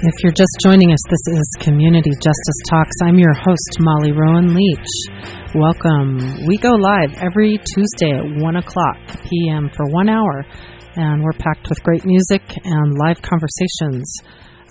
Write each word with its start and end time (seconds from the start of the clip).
If 0.00 0.14
you're 0.22 0.30
just 0.30 0.56
joining 0.62 0.92
us, 0.92 1.00
this 1.10 1.34
is 1.34 1.50
Community 1.58 2.12
Justice 2.22 2.60
Talks. 2.70 2.94
I'm 3.02 3.18
your 3.18 3.34
host, 3.34 3.80
Molly 3.80 4.12
Rowan 4.12 4.54
Leach. 4.54 5.56
Welcome. 5.56 6.46
We 6.46 6.56
go 6.56 6.70
live 6.70 7.18
every 7.20 7.58
Tuesday 7.74 8.12
at 8.12 8.40
1 8.40 8.56
o'clock 8.56 8.96
p.m. 9.28 9.68
for 9.74 9.86
one 9.90 10.08
hour, 10.08 10.46
and 10.94 11.24
we're 11.24 11.32
packed 11.32 11.68
with 11.68 11.82
great 11.82 12.04
music 12.04 12.42
and 12.62 12.96
live 12.96 13.20
conversations, 13.22 14.08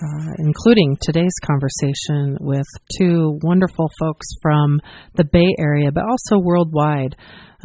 uh, 0.00 0.32
including 0.38 0.96
today's 1.02 1.36
conversation 1.44 2.38
with 2.40 2.66
two 2.96 3.38
wonderful 3.42 3.90
folks 4.00 4.28
from 4.40 4.80
the 5.16 5.24
Bay 5.24 5.54
Area, 5.58 5.92
but 5.92 6.04
also 6.04 6.42
worldwide. 6.42 7.14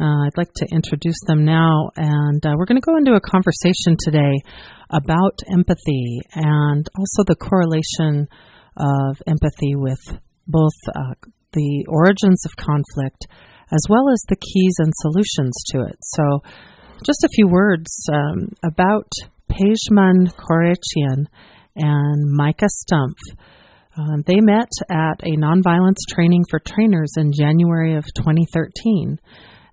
Uh, 0.00 0.26
I'd 0.26 0.36
like 0.36 0.52
to 0.56 0.66
introduce 0.72 1.20
them 1.26 1.44
now, 1.44 1.90
and 1.96 2.44
uh, 2.44 2.54
we're 2.56 2.66
going 2.66 2.80
to 2.80 2.84
go 2.84 2.96
into 2.96 3.14
a 3.14 3.20
conversation 3.20 3.96
today 3.98 4.34
about 4.90 5.38
empathy 5.52 6.20
and 6.34 6.88
also 6.98 7.22
the 7.26 7.36
correlation 7.36 8.26
of 8.76 9.22
empathy 9.26 9.76
with 9.76 10.00
both 10.48 10.74
uh, 10.88 11.14
the 11.52 11.86
origins 11.88 12.44
of 12.44 12.56
conflict 12.56 13.26
as 13.72 13.86
well 13.88 14.10
as 14.10 14.20
the 14.28 14.36
keys 14.36 14.74
and 14.78 14.92
solutions 14.96 15.54
to 15.70 15.82
it. 15.82 15.96
So, 16.02 16.42
just 17.04 17.24
a 17.24 17.28
few 17.28 17.48
words 17.48 18.06
um, 18.12 18.48
about 18.64 19.08
Pejman 19.50 20.32
Korechian 20.34 21.26
and 21.76 22.32
Micah 22.32 22.66
Stumpf. 22.66 23.18
Um, 23.96 24.22
they 24.26 24.40
met 24.40 24.70
at 24.90 25.22
a 25.22 25.36
nonviolence 25.36 26.02
training 26.08 26.44
for 26.50 26.58
trainers 26.58 27.12
in 27.16 27.32
January 27.32 27.94
of 27.94 28.04
2013. 28.16 29.20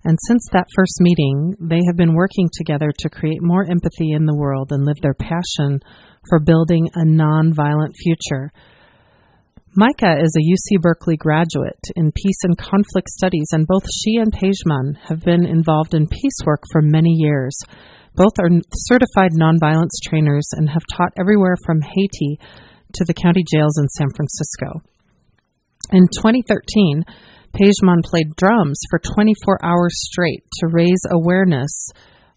And 0.04 0.18
since 0.26 0.46
that 0.52 0.66
first 0.74 0.96
meeting, 1.00 1.54
they 1.60 1.80
have 1.86 1.96
been 1.96 2.14
working 2.14 2.48
together 2.52 2.90
to 2.98 3.10
create 3.10 3.40
more 3.40 3.64
empathy 3.70 4.10
in 4.12 4.26
the 4.26 4.36
world 4.36 4.72
and 4.72 4.84
live 4.84 5.00
their 5.00 5.14
passion 5.14 5.80
for 6.28 6.40
building 6.40 6.88
a 6.94 7.04
nonviolent 7.04 7.94
future. 8.02 8.50
Micah 9.74 10.20
is 10.20 10.36
a 10.36 10.44
UC 10.44 10.82
Berkeley 10.82 11.16
graduate 11.16 11.80
in 11.96 12.12
peace 12.12 12.42
and 12.42 12.58
conflict 12.58 13.08
studies, 13.08 13.46
and 13.52 13.66
both 13.66 13.84
she 14.02 14.16
and 14.16 14.32
Pejman 14.32 14.98
have 15.08 15.20
been 15.24 15.46
involved 15.46 15.94
in 15.94 16.06
peace 16.08 16.38
work 16.44 16.62
for 16.70 16.82
many 16.82 17.10
years. 17.10 17.56
Both 18.14 18.38
are 18.38 18.50
certified 18.74 19.30
nonviolence 19.32 19.96
trainers 20.04 20.46
and 20.52 20.68
have 20.68 20.82
taught 20.94 21.14
everywhere 21.18 21.56
from 21.64 21.80
Haiti 21.80 22.38
to 22.94 23.04
the 23.06 23.14
county 23.14 23.44
jails 23.50 23.78
in 23.78 23.88
San 23.88 24.08
Francisco. 24.14 24.82
In 25.90 26.06
2013, 26.18 27.04
Pejman 27.54 28.02
played 28.02 28.34
drums 28.36 28.80
for 28.90 28.98
24 28.98 29.64
hours 29.64 29.92
straight 29.94 30.44
to 30.60 30.68
raise 30.68 31.02
awareness, 31.10 31.70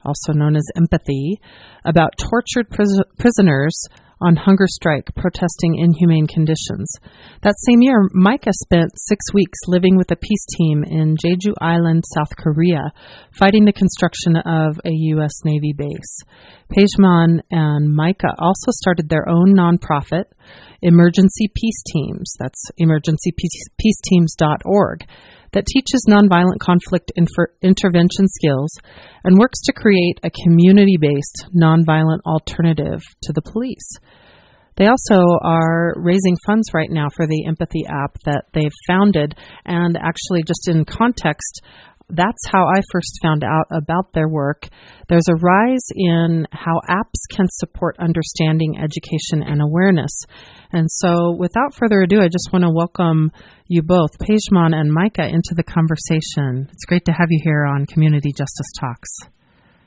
also 0.04 0.34
known 0.34 0.56
as 0.56 0.66
empathy, 0.76 1.40
about 1.84 2.14
tortured 2.18 2.70
pris- 2.70 3.02
prisoners 3.18 3.80
on 4.22 4.36
hunger 4.36 4.68
strike 4.68 5.10
protesting 5.16 5.78
inhumane 5.78 6.28
conditions. 6.28 6.94
That 7.42 7.56
same 7.66 7.82
year, 7.82 8.08
Micah 8.14 8.54
spent 8.54 8.92
six 8.96 9.34
weeks 9.34 9.58
living 9.68 9.98
with 9.98 10.12
a 10.12 10.16
peace 10.16 10.46
team 10.58 10.84
in 10.84 11.18
Jeju 11.18 11.54
Island, 11.62 12.04
South 12.14 12.36
Korea, 12.38 12.94
fighting 13.38 13.66
the 13.66 13.74
construction 13.74 14.38
of 14.38 14.80
a 14.86 14.92
U.S. 15.16 15.34
Navy 15.44 15.74
base. 15.78 16.22
Pejman 16.72 17.42
and 17.52 17.94
Micah 17.94 18.34
also 18.40 18.72
started 18.72 19.10
their 19.10 19.30
own 19.30 19.54
nonprofit, 19.56 20.24
Emergency 20.82 21.52
Peace 21.54 21.84
Teams. 21.94 22.34
That's 22.40 22.72
emergencypeaceteams.org 22.82 25.06
that 25.56 25.66
teaches 25.66 26.06
nonviolent 26.08 26.60
conflict 26.60 27.12
infer- 27.16 27.52
intervention 27.62 28.28
skills 28.28 28.70
and 29.24 29.40
works 29.40 29.62
to 29.64 29.74
create 29.74 30.20
a 30.22 30.30
community 30.44 30.98
based 31.00 31.48
nonviolent 31.56 32.20
alternative 32.26 33.02
to 33.24 33.32
the 33.34 33.42
police. 33.42 33.90
They 34.76 34.88
also 34.88 35.22
are 35.42 35.94
raising 35.96 36.36
funds 36.46 36.74
right 36.74 36.92
now 36.92 37.08
for 37.16 37.26
the 37.26 37.46
Empathy 37.48 37.86
app 37.88 38.18
that 38.26 38.44
they've 38.54 38.84
founded. 38.86 39.34
And 39.66 39.96
actually, 39.96 40.44
just 40.44 40.68
in 40.68 40.84
context, 40.84 41.62
that's 42.10 42.46
how 42.48 42.66
I 42.68 42.82
first 42.92 43.20
found 43.22 43.44
out 43.44 43.66
about 43.72 44.14
their 44.14 44.28
work. 44.28 44.68
There's 45.08 45.28
a 45.30 45.36
rise 45.36 45.86
in 45.96 46.48
how 46.52 46.80
apps 46.90 47.36
can 47.36 47.48
support 47.50 47.98
understanding, 48.00 48.78
education, 48.78 49.44
and 49.44 49.62
awareness. 49.62 50.12
And 50.72 50.90
so, 50.90 51.36
without 51.38 51.74
further 51.76 52.02
ado, 52.02 52.20
I 52.20 52.28
just 52.28 52.50
want 52.54 52.64
to 52.64 52.72
welcome 52.72 53.32
you 53.68 53.82
both, 53.82 54.18
Pejman 54.20 54.76
and 54.76 54.92
Micah, 54.92 55.28
into 55.28 55.54
the 55.56 55.64
conversation. 55.64 56.68
It's 56.72 56.86
great 56.86 57.06
to 57.06 57.12
have 57.12 57.28
you 57.30 57.42
here 57.44 57.66
on 57.66 57.86
Community 57.86 58.32
Justice 58.32 58.72
Talks. 58.80 59.35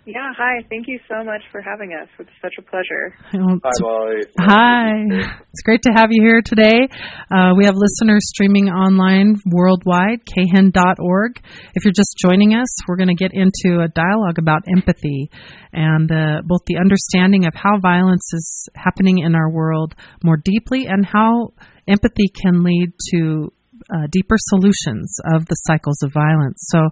Yeah, 0.09 0.33
hi. 0.39 0.65
Thank 0.71 0.89
you 0.89 0.99
so 1.07 1.23
much 1.23 1.43
for 1.53 1.61
having 1.61 1.93
us. 1.93 2.09
It's 2.19 2.31
such 2.41 2.55
a 2.59 2.63
pleasure. 2.63 3.13
Hi, 3.31 3.71
Molly. 3.81 4.23
Hi. 4.41 5.05
It's 5.53 5.61
great 5.63 5.83
to 5.83 5.91
have 5.95 6.09
you 6.11 6.23
here 6.25 6.41
today. 6.41 6.89
Uh, 7.31 7.53
we 7.59 7.67
have 7.67 7.75
listeners 7.77 8.23
streaming 8.25 8.71
online 8.71 9.37
worldwide, 9.45 10.25
khen.org. 10.25 11.43
If 11.75 11.85
you're 11.85 11.93
just 11.93 12.17
joining 12.25 12.55
us, 12.55 12.69
we're 12.89 12.97
going 12.97 13.15
to 13.15 13.23
get 13.23 13.33
into 13.35 13.83
a 13.83 13.89
dialogue 13.89 14.39
about 14.39 14.63
empathy 14.75 15.31
and 15.75 16.11
uh, 16.11 16.41
both 16.43 16.63
the 16.67 16.79
understanding 16.79 17.45
of 17.45 17.53
how 17.55 17.79
violence 17.79 18.33
is 18.33 18.69
happening 18.77 19.19
in 19.19 19.35
our 19.35 19.51
world 19.51 19.95
more 20.25 20.39
deeply 20.43 20.87
and 20.87 21.05
how 21.05 21.53
empathy 21.87 22.33
can 22.35 22.65
lead 22.65 22.95
to 23.11 23.53
uh, 23.93 24.07
deeper 24.11 24.37
solutions 24.39 25.19
of 25.35 25.45
the 25.45 25.57
cycles 25.67 26.03
of 26.03 26.15
violence. 26.15 26.57
So, 26.71 26.89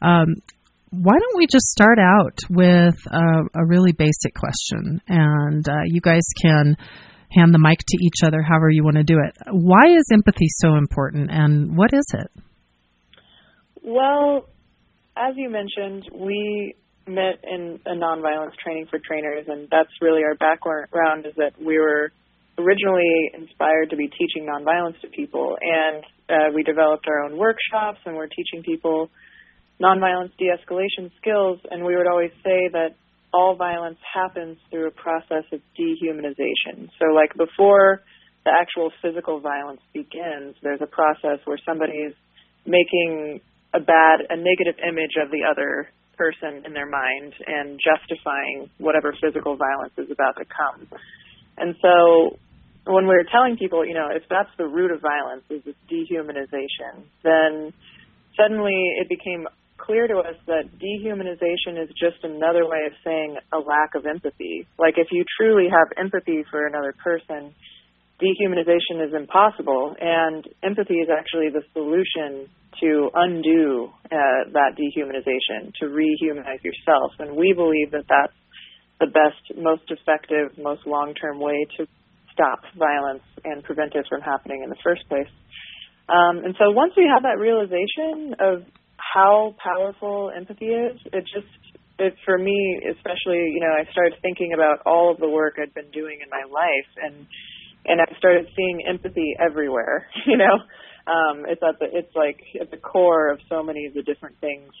um, 0.00 0.36
why 0.90 1.12
don't 1.12 1.36
we 1.36 1.46
just 1.46 1.66
start 1.66 1.98
out 1.98 2.38
with 2.48 2.94
a, 3.10 3.60
a 3.60 3.66
really 3.66 3.92
basic 3.92 4.34
question, 4.34 5.00
and 5.06 5.68
uh, 5.68 5.72
you 5.86 6.00
guys 6.00 6.22
can 6.40 6.76
hand 7.30 7.52
the 7.52 7.58
mic 7.58 7.78
to 7.78 7.98
each 8.02 8.24
other 8.24 8.40
however 8.40 8.70
you 8.70 8.82
want 8.82 8.96
to 8.96 9.04
do 9.04 9.18
it. 9.18 9.36
Why 9.50 9.84
is 9.86 10.04
empathy 10.12 10.46
so 10.48 10.76
important, 10.76 11.30
and 11.30 11.76
what 11.76 11.90
is 11.92 12.06
it? 12.14 12.30
Well, 13.82 14.48
as 15.16 15.34
you 15.36 15.50
mentioned, 15.50 16.08
we 16.14 16.74
met 17.06 17.40
in 17.44 17.80
a 17.86 17.94
nonviolence 17.94 18.54
training 18.62 18.86
for 18.90 18.98
trainers, 18.98 19.46
and 19.48 19.68
that's 19.70 19.90
really 20.00 20.22
our 20.24 20.36
background. 20.36 21.26
Is 21.26 21.34
that 21.36 21.52
we 21.58 21.78
were 21.78 22.12
originally 22.58 23.30
inspired 23.34 23.90
to 23.90 23.96
be 23.96 24.08
teaching 24.08 24.46
nonviolence 24.48 25.00
to 25.02 25.08
people, 25.08 25.56
and 25.60 26.04
uh, 26.28 26.52
we 26.54 26.62
developed 26.62 27.06
our 27.08 27.24
own 27.24 27.36
workshops, 27.36 27.98
and 28.06 28.16
we're 28.16 28.28
teaching 28.28 28.62
people 28.62 29.10
nonviolence 29.80 30.36
de-escalation 30.38 31.10
skills, 31.20 31.60
and 31.70 31.84
we 31.84 31.96
would 31.96 32.06
always 32.06 32.32
say 32.44 32.68
that 32.72 32.96
all 33.32 33.56
violence 33.56 33.98
happens 34.14 34.56
through 34.70 34.88
a 34.88 34.90
process 34.90 35.44
of 35.52 35.60
dehumanization. 35.78 36.88
So, 36.98 37.12
like 37.14 37.34
before 37.36 38.02
the 38.44 38.50
actual 38.50 38.90
physical 39.02 39.40
violence 39.40 39.80
begins, 39.92 40.56
there's 40.62 40.80
a 40.80 40.86
process 40.86 41.38
where 41.44 41.58
somebody 41.64 41.92
is 41.92 42.14
making 42.66 43.40
a 43.74 43.80
bad, 43.80 44.20
a 44.30 44.36
negative 44.36 44.80
image 44.82 45.16
of 45.22 45.30
the 45.30 45.44
other 45.44 45.88
person 46.16 46.64
in 46.64 46.72
their 46.72 46.88
mind 46.88 47.34
and 47.46 47.78
justifying 47.78 48.70
whatever 48.78 49.14
physical 49.22 49.56
violence 49.56 49.92
is 49.98 50.10
about 50.10 50.36
to 50.36 50.44
come. 50.44 50.88
And 51.58 51.76
so, 51.82 52.38
when 52.86 53.04
we 53.04 53.10
we're 53.10 53.28
telling 53.30 53.56
people, 53.58 53.84
you 53.84 53.94
know, 53.94 54.08
if 54.10 54.22
that's 54.30 54.50
the 54.56 54.66
root 54.66 54.90
of 54.90 55.00
violence, 55.00 55.44
is 55.50 55.62
this 55.64 55.76
dehumanization, 55.92 57.04
then 57.22 57.72
suddenly 58.36 58.96
it 59.00 59.08
became 59.08 59.46
clear 59.78 60.06
to 60.08 60.18
us 60.18 60.36
that 60.46 60.68
dehumanization 60.76 61.80
is 61.82 61.88
just 61.94 62.22
another 62.22 62.66
way 62.66 62.84
of 62.86 62.92
saying 63.04 63.36
a 63.52 63.58
lack 63.58 63.94
of 63.94 64.04
empathy. 64.04 64.66
Like 64.78 64.94
if 64.98 65.08
you 65.10 65.24
truly 65.38 65.68
have 65.70 65.88
empathy 65.96 66.44
for 66.50 66.66
another 66.66 66.94
person, 67.02 67.54
dehumanization 68.20 69.06
is 69.06 69.14
impossible, 69.14 69.94
and 69.98 70.46
empathy 70.62 70.98
is 71.00 71.08
actually 71.08 71.50
the 71.54 71.62
solution 71.72 72.50
to 72.80 73.10
undo 73.14 73.88
uh, 74.06 74.50
that 74.52 74.74
dehumanization, 74.76 75.72
to 75.80 75.86
rehumanize 75.86 76.62
yourself. 76.62 77.12
And 77.18 77.36
we 77.36 77.52
believe 77.54 77.90
that 77.92 78.04
that's 78.08 78.34
the 79.00 79.06
best, 79.06 79.56
most 79.56 79.90
effective, 79.90 80.58
most 80.58 80.86
long 80.86 81.14
term 81.14 81.40
way 81.40 81.66
to 81.78 81.86
stop 82.32 82.60
violence 82.76 83.22
and 83.44 83.62
prevent 83.64 83.94
it 83.94 84.06
from 84.08 84.20
happening 84.20 84.62
in 84.62 84.70
the 84.70 84.78
first 84.82 85.08
place. 85.08 85.30
Um, 86.08 86.38
and 86.44 86.54
so 86.58 86.70
once 86.70 86.94
we 86.96 87.08
have 87.12 87.22
that 87.22 87.38
realization 87.38 88.34
of 88.40 88.64
how 89.14 89.54
powerful 89.62 90.30
empathy 90.34 90.66
is. 90.66 90.98
It 91.12 91.24
just 91.32 91.48
it 91.98 92.14
for 92.24 92.38
me 92.38 92.80
especially, 92.90 93.50
you 93.52 93.60
know, 93.60 93.74
I 93.74 93.90
started 93.90 94.14
thinking 94.22 94.52
about 94.54 94.86
all 94.86 95.10
of 95.10 95.18
the 95.18 95.28
work 95.28 95.54
I'd 95.60 95.74
been 95.74 95.90
doing 95.90 96.20
in 96.22 96.30
my 96.30 96.44
life 96.50 96.90
and 97.02 97.26
and 97.86 98.00
I 98.00 98.18
started 98.18 98.46
seeing 98.54 98.84
empathy 98.86 99.34
everywhere, 99.38 100.06
you 100.26 100.36
know. 100.36 100.54
Um 101.06 101.46
it's 101.48 101.62
at 101.62 101.78
the 101.78 101.86
it's 101.92 102.14
like 102.14 102.40
at 102.60 102.70
the 102.70 102.76
core 102.76 103.30
of 103.30 103.40
so 103.48 103.62
many 103.62 103.86
of 103.86 103.94
the 103.94 104.02
different 104.02 104.36
things 104.40 104.72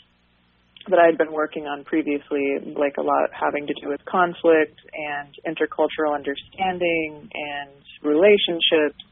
that 0.88 0.98
I'd 0.98 1.18
been 1.18 1.32
working 1.32 1.66
on 1.66 1.84
previously, 1.84 2.56
like 2.76 2.96
a 2.98 3.02
lot 3.02 3.28
having 3.32 3.66
to 3.66 3.74
do 3.82 3.88
with 3.88 4.04
conflict 4.04 4.78
and 4.94 5.28
intercultural 5.44 6.14
understanding 6.14 7.28
and 7.32 7.70
relationships 8.02 9.04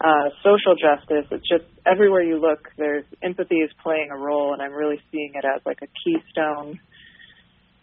uh, 0.00 0.30
social 0.42 0.74
justice. 0.74 1.26
It's 1.30 1.48
just 1.48 1.64
everywhere 1.86 2.22
you 2.22 2.40
look, 2.40 2.68
there's 2.76 3.04
empathy 3.22 3.56
is 3.56 3.70
playing 3.82 4.10
a 4.12 4.18
role, 4.18 4.52
and 4.52 4.62
I'm 4.62 4.72
really 4.72 5.00
seeing 5.10 5.32
it 5.34 5.44
as 5.44 5.60
like 5.66 5.78
a 5.82 5.88
keystone 6.04 6.78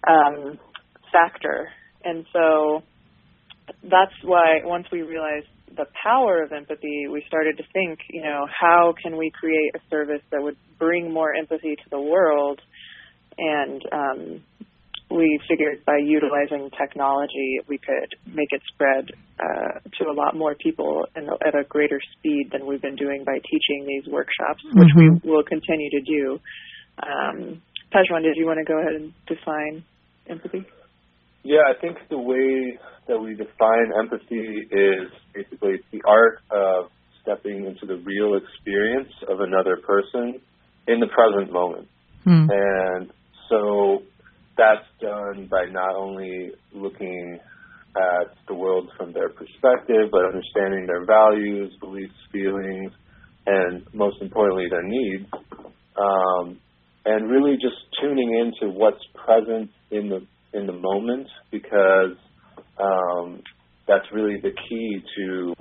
um, 0.08 0.60
factor. 1.12 1.70
And 2.04 2.26
so 2.32 2.84
that's 3.84 4.14
why 4.24 4.60
once 4.64 4.88
we 4.92 5.02
realized 5.02 5.48
the 5.76 5.86
power 6.04 6.42
of 6.44 6.52
empathy, 6.52 7.08
we 7.12 7.24
started 7.28 7.58
to 7.58 7.64
think, 7.74 8.00
you 8.10 8.22
know, 8.22 8.46
how 8.48 8.94
can 9.02 9.18
we 9.18 9.32
create 9.32 9.72
a 9.76 9.80
service 9.90 10.22
that 10.32 10.42
would 10.42 10.58
bring 10.80 11.12
more 11.12 11.34
empathy 11.34 11.76
to 11.76 11.90
the 11.90 12.00
world? 12.00 12.62
And 13.38 13.82
um, 13.92 14.44
we 15.10 15.40
figured 15.48 15.86
by 15.86 15.98
utilizing 16.04 16.70
technology, 16.78 17.60
we 17.68 17.78
could 17.78 18.16
make 18.26 18.50
it 18.52 18.62
spread 18.74 19.12
uh, 19.40 19.80
to 20.00 20.10
a 20.10 20.14
lot 20.14 20.36
more 20.36 20.56
people 20.56 21.06
in, 21.16 21.30
at 21.46 21.56
a 21.56 21.64
greater 21.64 22.00
speed 22.18 22.50
than 22.52 22.66
we've 22.66 22.82
been 22.82 22.96
doing 22.96 23.24
by 23.24 23.38
teaching 23.50 23.86
these 23.86 24.12
workshops, 24.12 24.64
mm-hmm. 24.66 24.80
which 24.80 24.90
we 24.96 25.30
will 25.30 25.44
continue 25.44 25.90
to 25.92 26.02
do. 26.02 26.40
Um, 27.02 27.62
Pejman, 27.94 28.24
did 28.24 28.36
you 28.36 28.46
want 28.46 28.60
to 28.60 28.66
go 28.66 28.80
ahead 28.80 28.94
and 28.94 29.14
define 29.28 29.84
empathy? 30.28 30.66
Yeah, 31.44 31.62
I 31.70 31.80
think 31.80 31.98
the 32.10 32.18
way 32.18 32.80
that 33.08 33.20
we 33.20 33.36
define 33.36 33.92
empathy 33.98 34.68
is 34.72 35.12
basically 35.34 35.76
the 35.92 36.02
art 36.08 36.40
of 36.50 36.90
stepping 37.22 37.66
into 37.66 37.86
the 37.86 38.02
real 38.04 38.36
experience 38.36 39.14
of 39.30 39.40
another 39.40 39.78
person 39.78 40.42
in 40.88 41.00
the 41.00 41.08
present 41.08 41.52
moment. 41.54 41.88
Mm. 42.26 42.50
And 42.50 43.12
so 43.50 44.02
that's 44.58 44.88
done 45.02 45.48
by 45.50 45.66
not 45.72 45.96
only 45.96 46.52
looking 46.74 47.40
at 47.96 48.36
the 48.48 48.54
world 48.54 48.90
from 48.98 49.14
their 49.14 49.30
perspective, 49.30 50.10
but 50.12 50.26
understanding 50.26 50.86
their 50.86 51.06
values, 51.06 51.74
beliefs, 51.80 52.14
feelings, 52.32 52.92
and 53.46 53.86
most 53.94 54.22
importantly, 54.22 54.66
their 54.70 54.84
needs. 54.84 55.26
Um, 55.98 56.60
and 57.06 57.30
really 57.30 57.54
just 57.54 57.76
tuning 58.02 58.34
into 58.34 58.74
what's 58.74 59.04
present 59.14 59.70
in 59.92 60.10
the 60.10 60.26
in 60.58 60.66
the 60.68 60.74
moment 60.74 61.28
because 61.52 62.18
um, 62.80 63.42
that's 63.88 64.06
really 64.14 64.38
the 64.42 64.52
key 64.70 65.02
to 65.18 65.54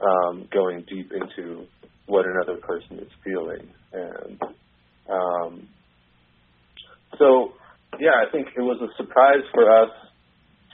um, 0.00 0.48
going 0.52 0.84
deep 0.88 1.12
into 1.12 1.66
what 2.06 2.24
another 2.26 2.58
person 2.60 2.98
is 2.98 3.10
feeling. 3.22 3.68
And 3.92 4.42
um, 5.10 5.68
so, 7.18 7.52
yeah, 7.98 8.16
I 8.26 8.30
think 8.30 8.48
it 8.56 8.60
was 8.60 8.80
a 8.80 8.94
surprise 8.96 9.44
for 9.52 9.70
us 9.82 9.90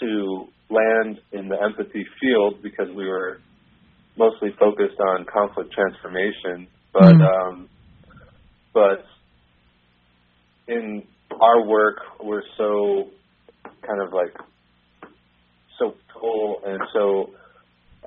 to 0.00 0.46
land 0.70 1.19
in 1.32 1.49
the 1.49 1.56
empathy 1.62 2.05
field 2.20 2.62
because 2.62 2.88
we 2.94 3.06
were 3.06 3.38
mostly 4.16 4.50
focused 4.58 4.99
on 5.00 5.25
conflict 5.32 5.72
transformation. 5.72 6.69
But 6.93 7.02
mm-hmm. 7.02 7.22
um, 7.22 7.69
but 8.72 9.05
in 10.69 11.05
our 11.40 11.66
work, 11.66 11.99
we're 12.22 12.43
so 12.56 13.11
kind 13.87 14.00
of 14.00 14.12
like 14.12 14.34
so 15.78 15.94
full 16.12 16.60
and 16.64 16.81
so 16.93 17.31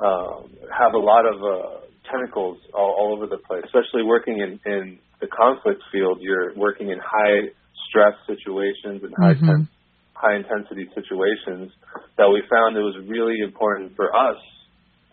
um, 0.04 0.52
have 0.78 0.94
a 0.94 1.00
lot 1.00 1.26
of 1.26 1.44
uh, 1.44 1.80
tentacles 2.12 2.58
all, 2.74 2.96
all 3.00 3.14
over 3.14 3.28
the 3.28 3.38
place. 3.38 3.64
Especially 3.66 4.04
working 4.04 4.40
in, 4.40 4.60
in 4.72 5.00
the 5.20 5.28
conflict 5.28 5.82
field, 5.92 6.20
you're 6.22 6.54
working 6.56 6.90
in 6.90 7.00
high 7.00 7.50
stress 7.90 8.14
situations 8.28 9.04
and 9.04 9.14
high 9.18 9.34
mm-hmm. 9.34 9.46
ten- 9.46 9.70
high 10.14 10.36
intensity 10.36 10.90
situations. 10.96 11.72
That 12.18 12.30
we 12.30 12.42
found 12.50 12.76
it 12.76 12.82
was 12.82 12.98
really 13.08 13.40
important 13.44 13.96
for 13.96 14.10
us 14.16 14.38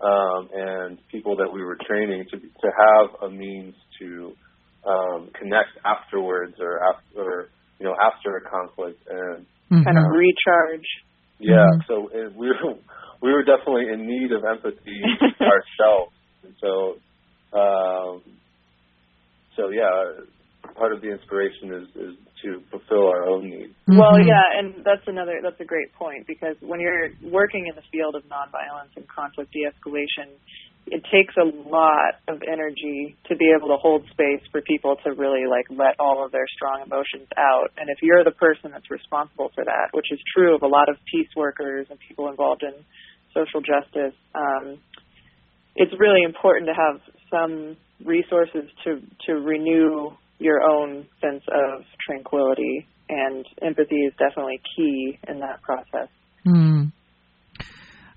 um, 0.04 0.48
and 0.52 0.98
people 1.10 1.36
that 1.36 1.52
we 1.52 1.62
were 1.62 1.78
training 1.86 2.24
to 2.30 2.38
to 2.38 2.68
have 2.68 3.30
a 3.30 3.30
means 3.30 3.74
to 4.00 4.32
um, 4.86 5.30
connect 5.38 5.70
afterwards 5.84 6.54
or 6.60 6.80
after 6.82 7.48
you 7.78 7.86
know 7.86 7.94
after 7.96 8.36
a 8.36 8.42
conflict 8.42 9.00
and 9.08 9.46
mm-hmm. 9.70 9.82
kind 9.82 9.98
of 9.98 10.04
recharge. 10.10 10.86
Yeah, 11.38 11.56
mm-hmm. 11.56 11.80
so 11.86 12.08
it, 12.12 12.34
we 12.36 12.48
were 12.48 12.74
we 13.22 13.32
were 13.32 13.44
definitely 13.44 13.86
in 13.92 14.06
need 14.06 14.32
of 14.32 14.44
empathy 14.44 15.00
ourselves, 15.40 16.12
and 16.42 16.54
so 16.60 16.96
um, 17.56 18.22
so 19.56 19.70
yeah, 19.70 20.26
part 20.76 20.92
of 20.92 21.00
the 21.00 21.10
inspiration 21.10 21.72
is 21.72 21.88
is 21.96 22.14
to 22.44 22.62
fulfill 22.70 23.08
our 23.08 23.24
own 23.24 23.50
needs. 23.50 23.72
Mm-hmm. 23.88 23.98
Well, 23.98 24.20
yeah, 24.20 24.60
and 24.60 24.84
that's 24.84 25.02
another 25.06 25.40
that's 25.42 25.60
a 25.60 25.64
great 25.64 25.92
point 25.94 26.26
because 26.26 26.56
when 26.60 26.80
you're 26.80 27.10
working 27.24 27.66
in 27.66 27.74
the 27.74 27.82
field 27.90 28.14
of 28.14 28.22
nonviolence 28.24 28.94
and 28.96 29.08
conflict 29.08 29.52
de-escalation, 29.52 30.30
it 30.86 31.02
takes 31.08 31.34
a 31.40 31.48
lot 31.68 32.20
of 32.28 32.42
energy 32.44 33.16
to 33.28 33.36
be 33.36 33.52
able 33.56 33.68
to 33.68 33.76
hold 33.80 34.04
space 34.12 34.44
for 34.52 34.60
people 34.60 34.96
to 35.04 35.12
really 35.12 35.48
like 35.48 35.64
let 35.70 35.96
all 35.98 36.24
of 36.24 36.30
their 36.30 36.46
strong 36.54 36.82
emotions 36.84 37.28
out. 37.36 37.72
And 37.78 37.88
if 37.88 37.98
you're 38.02 38.22
the 38.22 38.36
person 38.36 38.70
that's 38.72 38.90
responsible 38.90 39.50
for 39.54 39.64
that, 39.64 39.88
which 39.92 40.12
is 40.12 40.20
true 40.36 40.54
of 40.54 40.62
a 40.62 40.68
lot 40.68 40.88
of 40.88 40.96
peace 41.10 41.32
workers 41.34 41.86
and 41.88 41.98
people 42.06 42.28
involved 42.28 42.62
in 42.62 42.74
social 43.32 43.60
justice, 43.64 44.14
um, 44.34 44.78
it's 45.74 45.92
really 45.98 46.22
important 46.22 46.68
to 46.68 46.74
have 46.76 47.00
some 47.30 47.76
resources 48.04 48.68
to 48.84 49.00
to 49.26 49.32
renew 49.34 50.12
your 50.44 50.62
own 50.62 51.06
sense 51.20 51.42
of 51.48 51.84
tranquility. 52.06 52.86
And 53.08 53.44
empathy 53.62 53.96
is 53.96 54.12
definitely 54.18 54.60
key 54.76 55.18
in 55.28 55.40
that 55.40 55.60
process. 55.62 56.08
Mm. 56.46 56.92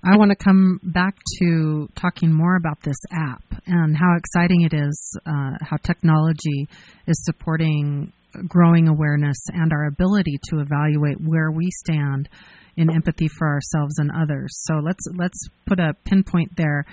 I 0.04 0.16
want 0.16 0.30
to 0.30 0.36
come 0.36 0.80
back 0.82 1.14
to 1.40 1.88
talking 1.96 2.32
more 2.32 2.56
about 2.56 2.80
this 2.82 2.96
app 3.12 3.42
and 3.66 3.96
how 3.96 4.16
exciting 4.16 4.62
it 4.62 4.72
is, 4.72 5.18
uh, 5.26 5.58
how 5.60 5.76
technology 5.82 6.68
is 7.06 7.22
supporting 7.24 8.12
growing 8.46 8.88
awareness 8.88 9.36
and 9.52 9.72
our 9.72 9.86
ability 9.86 10.38
to 10.50 10.60
evaluate 10.60 11.20
where 11.20 11.50
we 11.50 11.68
stand 11.84 12.28
in 12.76 12.90
empathy 12.90 13.26
for 13.26 13.48
ourselves 13.48 13.98
and 13.98 14.10
others. 14.14 14.50
So 14.66 14.74
let's 14.74 15.04
let's 15.16 15.48
put 15.66 15.80
a 15.80 15.94
pinpoint 16.04 16.56
there. 16.56 16.84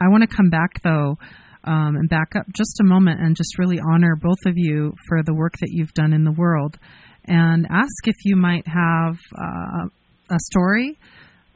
I 0.00 0.08
want 0.08 0.28
to 0.28 0.36
come 0.36 0.48
back 0.48 0.82
though 0.82 1.18
um, 1.64 1.96
and 1.96 2.08
back 2.08 2.36
up 2.36 2.46
just 2.56 2.80
a 2.80 2.84
moment 2.84 3.20
and 3.20 3.36
just 3.36 3.58
really 3.58 3.80
honor 3.80 4.16
both 4.16 4.38
of 4.46 4.54
you 4.56 4.92
for 5.08 5.22
the 5.22 5.34
work 5.34 5.54
that 5.60 5.70
you've 5.70 5.94
done 5.94 6.12
in 6.12 6.24
the 6.24 6.32
world, 6.32 6.78
and 7.24 7.66
ask 7.70 8.06
if 8.06 8.16
you 8.24 8.36
might 8.36 8.66
have 8.66 9.18
uh, 9.36 9.88
a 10.30 10.38
story 10.50 10.98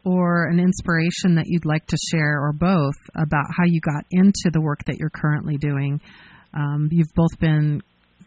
or 0.05 0.47
an 0.47 0.59
inspiration 0.59 1.35
that 1.35 1.45
you'd 1.47 1.67
like 1.67 1.87
to 1.87 1.97
share, 2.11 2.41
or 2.41 2.53
both, 2.53 2.95
about 3.15 3.45
how 3.57 3.65
you 3.67 3.81
got 3.81 4.05
into 4.11 4.51
the 4.53 4.61
work 4.61 4.79
that 4.87 4.97
you're 4.99 5.11
currently 5.11 5.57
doing. 5.59 6.01
Um, 6.55 6.89
you've 6.91 7.13
both 7.15 7.39
been, 7.41 7.83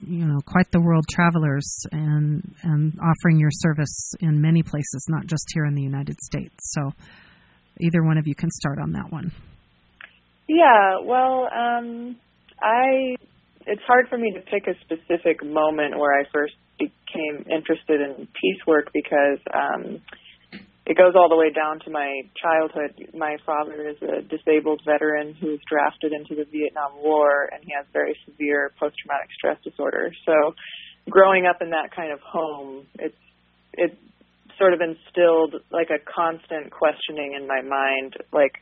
you 0.06 0.26
know, 0.26 0.40
quite 0.46 0.70
the 0.72 0.82
world 0.82 1.06
travelers 1.10 1.84
and 1.92 2.44
and 2.64 3.00
offering 3.00 3.40
your 3.40 3.50
service 3.52 4.14
in 4.20 4.42
many 4.42 4.62
places, 4.62 5.06
not 5.10 5.26
just 5.26 5.46
here 5.54 5.66
in 5.66 5.74
the 5.74 5.82
United 5.82 6.20
States. 6.22 6.54
So, 6.60 6.92
either 7.80 8.04
one 8.04 8.18
of 8.18 8.28
you 8.28 8.36
can 8.36 8.52
start 8.52 8.78
on 8.78 8.92
that 8.92 9.12
one. 9.12 9.32
Yeah, 10.48 11.00
well, 11.04 11.48
um, 11.52 12.18
I 12.62 13.16
it's 13.68 13.82
hard 13.88 14.08
for 14.10 14.18
me 14.18 14.34
to 14.34 14.42
pick 14.42 14.68
a 14.68 14.74
specific 14.82 15.46
moment 15.46 15.98
where 15.98 16.20
I 16.20 16.24
first 16.34 16.54
became 16.80 17.46
interested 17.50 18.02
in 18.02 18.28
peace 18.28 18.62
work 18.66 18.90
because 18.94 19.38
um, 19.54 20.02
it 20.86 20.98
goes 20.98 21.14
all 21.16 21.30
the 21.30 21.36
way 21.36 21.52
down 21.52 21.80
to 21.86 21.92
my 21.92 22.22
childhood. 22.42 23.14
My 23.14 23.38
father 23.46 23.88
is 23.88 23.98
a 24.02 24.22
disabled 24.24 24.82
veteran 24.86 25.36
who 25.40 25.52
was 25.52 25.60
drafted 25.70 26.12
into 26.12 26.36
the 26.36 26.46
Vietnam 26.52 26.98
War, 27.04 27.50
and 27.54 27.64
he 27.64 27.72
has 27.78 27.86
very 27.94 28.18
severe 28.26 28.72
post-traumatic 28.80 29.30
stress 29.38 29.58
disorder. 29.64 30.12
So, 30.26 30.56
growing 31.10 31.46
up 31.46 31.62
in 31.62 31.70
that 31.70 31.96
kind 31.96 32.12
of 32.12 32.20
home, 32.22 32.88
it's 32.96 33.16
it 33.74 33.98
sort 34.58 34.74
of 34.74 34.82
instilled 34.82 35.56
like 35.72 35.90
a 35.90 36.00
constant 36.02 36.72
questioning 36.72 37.34
in 37.40 37.48
my 37.48 37.62
mind, 37.62 38.18
like 38.34 38.54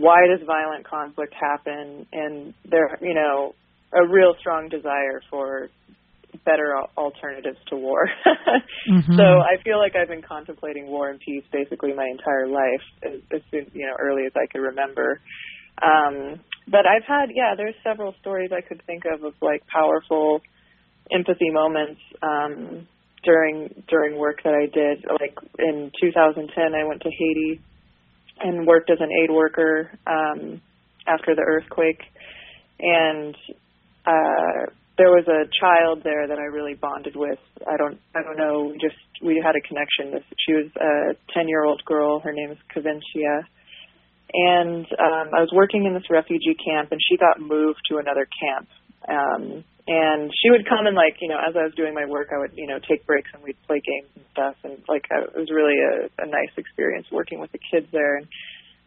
why 0.00 0.26
does 0.26 0.46
violent 0.46 0.86
conflict 0.86 1.34
happen, 1.34 2.06
and 2.12 2.54
there, 2.68 2.98
you 3.00 3.14
know, 3.14 3.54
a 3.92 4.06
real 4.06 4.34
strong 4.40 4.68
desire 4.68 5.22
for 5.30 5.68
better 6.44 6.74
alternatives 6.96 7.58
to 7.68 7.76
war. 7.76 8.06
mm-hmm. 8.90 9.16
So 9.16 9.22
I 9.22 9.62
feel 9.64 9.78
like 9.78 9.96
I've 9.96 10.08
been 10.08 10.22
contemplating 10.22 10.86
war 10.86 11.08
and 11.08 11.18
peace 11.20 11.44
basically 11.52 11.94
my 11.94 12.06
entire 12.10 12.46
life, 12.46 12.84
as, 13.02 13.20
as 13.32 13.40
soon, 13.50 13.70
you 13.72 13.86
know, 13.86 13.94
early 13.98 14.26
as 14.26 14.32
I 14.36 14.46
could 14.50 14.60
remember. 14.60 15.20
Um, 15.82 16.40
but 16.68 16.84
I've 16.86 17.04
had, 17.06 17.30
yeah, 17.34 17.54
there's 17.56 17.74
several 17.84 18.14
stories 18.20 18.50
I 18.52 18.60
could 18.60 18.82
think 18.86 19.04
of 19.06 19.22
of 19.22 19.34
like 19.40 19.66
powerful 19.66 20.40
empathy 21.12 21.50
moments 21.50 22.00
um, 22.22 22.88
during 23.22 23.84
during 23.88 24.18
work 24.18 24.42
that 24.44 24.54
I 24.54 24.66
did. 24.66 25.04
Like 25.08 25.36
in 25.58 25.92
2010, 26.00 26.74
I 26.74 26.84
went 26.84 27.02
to 27.02 27.10
Haiti 27.10 27.60
and 28.40 28.66
worked 28.66 28.90
as 28.90 28.98
an 29.00 29.10
aid 29.22 29.30
worker 29.30 29.90
um, 30.06 30.60
after 31.06 31.34
the 31.34 31.42
earthquake, 31.42 32.00
and 32.80 33.34
uh, 34.06 34.70
there 34.98 35.10
was 35.10 35.26
a 35.28 35.44
child 35.60 36.02
there 36.04 36.26
that 36.26 36.38
I 36.38 36.44
really 36.44 36.74
bonded 36.74 37.16
with. 37.16 37.38
I 37.66 37.76
don't 37.76 37.98
I 38.14 38.22
don't 38.22 38.38
know, 38.38 38.72
just 38.80 38.96
we 39.22 39.42
had 39.44 39.54
a 39.56 39.60
connection. 39.60 40.12
With, 40.12 40.24
She 40.46 40.52
was 40.54 40.70
a 40.76 41.38
10-year-old 41.38 41.82
girl. 41.84 42.20
Her 42.20 42.32
name 42.32 42.50
is 42.50 42.58
Kavincia. 42.74 43.44
And 44.32 44.86
um 44.86 45.34
I 45.36 45.40
was 45.40 45.50
working 45.52 45.84
in 45.84 45.94
this 45.94 46.08
refugee 46.10 46.56
camp 46.64 46.92
and 46.92 47.00
she 47.00 47.16
got 47.16 47.40
moved 47.40 47.80
to 47.90 47.98
another 47.98 48.26
camp. 48.40 48.68
Um 49.08 49.64
and 49.86 50.30
she 50.34 50.50
would 50.50 50.68
come 50.68 50.86
and 50.86 50.96
like, 50.96 51.16
you 51.20 51.28
know, 51.28 51.38
as 51.38 51.54
I 51.54 51.62
was 51.62 51.74
doing 51.74 51.94
my 51.94 52.06
work, 52.06 52.28
I 52.34 52.38
would, 52.38 52.52
you 52.54 52.66
know, 52.66 52.78
take 52.82 53.06
breaks 53.06 53.30
and 53.32 53.42
we'd 53.42 53.60
play 53.66 53.80
games 53.80 54.10
and 54.14 54.24
stuff. 54.32 54.56
And 54.64 54.82
like 54.88 55.06
it 55.10 55.36
was 55.38 55.50
really 55.50 55.78
a, 55.78 56.10
a 56.22 56.26
nice 56.26 56.50
experience 56.56 57.06
working 57.10 57.40
with 57.40 57.52
the 57.52 57.62
kids 57.70 57.86
there. 57.92 58.16
And 58.16 58.26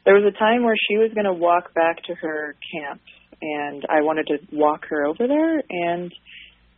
there 0.05 0.15
was 0.15 0.25
a 0.25 0.37
time 0.37 0.63
where 0.63 0.75
she 0.89 0.97
was 0.97 1.11
going 1.13 1.25
to 1.25 1.33
walk 1.33 1.73
back 1.73 2.03
to 2.03 2.15
her 2.15 2.55
camp, 2.73 3.01
and 3.41 3.85
I 3.89 4.01
wanted 4.01 4.27
to 4.27 4.37
walk 4.51 4.85
her 4.89 5.05
over 5.05 5.27
there, 5.27 5.61
and 5.69 6.13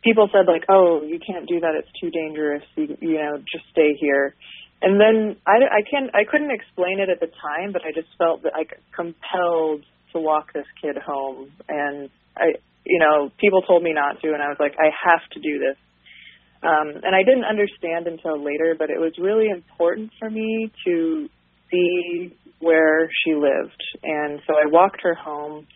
people 0.02 0.28
said 0.32 0.46
like, 0.46 0.64
"Oh, 0.68 1.02
you 1.02 1.18
can't 1.18 1.48
do 1.48 1.60
that; 1.60 1.74
it's 1.78 1.88
too 2.00 2.10
dangerous. 2.10 2.62
You, 2.76 2.96
you 3.00 3.14
know, 3.14 3.38
just 3.38 3.64
stay 3.70 3.94
here." 3.98 4.34
And 4.82 5.00
then 5.00 5.36
I, 5.46 5.78
I 5.78 5.82
can 5.88 6.10
I 6.14 6.24
couldn't 6.28 6.50
explain 6.50 6.98
it 6.98 7.08
at 7.08 7.20
the 7.20 7.28
time, 7.28 7.72
but 7.72 7.82
I 7.86 7.92
just 7.94 8.08
felt 8.18 8.42
that 8.42 8.52
I 8.54 8.64
compelled 8.94 9.84
to 10.12 10.20
walk 10.20 10.52
this 10.52 10.66
kid 10.82 10.98
home, 10.98 11.50
and 11.68 12.10
I, 12.36 12.54
you 12.84 12.98
know, 12.98 13.30
people 13.38 13.62
told 13.62 13.82
me 13.82 13.92
not 13.92 14.20
to, 14.22 14.32
and 14.32 14.42
I 14.42 14.48
was 14.48 14.58
like, 14.58 14.74
I 14.78 14.90
have 15.04 15.22
to 15.32 15.40
do 15.40 15.58
this. 15.58 15.76
Um, 16.62 17.02
and 17.02 17.14
I 17.14 17.22
didn't 17.24 17.44
understand 17.44 18.06
until 18.06 18.42
later, 18.42 18.76
but 18.78 18.90
it 18.90 18.98
was 18.98 19.12
really 19.18 19.48
important 19.48 20.12
for 20.18 20.30
me 20.30 20.70
to 20.86 21.28
see 21.70 22.36
where 22.60 23.10
she 23.24 23.34
lived, 23.34 23.82
and 24.02 24.40
so 24.46 24.54
I 24.54 24.70
walked 24.70 25.02
her 25.02 25.14
home 25.14 25.66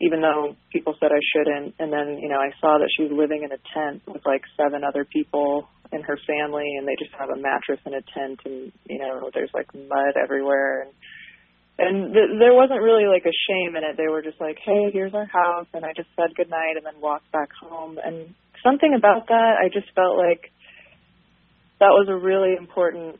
even 0.00 0.20
though 0.20 0.56
people 0.72 0.94
said 0.98 1.10
I 1.12 1.22
shouldn't. 1.32 1.74
And 1.78 1.92
then, 1.92 2.18
you 2.20 2.28
know, 2.28 2.38
I 2.38 2.50
saw 2.60 2.78
that 2.78 2.90
she 2.96 3.04
was 3.04 3.12
living 3.12 3.44
in 3.44 3.52
a 3.52 3.60
tent 3.72 4.02
with 4.06 4.22
like 4.26 4.42
seven 4.56 4.82
other 4.82 5.04
people 5.04 5.68
in 5.92 6.02
her 6.02 6.18
family, 6.26 6.66
and 6.78 6.86
they 6.86 6.96
just 6.98 7.14
have 7.18 7.30
a 7.30 7.40
mattress 7.40 7.80
in 7.86 7.94
a 7.94 8.02
tent, 8.02 8.40
and 8.44 8.72
you 8.88 8.98
know, 8.98 9.30
there's 9.32 9.50
like 9.54 9.72
mud 9.74 10.14
everywhere, 10.20 10.82
and 10.82 10.92
and 11.78 12.12
th- 12.12 12.38
there 12.38 12.54
wasn't 12.54 12.80
really 12.80 13.06
like 13.06 13.26
a 13.26 13.34
shame 13.48 13.76
in 13.76 13.82
it. 13.82 13.96
They 13.96 14.08
were 14.08 14.22
just 14.22 14.40
like, 14.40 14.58
"Hey, 14.64 14.90
here's 14.92 15.14
our 15.14 15.26
house," 15.26 15.66
and 15.74 15.84
I 15.84 15.92
just 15.96 16.08
said 16.16 16.34
good 16.36 16.50
night 16.50 16.76
and 16.76 16.86
then 16.86 17.00
walked 17.00 17.30
back 17.32 17.50
home. 17.52 17.98
And 18.02 18.34
something 18.62 18.94
about 18.94 19.28
that, 19.28 19.54
I 19.62 19.68
just 19.68 19.92
felt 19.94 20.16
like 20.16 20.50
that 21.80 21.90
was 21.90 22.06
a 22.08 22.16
really 22.16 22.54
important 22.56 23.18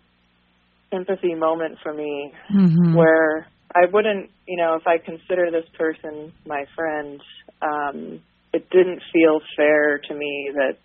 empathy 0.93 1.35
moment 1.35 1.79
for 1.83 1.93
me, 1.93 2.33
mm-hmm. 2.53 2.95
where 2.95 3.49
I 3.75 3.87
wouldn't, 3.93 4.31
you 4.47 4.57
know, 4.57 4.77
if 4.77 4.87
I 4.87 4.99
consider 4.99 5.51
this 5.51 5.69
person 5.77 6.33
my 6.47 6.65
friend, 6.77 7.21
um, 7.61 8.21
it 8.53 8.71
didn't 8.71 9.03
feel 9.13 9.41
fair 9.57 9.99
to 9.99 10.15
me 10.15 10.51
that 10.55 10.79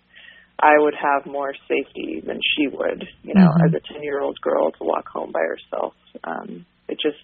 I 0.58 0.74
would 0.76 0.94
have 0.94 1.24
more 1.24 1.54
safety 1.68 2.20
than 2.26 2.40
she 2.42 2.66
would, 2.66 3.04
you 3.22 3.34
know, 3.34 3.48
mm-hmm. 3.48 3.74
as 3.74 3.74
a 3.74 3.92
10 3.94 4.02
year 4.02 4.20
old 4.20 4.40
girl 4.40 4.72
to 4.72 4.84
walk 4.84 5.08
home 5.08 5.30
by 5.32 5.40
herself. 5.40 5.94
Um, 6.24 6.66
it 6.88 6.98
just, 7.00 7.22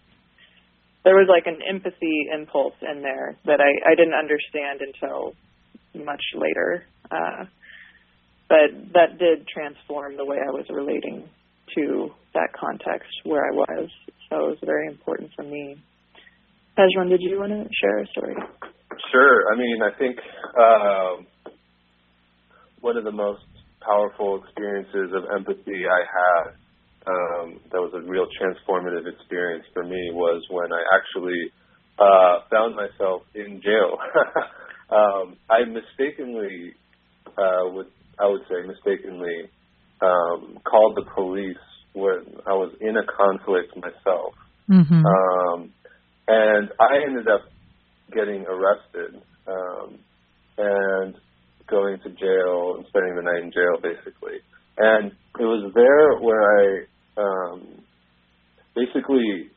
there 1.07 1.15
was 1.15 1.31
like 1.31 1.47
an 1.47 1.63
empathy 1.63 2.27
impulse 2.35 2.75
in 2.83 3.01
there 3.01 3.39
that 3.47 3.61
I, 3.63 3.71
I 3.87 3.95
didn't 3.95 4.19
understand 4.19 4.83
until 4.83 5.35
much 5.95 6.23
later. 6.35 6.83
Uh, 7.09 7.47
but 8.49 8.75
that 8.93 9.17
did 9.17 9.47
transform 9.47 10.17
the 10.17 10.25
way 10.25 10.39
I 10.43 10.51
was 10.51 10.67
relating 10.69 11.29
to 11.77 12.11
that 12.35 12.49
context 12.59 13.07
where 13.23 13.47
I 13.47 13.55
was. 13.55 13.89
So 14.29 14.51
it 14.51 14.59
was 14.59 14.59
very 14.65 14.89
important 14.89 15.31
for 15.37 15.45
me. 15.45 15.77
Pejman, 16.77 17.09
did 17.09 17.23
you 17.23 17.39
want 17.39 17.53
to 17.53 17.71
share 17.81 17.99
a 18.03 18.07
story? 18.09 18.35
Sure. 19.13 19.53
I 19.53 19.57
mean, 19.57 19.79
I 19.83 19.97
think 19.97 20.19
um, 20.59 21.27
one 22.81 22.97
of 22.97 23.05
the 23.05 23.13
most 23.13 23.47
powerful 23.81 24.43
experiences 24.43 25.15
of 25.15 25.23
empathy 25.33 25.87
I 25.87 26.03
had 26.03 26.66
um, 27.07 27.61
that 27.71 27.79
was 27.79 27.93
a 27.95 28.03
real 28.03 28.27
transformative 28.41 29.07
experience 29.07 29.65
for 29.73 29.85
me 29.85 30.11
was 30.13 30.43
when 30.51 30.73
I 30.73 30.83
actually 30.95 31.53
uh, 31.99 32.41
found 32.51 32.75
myself 32.75 33.23
in 33.35 33.63
jail. 33.63 33.99
um, 34.91 35.37
I 35.49 35.65
mistakenly 35.65 36.75
uh, 37.39 37.71
would 37.71 37.87
I 38.19 38.27
would 38.29 38.43
say 38.49 38.67
mistakenly 38.67 39.51
um, 40.01 40.59
called 40.65 40.97
the 40.97 41.05
police 41.15 41.57
when 41.93 42.41
I 42.47 42.53
was 42.53 42.75
in 42.81 42.97
a 42.97 43.05
conflict 43.05 43.77
myself, 43.77 44.35
mm-hmm. 44.69 45.05
um, 45.07 45.73
and 46.29 46.71
I 46.81 47.07
ended 47.07 47.29
up 47.29 47.43
getting 48.13 48.47
arrested 48.47 49.23
um, 49.47 49.99
and 50.59 51.15
going 51.69 51.99
to 52.01 52.11
jail 52.11 52.77
and 52.77 52.87
spending 52.89 53.17
the 53.17 53.23
night 53.23 53.43
in 53.43 53.53
jail, 53.53 53.79
basically. 53.83 54.39
And 54.79 55.13
it 55.39 55.45
was 55.45 55.73
there 55.75 56.21
where 56.21 56.43
I 56.43 56.87
um, 57.17 57.83
basically 58.75 59.51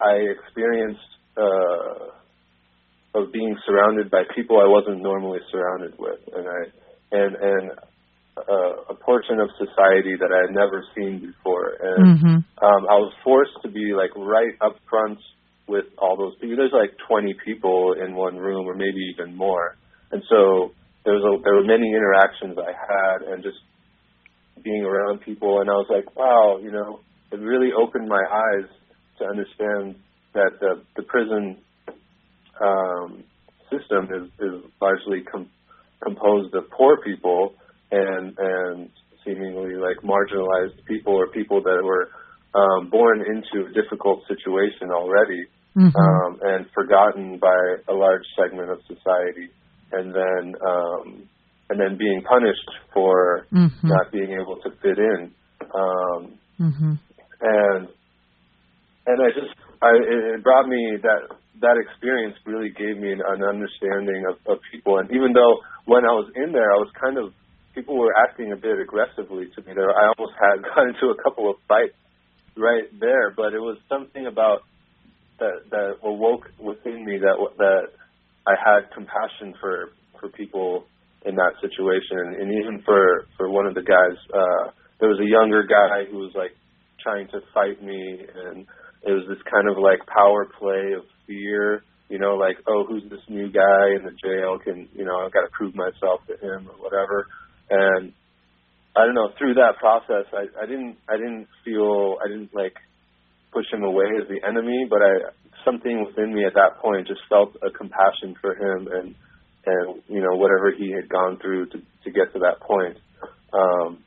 I 0.00 0.14
experienced 0.36 1.00
uh, 1.36 2.14
of 3.14 3.32
being 3.32 3.56
surrounded 3.66 4.10
by 4.10 4.22
people 4.34 4.58
I 4.58 4.66
wasn't 4.66 5.02
normally 5.02 5.38
surrounded 5.50 5.94
with, 5.98 6.20
and 6.34 6.46
I 6.46 6.60
and 7.12 7.36
and 7.36 7.70
uh, 8.36 8.90
a 8.90 8.94
portion 8.94 9.38
of 9.38 9.48
society 9.58 10.18
that 10.18 10.30
I 10.34 10.46
had 10.46 10.54
never 10.54 10.84
seen 10.96 11.20
before, 11.20 11.78
and 11.80 12.18
mm-hmm. 12.18 12.36
um, 12.64 12.82
I 12.90 12.98
was 12.98 13.12
forced 13.22 13.54
to 13.62 13.68
be 13.70 13.94
like 13.94 14.10
right 14.16 14.54
up 14.60 14.76
front 14.90 15.18
with 15.68 15.86
all 15.98 16.16
those 16.16 16.34
people. 16.40 16.56
There's 16.56 16.74
like 16.74 16.92
20 17.08 17.34
people 17.44 17.94
in 17.94 18.14
one 18.14 18.36
room, 18.36 18.66
or 18.66 18.74
maybe 18.74 18.98
even 19.14 19.36
more, 19.36 19.76
and 20.10 20.22
so 20.28 20.72
there 21.04 21.14
was 21.14 21.22
a, 21.22 21.42
there 21.44 21.54
were 21.54 21.64
many 21.64 21.88
interactions 21.94 22.58
I 22.58 22.74
had, 22.74 23.32
and 23.32 23.42
just 23.42 23.58
being 24.62 24.84
around 24.84 25.20
people, 25.20 25.60
and 25.60 25.68
I 25.68 25.74
was 25.74 25.86
like, 25.90 26.16
wow, 26.16 26.58
you 26.62 26.70
know, 26.70 27.00
it 27.32 27.40
really 27.40 27.70
opened 27.72 28.08
my 28.08 28.22
eyes 28.30 28.68
to 29.18 29.24
understand 29.24 29.96
that 30.34 30.52
the 30.60 30.82
the 30.96 31.02
prison 31.02 31.56
um, 32.60 33.24
system 33.70 34.08
is 34.14 34.30
is 34.38 34.70
largely 34.80 35.22
com- 35.22 35.50
composed 36.02 36.54
of 36.54 36.70
poor 36.70 36.98
people 37.02 37.54
and 37.90 38.36
and 38.38 38.90
seemingly 39.24 39.74
like 39.74 39.98
marginalized 40.02 40.84
people 40.86 41.14
or 41.14 41.28
people 41.28 41.62
that 41.62 41.80
were 41.82 42.10
um, 42.54 42.90
born 42.90 43.20
into 43.20 43.66
a 43.66 43.72
difficult 43.72 44.22
situation 44.28 44.90
already 44.92 45.46
mm-hmm. 45.76 45.96
um, 45.96 46.38
and 46.42 46.66
forgotten 46.74 47.38
by 47.38 47.56
a 47.88 47.92
large 47.92 48.24
segment 48.36 48.70
of 48.70 48.78
society, 48.86 49.50
and 49.92 50.14
then 50.14 50.54
um, 50.66 51.28
and 51.70 51.80
then 51.80 51.96
being 51.98 52.22
punished 52.28 52.70
for 52.92 53.46
mm-hmm. 53.52 53.88
not 53.88 54.12
being 54.12 54.36
able 54.40 54.56
to 54.62 54.70
fit 54.82 54.98
in. 54.98 55.32
Um, 55.74 56.38
mm-hmm. 56.60 56.94
And 57.40 57.88
and 59.06 59.18
I 59.20 59.28
just 59.34 59.54
I 59.82 59.90
it 60.36 60.42
brought 60.42 60.68
me 60.68 60.98
that 61.02 61.36
that 61.60 61.76
experience 61.78 62.36
really 62.44 62.70
gave 62.70 62.98
me 62.98 63.12
an, 63.12 63.22
an 63.24 63.42
understanding 63.42 64.24
of, 64.28 64.36
of 64.46 64.58
people. 64.72 64.98
And 64.98 65.10
even 65.10 65.32
though 65.32 65.60
when 65.86 66.04
I 66.04 66.12
was 66.12 66.30
in 66.34 66.52
there, 66.52 66.72
I 66.72 66.76
was 66.76 66.90
kind 66.98 67.18
of 67.18 67.32
people 67.74 67.98
were 67.98 68.14
acting 68.16 68.52
a 68.52 68.56
bit 68.56 68.78
aggressively 68.80 69.50
to 69.54 69.60
me. 69.62 69.72
There, 69.74 69.90
I 69.90 70.12
almost 70.16 70.34
had 70.38 70.62
got 70.68 70.88
into 70.88 71.14
a 71.14 71.22
couple 71.22 71.50
of 71.50 71.56
fights 71.68 71.96
right 72.56 72.88
there, 72.98 73.30
but 73.30 73.54
it 73.54 73.60
was 73.60 73.78
something 73.88 74.26
about 74.26 74.62
that 75.38 75.70
that 75.70 75.96
awoke 76.02 76.50
within 76.58 77.04
me 77.04 77.18
that 77.18 77.36
that 77.58 77.84
I 78.46 78.54
had 78.54 78.92
compassion 78.94 79.54
for 79.60 79.90
for 80.20 80.28
people 80.28 80.86
in 81.24 81.34
that 81.36 81.54
situation, 81.60 82.40
and 82.40 82.52
even 82.52 82.82
for 82.84 83.26
for 83.36 83.48
one 83.50 83.66
of 83.66 83.74
the 83.74 83.82
guys, 83.82 84.18
uh, 84.32 84.70
there 85.00 85.08
was 85.08 85.20
a 85.20 85.28
younger 85.28 85.64
guy 85.64 86.10
who 86.10 86.18
was 86.18 86.32
like 86.34 86.52
trying 87.00 87.28
to 87.28 87.40
fight 87.52 87.82
me, 87.82 88.20
and 88.34 88.66
it 89.06 89.12
was 89.12 89.24
this 89.28 89.42
kind 89.50 89.68
of 89.68 89.76
like 89.78 90.00
power 90.06 90.46
play 90.58 90.92
of 90.96 91.04
fear. 91.26 91.82
You 92.10 92.18
know, 92.18 92.36
like, 92.36 92.56
oh, 92.68 92.84
who's 92.86 93.02
this 93.08 93.24
new 93.28 93.50
guy 93.50 93.96
in 93.96 94.04
the 94.04 94.12
jail? 94.22 94.58
Can 94.62 94.88
you 94.94 95.04
know, 95.04 95.24
I've 95.24 95.32
got 95.32 95.42
to 95.42 95.52
prove 95.52 95.74
myself 95.74 96.20
to 96.28 96.36
him 96.36 96.68
or 96.68 96.76
whatever 96.76 97.26
and 97.70 98.12
I 98.96 99.04
don't 99.04 99.14
know 99.14 99.30
through 99.38 99.54
that 99.54 99.78
process 99.78 100.26
I, 100.32 100.46
I 100.62 100.66
didn't 100.66 100.96
I 101.08 101.16
didn't 101.16 101.48
feel 101.64 102.16
I 102.24 102.28
didn't 102.28 102.54
like 102.54 102.76
push 103.52 103.66
him 103.72 103.82
away 103.82 104.06
as 104.20 104.28
the 104.28 104.46
enemy 104.46 104.86
but 104.88 105.00
I 105.02 105.32
something 105.64 106.04
within 106.06 106.34
me 106.34 106.44
at 106.44 106.54
that 106.54 106.80
point 106.82 107.08
just 107.08 107.22
felt 107.28 107.56
a 107.62 107.70
compassion 107.70 108.36
for 108.40 108.54
him 108.54 108.88
and 108.92 109.14
and 109.66 110.02
you 110.08 110.20
know 110.20 110.36
whatever 110.36 110.72
he 110.76 110.90
had 110.92 111.08
gone 111.08 111.38
through 111.40 111.66
to 111.66 111.78
to 112.04 112.10
get 112.10 112.32
to 112.32 112.38
that 112.40 112.60
point 112.60 112.96
um 113.52 113.98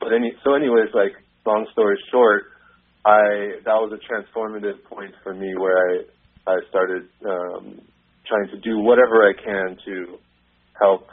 but 0.00 0.12
any 0.12 0.32
so 0.44 0.54
anyways 0.54 0.88
like 0.94 1.12
long 1.44 1.66
story 1.72 1.96
short 2.10 2.44
I 3.04 3.62
that 3.64 3.78
was 3.78 3.92
a 3.92 4.00
transformative 4.12 4.82
point 4.84 5.14
for 5.22 5.32
me 5.34 5.54
where 5.56 5.78
I 5.78 6.50
I 6.50 6.56
started 6.68 7.08
um 7.24 7.80
trying 8.26 8.48
to 8.50 8.58
do 8.58 8.78
whatever 8.78 9.22
I 9.22 9.32
can 9.32 9.76
to 9.86 10.18
help 10.78 11.08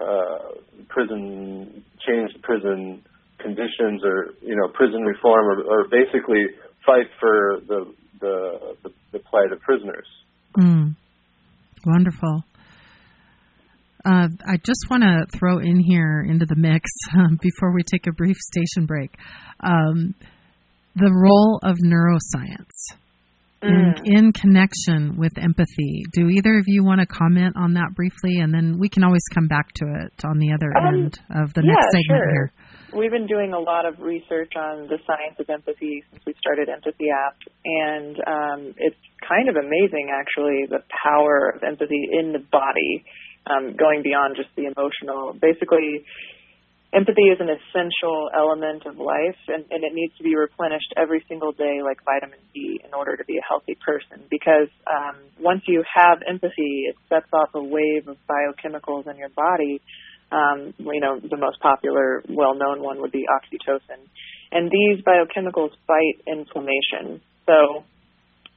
uh, 0.00 0.60
prison 0.88 1.84
change 2.06 2.30
prison 2.42 3.02
conditions 3.38 4.02
or 4.04 4.34
you 4.42 4.54
know 4.56 4.68
prison 4.74 5.02
reform 5.02 5.46
or, 5.46 5.62
or 5.62 5.88
basically 5.88 6.44
fight 6.86 7.06
for 7.18 7.60
the 7.66 7.92
the 8.20 8.76
the, 8.82 8.90
the 9.12 9.18
plight 9.18 9.52
of 9.52 9.60
prisoners. 9.60 10.06
Mm. 10.56 10.96
Wonderful. 11.84 12.44
Uh, 14.04 14.28
I 14.46 14.56
just 14.64 14.84
want 14.90 15.02
to 15.04 15.26
throw 15.38 15.58
in 15.58 15.78
here 15.78 16.24
into 16.28 16.44
the 16.46 16.56
mix 16.56 16.90
um, 17.16 17.38
before 17.40 17.72
we 17.72 17.82
take 17.82 18.06
a 18.06 18.12
brief 18.12 18.36
station 18.36 18.86
break 18.86 19.14
um, 19.60 20.14
the 20.96 21.10
role 21.12 21.60
of 21.62 21.76
neuroscience 21.84 22.98
in, 23.62 23.94
Mm. 23.94 23.94
in 24.04 24.32
connection 24.32 25.16
with 25.16 25.30
empathy. 25.38 26.02
Do 26.14 26.28
either 26.28 26.58
of 26.58 26.64
you 26.66 26.82
want 26.82 27.00
to 27.00 27.06
comment 27.06 27.54
on 27.56 27.74
that 27.74 27.94
briefly, 27.94 28.40
and 28.40 28.52
then 28.52 28.76
we 28.80 28.88
can 28.88 29.04
always 29.04 29.22
come 29.32 29.46
back 29.46 29.72
to 29.74 29.84
it 30.02 30.24
on 30.24 30.38
the 30.38 30.50
other 30.52 30.76
Um, 30.76 30.94
end 30.94 31.20
of 31.30 31.54
the 31.54 31.62
yeah, 31.62 31.70
next 31.70 31.86
segment 31.94 32.06
sure. 32.26 32.30
here. 32.32 32.52
we've 32.92 33.12
been 33.12 33.28
doing 33.28 33.52
a 33.54 33.58
lot 33.60 33.86
of 33.86 34.00
research 34.00 34.52
on 34.56 34.88
the 34.88 34.98
science 35.06 35.38
of 35.38 35.48
empathy 35.48 36.02
since 36.10 36.22
we 36.26 36.34
started 36.42 36.68
Empathy 36.68 37.06
App, 37.08 37.36
and 37.64 38.16
um, 38.26 38.74
it's 38.78 38.98
kind 39.26 39.48
of 39.48 39.54
amazing 39.54 40.10
actually 40.12 40.66
the 40.68 40.82
power 41.06 41.54
of 41.54 41.62
empathy 41.62 42.02
in 42.18 42.32
the 42.32 42.42
body, 42.50 43.04
um, 43.46 43.76
going 43.76 44.02
beyond 44.02 44.36
just 44.36 44.50
the 44.56 44.66
emotional. 44.66 45.32
Basically, 45.34 46.04
empathy 46.92 47.32
is 47.32 47.40
an 47.40 47.48
essential 47.48 48.28
element 48.36 48.84
of 48.86 48.98
life, 48.98 49.40
and, 49.48 49.64
and 49.70 49.82
it 49.82 49.92
needs 49.94 50.16
to 50.18 50.22
be 50.22 50.36
replenished 50.36 50.92
every 50.96 51.24
single 51.28 51.52
day, 51.52 51.80
like 51.82 51.98
vitamin 52.04 52.38
D, 52.54 52.80
in 52.84 52.92
order 52.94 53.16
to 53.16 53.24
be 53.24 53.38
a 53.38 53.44
healthy 53.48 53.76
person. 53.80 54.22
Because 54.30 54.68
um, 54.86 55.16
once 55.40 55.62
you 55.66 55.82
have 55.88 56.22
empathy, 56.28 56.84
it 56.88 56.96
sets 57.08 57.32
off 57.32 57.50
a 57.54 57.62
wave 57.62 58.08
of 58.08 58.16
biochemicals 58.28 59.10
in 59.10 59.16
your 59.16 59.30
body. 59.30 59.80
Um, 60.30 60.72
you 60.78 61.00
know, 61.00 61.20
the 61.20 61.36
most 61.36 61.60
popular, 61.60 62.22
well-known 62.28 62.82
one 62.82 63.00
would 63.02 63.12
be 63.12 63.26
oxytocin, 63.28 64.00
and 64.50 64.70
these 64.70 65.04
biochemicals 65.04 65.72
fight 65.86 66.22
inflammation. 66.26 67.20
So 67.44 67.84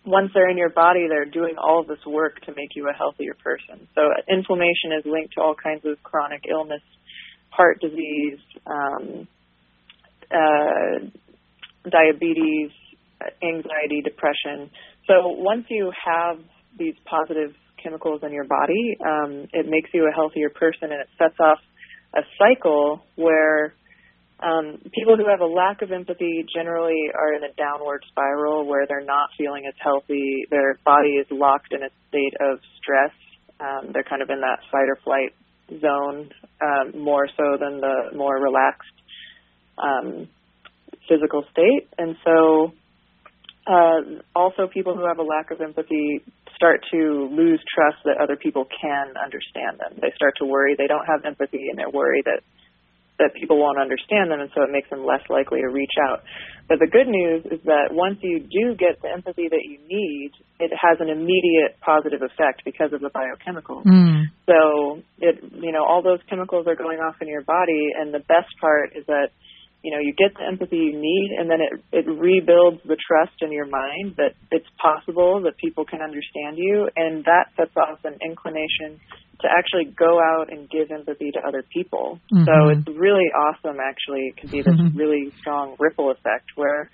once 0.06 0.32
they're 0.34 0.50
in 0.50 0.58
your 0.58 0.70
body, 0.70 1.08
they're 1.10 1.26
doing 1.26 1.56
all 1.58 1.84
this 1.84 2.04
work 2.06 2.40
to 2.42 2.52
make 2.56 2.76
you 2.76 2.90
a 2.90 2.94
healthier 2.94 3.34
person. 3.34 3.88
So 3.96 4.02
inflammation 4.30 4.94
is 5.00 5.06
linked 5.06 5.34
to 5.36 5.42
all 5.42 5.56
kinds 5.56 5.86
of 5.86 6.02
chronic 6.04 6.44
illness 6.50 6.82
heart 7.50 7.80
disease, 7.80 8.40
um, 8.68 9.28
uh, 10.32 11.08
diabetes, 11.90 12.72
anxiety, 13.42 14.02
depression. 14.04 14.70
So 15.08 15.30
once 15.30 15.66
you 15.70 15.92
have 16.06 16.40
these 16.78 16.96
positive 17.06 17.56
chemicals 17.82 18.22
in 18.24 18.34
your 18.34 18.46
body, 18.46 18.98
um, 19.06 19.48
it 19.54 19.68
makes 19.70 19.90
you 19.94 20.08
a 20.10 20.14
healthier 20.14 20.50
person 20.50 20.92
and 20.92 21.02
it 21.02 21.08
sets 21.18 21.40
off 21.40 21.60
a 22.16 22.22
cycle 22.38 23.02
where 23.16 23.74
um, 24.40 24.82
people 24.94 25.16
who 25.16 25.30
have 25.30 25.40
a 25.40 25.46
lack 25.46 25.82
of 25.82 25.92
empathy 25.92 26.46
generally 26.54 27.10
are 27.14 27.34
in 27.34 27.44
a 27.44 27.54
downward 27.54 28.04
spiral 28.10 28.66
where 28.66 28.86
they're 28.88 29.06
not 29.06 29.30
feeling 29.38 29.64
as 29.68 29.74
healthy. 29.82 30.46
Their 30.50 30.78
body 30.84 31.16
is 31.16 31.28
locked 31.32 31.72
in 31.72 31.84
a 31.84 31.90
state 32.10 32.34
of 32.42 32.60
stress. 32.78 33.14
Um, 33.60 33.92
they're 33.94 34.04
kind 34.04 34.22
of 34.22 34.30
in 34.30 34.42
that 34.42 34.60
fight 34.72 34.90
or 34.90 34.98
flight 35.04 35.34
zone 35.80 36.32
um, 36.62 37.02
more 37.02 37.28
so 37.28 37.58
than 37.60 37.80
the 37.80 38.16
more 38.16 38.36
relaxed 38.36 38.92
um, 39.78 40.28
physical 41.08 41.46
state. 41.52 41.88
And 41.98 42.18
so, 42.26 42.74
uh, 43.68 44.20
also, 44.36 44.68
people 44.68 44.96
who 44.96 45.08
have 45.08 45.18
a 45.18 45.24
lack 45.24 45.52
of 45.52 45.62
empathy 45.62 46.22
start 46.56 46.82
to 46.92 47.30
lose 47.32 47.62
trust 47.74 47.98
that 48.06 48.18
other 48.22 48.36
people 48.36 48.66
can 48.66 49.14
understand 49.18 49.80
them. 49.80 50.00
They 50.02 50.12
start 50.16 50.36
to 50.40 50.46
worry 50.46 50.76
they 50.78 50.88
don't 50.88 51.06
have 51.06 51.26
empathy, 51.26 51.70
and 51.70 51.80
they're 51.80 51.90
worried 51.90 52.26
that 52.26 52.42
that 53.20 53.34
people 53.34 53.58
won't 53.58 53.80
understand 53.80 54.32
them, 54.32 54.40
and 54.40 54.50
so 54.54 54.64
it 54.64 54.72
makes 54.72 54.90
them 54.90 55.06
less 55.06 55.22
likely 55.30 55.62
to 55.62 55.70
reach 55.70 55.96
out. 56.10 56.24
But 56.68 56.80
the 56.80 56.88
good 56.88 57.08
news 57.08 57.46
is 57.46 57.62
that 57.66 57.94
once 57.94 58.18
you 58.22 58.40
do 58.40 58.74
get 58.74 59.02
the 59.02 59.10
empathy 59.14 59.48
that 59.48 59.64
you 59.64 59.78
need, 59.88 60.32
it 60.60 60.72
has 60.74 60.98
an 61.00 61.10
immediate 61.10 61.78
positive 61.80 62.22
effect 62.22 62.66
because 62.66 62.92
of 62.92 63.02
the 63.02 63.10
biochemicals. 63.14 63.86
Mm. 63.86 64.34
So 64.50 65.04
it, 65.20 65.44
you 65.54 65.72
know, 65.72 65.86
all 65.86 66.02
those 66.02 66.20
chemicals 66.28 66.66
are 66.68 66.76
going 66.76 66.98
off 67.00 67.22
in 67.22 67.28
your 67.28 67.44
body, 67.44 67.94
and 67.96 68.14
the 68.14 68.20
best 68.20 68.50
part 68.60 68.98
is 68.98 69.06
that 69.06 69.30
you 69.86 69.92
know 69.92 70.02
you 70.02 70.18
get 70.18 70.34
the 70.34 70.42
empathy 70.44 70.78
you 70.78 70.98
need 70.98 71.30
and 71.38 71.46
then 71.46 71.62
it 71.62 71.74
it 71.94 72.10
rebuilds 72.10 72.82
the 72.90 72.98
trust 72.98 73.38
in 73.42 73.54
your 73.54 73.68
mind 73.70 74.18
that 74.18 74.34
it's 74.50 74.66
possible 74.82 75.46
that 75.46 75.56
people 75.58 75.86
can 75.86 76.02
understand 76.02 76.58
you 76.58 76.90
and 76.98 77.24
that 77.26 77.54
sets 77.56 77.78
off 77.78 78.02
an 78.04 78.18
inclination 78.26 79.00
to 79.42 79.48
actually 79.48 79.86
go 79.86 80.18
out 80.18 80.50
and 80.50 80.68
give 80.68 80.90
empathy 80.90 81.30
to 81.30 81.40
other 81.48 81.64
people 81.72 82.20
mm-hmm. 82.34 82.50
so 82.50 82.74
it's 82.74 82.98
really 82.98 83.30
awesome 83.30 83.78
actually 83.78 84.34
it 84.34 84.38
can 84.38 84.50
be 84.50 84.66
this 84.66 84.74
mm-hmm. 84.74 84.98
really 84.98 85.32
strong 85.40 85.76
ripple 85.78 86.10
effect 86.10 86.50
where 86.56 86.90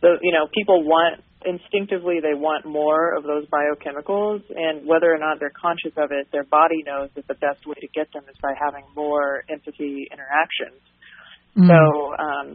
the 0.00 0.14
you 0.22 0.30
know 0.30 0.46
people 0.54 0.84
want 0.86 1.18
instinctively 1.44 2.22
they 2.22 2.38
want 2.38 2.64
more 2.64 3.10
of 3.18 3.24
those 3.24 3.44
biochemicals 3.50 4.42
and 4.54 4.86
whether 4.86 5.12
or 5.12 5.18
not 5.18 5.40
they're 5.40 5.50
conscious 5.50 5.92
of 5.98 6.14
it 6.14 6.30
their 6.30 6.46
body 6.46 6.86
knows 6.86 7.10
that 7.16 7.26
the 7.26 7.34
best 7.34 7.66
way 7.66 7.74
to 7.74 7.88
get 7.90 8.06
them 8.14 8.22
is 8.30 8.36
by 8.40 8.54
having 8.54 8.84
more 8.94 9.42
empathy 9.50 10.06
interactions 10.14 10.78
Mm. 11.56 11.66
So 11.66 11.80
um, 12.20 12.48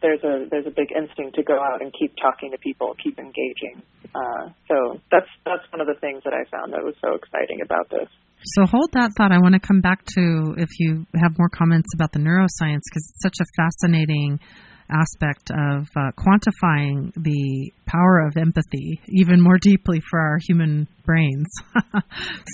there's 0.00 0.22
a 0.24 0.48
there's 0.50 0.66
a 0.66 0.74
big 0.74 0.88
instinct 0.94 1.36
to 1.36 1.42
go 1.42 1.58
out 1.60 1.82
and 1.82 1.92
keep 1.92 2.14
talking 2.20 2.50
to 2.52 2.58
people, 2.58 2.94
keep 3.02 3.18
engaging. 3.18 3.82
Uh, 4.14 4.50
so 4.66 5.00
that's 5.10 5.28
that's 5.44 5.64
one 5.72 5.80
of 5.80 5.86
the 5.86 5.98
things 6.00 6.22
that 6.24 6.32
I 6.32 6.48
found 6.50 6.72
that 6.72 6.82
was 6.82 6.94
so 7.00 7.14
exciting 7.14 7.60
about 7.62 7.90
this. 7.90 8.08
So 8.54 8.66
hold 8.66 8.90
that 8.92 9.10
thought. 9.18 9.32
I 9.32 9.38
want 9.38 9.54
to 9.54 9.60
come 9.60 9.80
back 9.80 10.04
to 10.14 10.54
if 10.56 10.68
you 10.78 11.06
have 11.20 11.36
more 11.38 11.48
comments 11.48 11.90
about 11.94 12.12
the 12.12 12.20
neuroscience 12.20 12.86
because 12.86 13.04
it's 13.10 13.22
such 13.22 13.38
a 13.42 13.46
fascinating 13.56 14.38
aspect 14.90 15.50
of 15.50 15.86
uh, 15.96 16.10
quantifying 16.16 17.12
the 17.14 17.72
power 17.86 18.26
of 18.26 18.36
empathy 18.36 19.00
even 19.08 19.40
more 19.40 19.58
deeply 19.58 20.00
for 20.10 20.20
our 20.20 20.38
human 20.46 20.86
brains. 21.04 21.46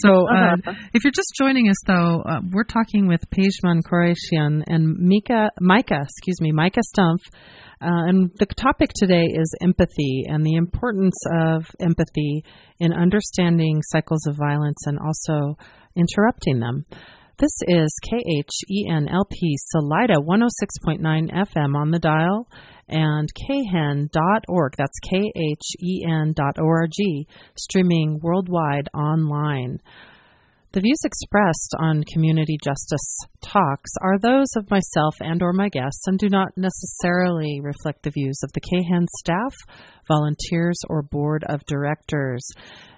so, 0.02 0.28
uh, 0.28 0.54
uh-huh. 0.54 0.72
if 0.92 1.04
you're 1.04 1.12
just 1.12 1.32
joining 1.38 1.68
us, 1.68 1.76
though, 1.86 2.22
uh, 2.26 2.40
we're 2.52 2.64
talking 2.64 3.08
with 3.08 3.20
Pejman 3.30 3.82
Koratian 3.82 4.62
and 4.66 4.96
Mika, 4.98 5.50
Micah, 5.60 6.02
excuse 6.02 6.40
me, 6.40 6.52
Micah 6.52 6.82
Stumpf. 6.96 7.18
Uh, 7.80 8.08
and 8.08 8.30
the 8.38 8.46
topic 8.46 8.90
today 8.94 9.24
is 9.24 9.54
empathy 9.60 10.24
and 10.26 10.44
the 10.44 10.54
importance 10.54 11.16
of 11.36 11.66
empathy 11.80 12.44
in 12.78 12.92
understanding 12.92 13.82
cycles 13.90 14.26
of 14.26 14.36
violence 14.36 14.78
and 14.86 14.98
also 14.98 15.58
interrupting 15.96 16.60
them. 16.60 16.84
This 17.36 17.50
is 17.66 17.92
KHENLP 18.08 19.34
Salida 19.58 20.14
106.9 20.20 21.32
FM 21.32 21.74
on 21.74 21.90
the 21.90 21.98
dial 21.98 22.46
and 22.88 23.28
khen.org. 23.34 24.74
That's 24.78 25.00
K-H-E-N.org, 25.10 26.92
streaming 27.56 28.20
worldwide 28.22 28.88
online. 28.94 29.80
The 30.70 30.80
views 30.80 31.00
expressed 31.04 31.74
on 31.80 32.04
Community 32.12 32.56
Justice 32.62 33.18
Talks 33.40 33.90
are 34.00 34.20
those 34.20 34.54
of 34.56 34.70
myself 34.70 35.16
and 35.18 35.42
or 35.42 35.52
my 35.52 35.68
guests 35.70 36.06
and 36.06 36.16
do 36.16 36.28
not 36.28 36.56
necessarily 36.56 37.58
reflect 37.60 38.04
the 38.04 38.10
views 38.10 38.38
of 38.44 38.52
the 38.52 38.60
KHEN 38.60 39.08
staff, 39.18 39.56
volunteers, 40.06 40.78
or 40.88 41.02
board 41.02 41.42
of 41.48 41.66
directors. 41.66 42.48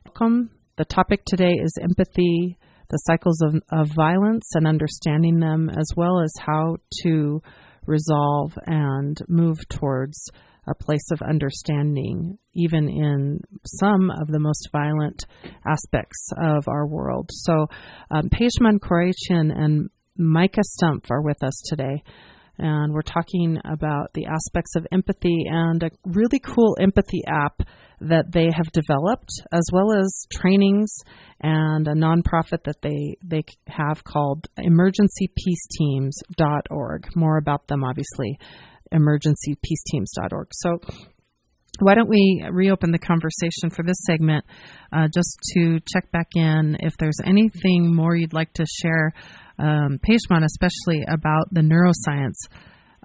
Welcome. 0.05 0.51
The 0.77 0.85
topic 0.85 1.25
today 1.25 1.55
is 1.55 1.79
empathy 1.81 2.59
the 2.89 2.99
cycles 2.99 3.41
of, 3.43 3.55
of 3.71 3.89
violence 3.95 4.51
and 4.55 4.67
understanding 4.67 5.41
them, 5.41 5.69
as 5.71 5.89
well 5.97 6.21
as 6.21 6.33
how 6.39 6.77
to 7.03 7.43
resolve 7.87 8.53
and 8.67 9.19
move 9.29 9.59
towards 9.69 10.31
a 10.69 10.75
place 10.75 11.11
of 11.13 11.23
understanding, 11.23 12.39
even 12.55 12.89
in 12.89 13.41
some 13.65 14.11
of 14.11 14.27
the 14.27 14.41
most 14.41 14.69
violent 14.73 15.25
aspects 15.65 16.31
of 16.37 16.67
our 16.67 16.87
world. 16.87 17.31
So, 17.33 17.67
um, 18.11 18.29
Pejman 18.31 18.81
Koratian 18.81 19.57
and 19.57 19.91
Micah 20.19 20.63
Stumpf 20.81 21.11
are 21.11 21.23
with 21.23 21.43
us 21.45 21.61
today 21.69 22.03
and 22.59 22.93
we're 22.93 23.03
talking 23.03 23.59
about 23.65 24.13
the 24.15 24.27
aspects 24.27 24.77
of 24.77 24.87
empathy 24.91 25.45
and 25.49 25.83
a 25.83 25.91
really 26.07 26.39
cool 26.39 26.77
empathy 26.81 27.23
app 27.27 27.61
that 28.01 28.33
they 28.33 28.51
have 28.55 28.71
developed, 28.73 29.31
as 29.53 29.63
well 29.73 29.93
as 29.93 30.27
trainings 30.33 30.99
and 31.41 31.89
a 31.89 31.95
nonprofit 31.95 32.65
that 32.65 32.83
they 32.83 33.17
they 33.23 33.45
have 33.69 34.05
called 34.05 34.47
emergencypeaceteams.org. 34.59 37.09
More 37.15 37.39
about 37.39 37.67
them, 37.69 37.85
obviously, 37.85 38.39
emergencypeaceteams.org. 38.93 40.49
So 40.53 40.81
why 41.81 41.95
don't 41.95 42.09
we 42.09 42.43
reopen 42.51 42.91
the 42.91 42.99
conversation 42.99 43.71
for 43.71 43.83
this 43.83 43.99
segment 44.07 44.45
uh, 44.93 45.09
just 45.13 45.39
to 45.55 45.79
check 45.93 46.11
back 46.11 46.29
in 46.35 46.79
if 46.81 46.97
there's 46.99 47.21
anything 47.25 47.95
more 47.95 48.17
you'd 48.17 48.33
like 48.33 48.53
to 48.55 48.65
share, 48.81 49.13
um, 49.59 49.99
Pejman, 50.07 50.43
especially 50.45 51.05
about 51.07 51.53
the 51.53 51.61
neuroscience 51.61 52.49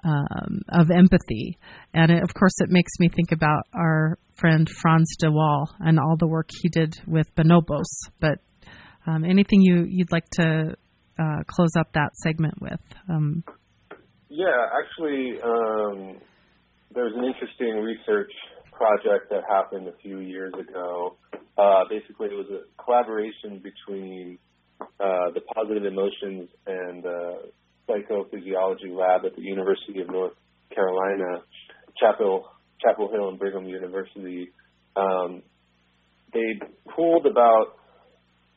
um, 0.04 0.62
of 0.68 0.90
empathy. 0.90 1.58
And 1.94 2.10
it, 2.10 2.22
of 2.22 2.34
course, 2.34 2.54
it 2.60 2.70
makes 2.70 2.92
me 2.98 3.08
think 3.08 3.32
about 3.32 3.64
our 3.74 4.18
friend 4.34 4.68
Frans 4.68 5.16
de 5.18 5.30
Waal 5.30 5.68
and 5.80 5.98
all 5.98 6.16
the 6.18 6.26
work 6.26 6.48
he 6.62 6.68
did 6.68 6.96
with 7.06 7.32
bonobos. 7.34 7.90
But 8.20 8.38
um, 9.06 9.24
anything 9.24 9.60
you, 9.60 9.84
you'd 9.88 10.12
like 10.12 10.28
to 10.32 10.74
uh, 11.18 11.42
close 11.46 11.76
up 11.78 11.92
that 11.92 12.10
segment 12.22 12.54
with? 12.60 12.80
Um, 13.08 13.44
yeah, 14.28 14.66
actually, 14.80 15.40
um, 15.42 16.18
there's 16.94 17.12
an 17.14 17.24
interesting 17.24 17.82
research 17.82 18.32
project 18.72 19.30
that 19.30 19.42
happened 19.48 19.88
a 19.88 19.96
few 20.02 20.18
years 20.18 20.52
ago. 20.54 21.16
Uh, 21.58 21.84
basically, 21.88 22.28
it 22.28 22.34
was 22.34 22.46
a 22.50 22.82
collaboration 22.82 23.62
between 23.62 24.38
uh, 24.80 25.30
the 25.34 25.40
positive 25.54 25.84
emotions 25.84 26.48
and 26.66 27.04
uh, 27.04 27.34
psychophysiology 27.88 28.90
lab 28.90 29.24
at 29.24 29.36
the 29.36 29.42
University 29.42 30.00
of 30.00 30.08
North 30.08 30.32
Carolina, 30.74 31.42
Chapel 31.98 32.48
Chapel 32.80 33.10
Hill 33.10 33.28
and 33.28 33.38
Brigham 33.38 33.66
University. 33.66 34.48
Um, 34.96 35.42
they 36.32 36.60
pooled 36.94 37.26
about 37.26 37.76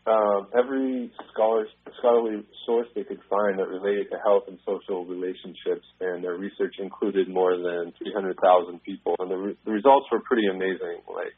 um, 0.08 0.48
every 0.58 1.12
scholar, 1.34 1.66
scholarly 1.98 2.44
source 2.66 2.88
they 2.96 3.04
could 3.04 3.20
find 3.30 3.60
that 3.60 3.68
related 3.68 4.08
to 4.12 4.18
health 4.24 4.44
and 4.48 4.60
social 4.66 5.06
relationships, 5.06 5.86
and 6.00 6.24
their 6.24 6.36
research 6.36 6.76
included 6.80 7.28
more 7.28 7.58
than 7.58 7.92
300,000 7.98 8.84
people, 8.84 9.16
and 9.20 9.32
the, 9.32 9.36
re- 9.36 9.58
the 9.66 9.72
results 9.72 10.06
were 10.12 10.22
pretty 10.22 10.48
amazing. 10.48 11.02
Like, 11.10 11.34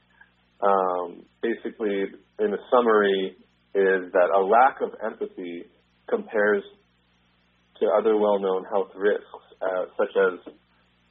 um, 0.61 1.23
basically, 1.41 2.11
in 2.39 2.53
a 2.53 2.57
summary, 2.69 3.37
is 3.73 4.11
that 4.11 4.29
a 4.35 4.41
lack 4.41 4.81
of 4.81 4.91
empathy 5.03 5.63
compares 6.09 6.63
to 7.79 7.87
other 7.97 8.17
well-known 8.17 8.65
health 8.65 8.91
risks, 8.95 9.43
uh, 9.61 9.85
such 9.97 10.13
as, 10.15 10.53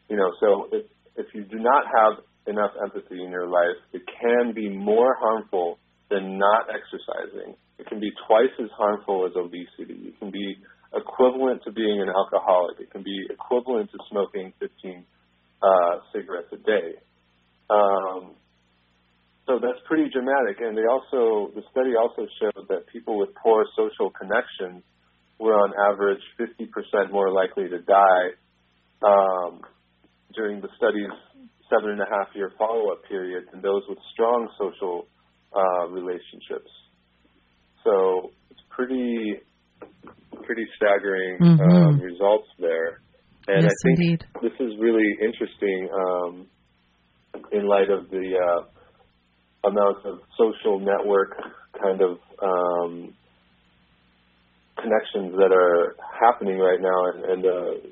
you 0.09 0.16
know, 0.16 0.31
so 0.40 0.68
if, 0.72 0.87
if 1.16 1.26
you 1.35 1.44
do 1.44 1.59
not 1.59 1.85
have 1.87 2.24
enough 2.46 2.72
empathy 2.83 3.22
in 3.22 3.31
your 3.31 3.48
life, 3.48 3.76
it 3.92 4.02
can 4.20 4.55
be 4.55 4.68
more 4.68 5.16
harmful 5.18 5.79
than 6.11 6.38
not 6.38 6.66
exercising. 6.70 7.55
It 7.79 7.87
can 7.87 8.00
be 8.00 8.11
twice 8.26 8.55
as 8.62 8.70
harmful 8.76 9.26
as 9.26 9.33
obesity. 9.37 10.09
It 10.09 10.18
can 10.18 10.31
be 10.31 10.57
equivalent 10.94 11.62
to 11.64 11.72
being 11.72 12.00
an 12.00 12.09
alcoholic. 12.09 12.81
It 12.81 12.90
can 12.90 13.02
be 13.02 13.26
equivalent 13.29 13.90
to 13.90 13.98
smoking 14.11 14.52
15 14.61 15.05
uh, 15.62 15.66
cigarettes 16.12 16.48
a 16.52 16.57
day. 16.57 16.94
Um, 17.68 18.37
so 19.46 19.59
that's 19.62 19.79
pretty 19.87 20.11
dramatic. 20.11 20.59
And 20.61 20.76
they 20.76 20.87
also, 20.87 21.52
the 21.55 21.62
study 21.70 21.94
also 21.98 22.26
showed 22.40 22.68
that 22.68 22.87
people 22.92 23.18
with 23.18 23.31
poor 23.35 23.64
social 23.76 24.11
connections 24.11 24.83
were 25.38 25.55
on 25.55 25.72
average 25.92 26.22
50% 26.40 27.12
more 27.12 27.31
likely 27.31 27.68
to 27.68 27.79
die 27.81 28.29
um, 29.03 29.61
during 30.35 30.61
the 30.61 30.68
study's 30.77 31.12
seven 31.68 31.90
and 31.90 32.01
a 32.01 32.07
half 32.09 32.29
year 32.35 32.53
follow 32.59 32.92
up 32.92 33.03
period 33.09 33.44
than 33.53 33.61
those 33.61 33.83
with 33.88 33.99
strong 34.12 34.49
social 34.59 35.07
uh, 35.55 35.88
relationships. 35.88 36.70
So 37.85 38.31
it's 38.51 38.61
pretty 38.70 39.40
pretty 40.44 40.66
staggering 40.77 41.38
mm-hmm. 41.40 41.77
um, 41.77 42.01
results 42.01 42.49
there, 42.59 43.01
and 43.49 43.62
yes, 43.62 43.72
I 43.72 43.88
think 43.88 43.99
indeed. 43.99 44.25
this 44.42 44.53
is 44.61 44.72
really 44.79 45.11
interesting 45.22 45.88
um, 45.92 46.46
in 47.53 47.66
light 47.66 47.90
of 47.90 48.11
the 48.11 48.37
uh, 48.37 49.68
amount 49.68 50.05
of 50.05 50.18
social 50.38 50.79
network 50.79 51.37
kind 51.81 52.01
of 52.01 52.18
um, 52.42 53.14
connections 54.81 55.35
that 55.37 55.53
are 55.53 55.97
happening 56.21 56.59
right 56.59 56.81
now, 56.81 57.01
and, 57.12 57.25
and 57.25 57.45
uh, 57.45 57.89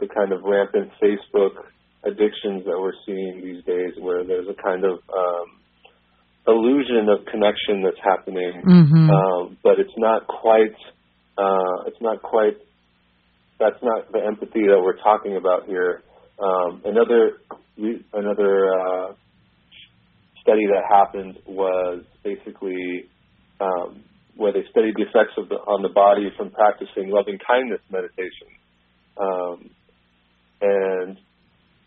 the 0.00 0.08
kind 0.08 0.32
of 0.32 0.42
rampant 0.42 0.90
Facebook 1.02 1.54
addictions 2.04 2.64
that 2.64 2.78
we're 2.78 2.96
seeing 3.06 3.40
these 3.42 3.64
days, 3.64 3.94
where 4.00 4.24
there's 4.24 4.48
a 4.48 4.62
kind 4.62 4.84
of 4.84 4.98
um, 5.12 5.46
illusion 6.46 7.08
of 7.08 7.24
connection 7.26 7.82
that's 7.82 8.02
happening, 8.02 8.62
mm-hmm. 8.66 9.10
um, 9.10 9.56
but 9.62 9.78
it's 9.78 9.96
not 9.96 10.26
quite. 10.26 10.74
Uh, 11.38 11.86
it's 11.86 12.00
not 12.00 12.22
quite. 12.22 12.56
That's 13.58 13.80
not 13.82 14.10
the 14.12 14.18
empathy 14.26 14.66
that 14.66 14.80
we're 14.82 15.00
talking 15.02 15.36
about 15.36 15.66
here. 15.66 16.02
Um, 16.42 16.82
another 16.84 17.38
another 18.12 18.68
uh, 18.68 19.12
study 20.42 20.66
that 20.66 20.82
happened 20.90 21.38
was 21.46 22.04
basically 22.24 23.08
um, 23.60 24.02
where 24.36 24.52
they 24.52 24.64
studied 24.70 24.96
the 24.96 25.02
effects 25.02 25.36
of 25.36 25.48
the, 25.48 25.56
on 25.68 25.82
the 25.82 25.92
body 25.92 26.32
from 26.36 26.50
practicing 26.50 27.10
loving 27.10 27.38
kindness 27.38 27.80
meditation. 27.90 28.48
Um, 29.16 29.70
and 30.62 31.18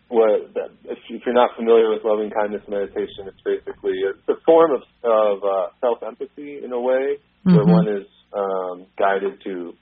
what 0.08 0.54
if 0.84 0.98
you're 1.24 1.34
not 1.34 1.56
familiar 1.56 1.90
with 1.90 2.04
loving 2.04 2.30
kindness 2.30 2.62
meditation, 2.68 3.26
it's 3.26 3.42
basically 3.42 3.98
it's 4.06 4.22
a 4.28 4.38
form 4.44 4.70
of, 4.70 4.82
of 5.02 5.42
uh, 5.42 5.66
self 5.80 5.98
empathy 6.06 6.62
in 6.62 6.72
a 6.72 6.80
way, 6.80 7.18
mm-hmm. 7.42 7.56
where 7.56 7.66
one 7.66 7.88
is 7.88 8.06
um, 8.32 8.86
guided 8.98 9.42
to 9.42 9.74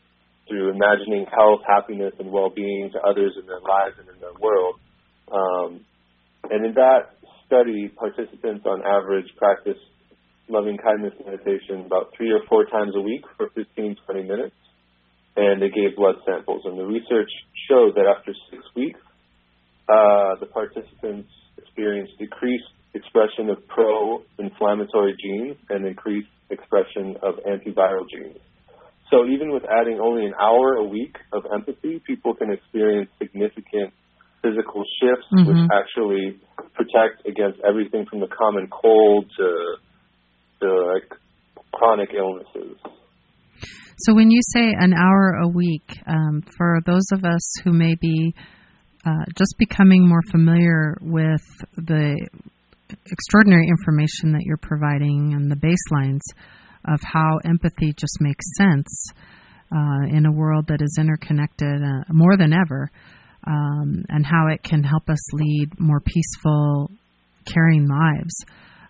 through 0.49 0.71
imagining 0.71 1.27
health, 1.29 1.61
happiness, 1.67 2.13
and 2.19 2.31
well 2.31 2.51
being 2.51 2.91
to 2.93 3.01
others 3.01 3.33
in 3.41 3.47
their 3.47 3.61
lives 3.61 3.97
and 3.99 4.09
in 4.09 4.21
their 4.21 4.35
world. 4.41 4.77
Um, 5.33 5.85
and 6.51 6.67
in 6.67 6.75
that 6.75 7.17
study, 7.47 7.89
participants 7.89 8.65
on 8.67 8.81
average 8.85 9.29
practice 9.37 9.81
loving 10.49 10.79
kindness 10.79 11.15
meditation 11.25 11.87
about 11.87 12.13
three 12.17 12.31
or 12.31 12.41
four 12.49 12.65
times 12.67 12.93
a 12.95 13.01
week 13.01 13.25
for 13.37 13.49
15, 13.55 13.97
20 14.07 14.23
minutes. 14.23 14.57
And 15.37 15.61
they 15.61 15.69
gave 15.69 15.97
blood 15.97 16.17
samples. 16.25 16.63
And 16.65 16.79
the 16.79 16.85
research 16.85 17.31
showed 17.69 17.95
that 17.97 18.07
after 18.07 18.33
six 18.51 18.63
weeks, 18.77 19.01
uh, 19.89 20.39
the 20.39 20.47
participants 20.47 21.29
experienced 21.59 22.13
decreased 22.19 22.71
expression 22.95 23.51
of 23.51 23.67
pro-inflammatory 23.67 25.17
genes 25.21 25.57
and 25.69 25.87
increased 25.87 26.29
expression 26.51 27.17
of 27.23 27.35
antiviral 27.43 28.07
genes. 28.09 28.39
So 29.11 29.27
even 29.27 29.53
with 29.53 29.65
adding 29.65 30.01
only 30.01 30.25
an 30.25 30.35
hour 30.41 30.75
a 30.75 30.85
week 30.85 31.17
of 31.33 31.45
empathy, 31.53 32.01
people 32.07 32.35
can 32.35 32.51
experience 32.53 33.11
significant 33.19 33.93
physical 34.43 34.85
shifts, 35.01 35.27
mm-hmm. 35.33 35.49
which 35.49 35.71
actually 35.73 36.39
protect 36.75 37.27
against 37.27 37.61
everything 37.67 38.07
from 38.09 38.21
the 38.21 38.29
common 38.29 38.69
cold 38.69 39.27
to 39.39 39.77
to 40.65 40.93
like 40.93 41.09
chronic 41.73 42.11
illnesses. 42.17 42.77
So 43.99 44.15
when 44.15 44.31
you 44.31 44.41
say 44.53 44.73
an 44.77 44.93
hour 44.93 45.39
a 45.45 45.49
week, 45.49 45.87
um, 46.07 46.43
for 46.57 46.81
those 46.85 47.07
of 47.13 47.25
us 47.25 47.43
who 47.63 47.73
may 47.73 47.95
be 48.01 48.35
uh, 49.07 49.25
just 49.39 49.55
becoming 49.59 50.09
more 50.09 50.23
familiar 50.31 50.97
with 51.01 51.43
the 51.77 52.17
extraordinary 53.11 53.69
information 53.69 54.33
that 54.33 54.43
you're 54.45 54.57
providing 54.57 55.33
and 55.35 55.51
the 55.51 55.57
baselines 55.57 56.23
of 56.87 57.01
how 57.03 57.39
empathy 57.45 57.93
just 57.97 58.17
makes 58.21 58.45
sense 58.57 59.07
uh, 59.73 60.17
in 60.17 60.27
a 60.27 60.33
world 60.33 60.67
that 60.69 60.83
is 60.83 60.97
interconnected 60.99 61.83
uh, 61.83 62.13
more 62.13 62.37
than 62.37 62.53
ever, 62.53 62.91
um, 63.47 64.05
and 64.09 64.25
how 64.25 64.49
it 64.49 64.63
can 64.63 64.83
help 64.83 65.09
us 65.09 65.33
lead 65.33 65.69
more 65.79 66.01
peaceful, 66.01 66.91
caring 67.47 67.87
lives. 67.89 68.35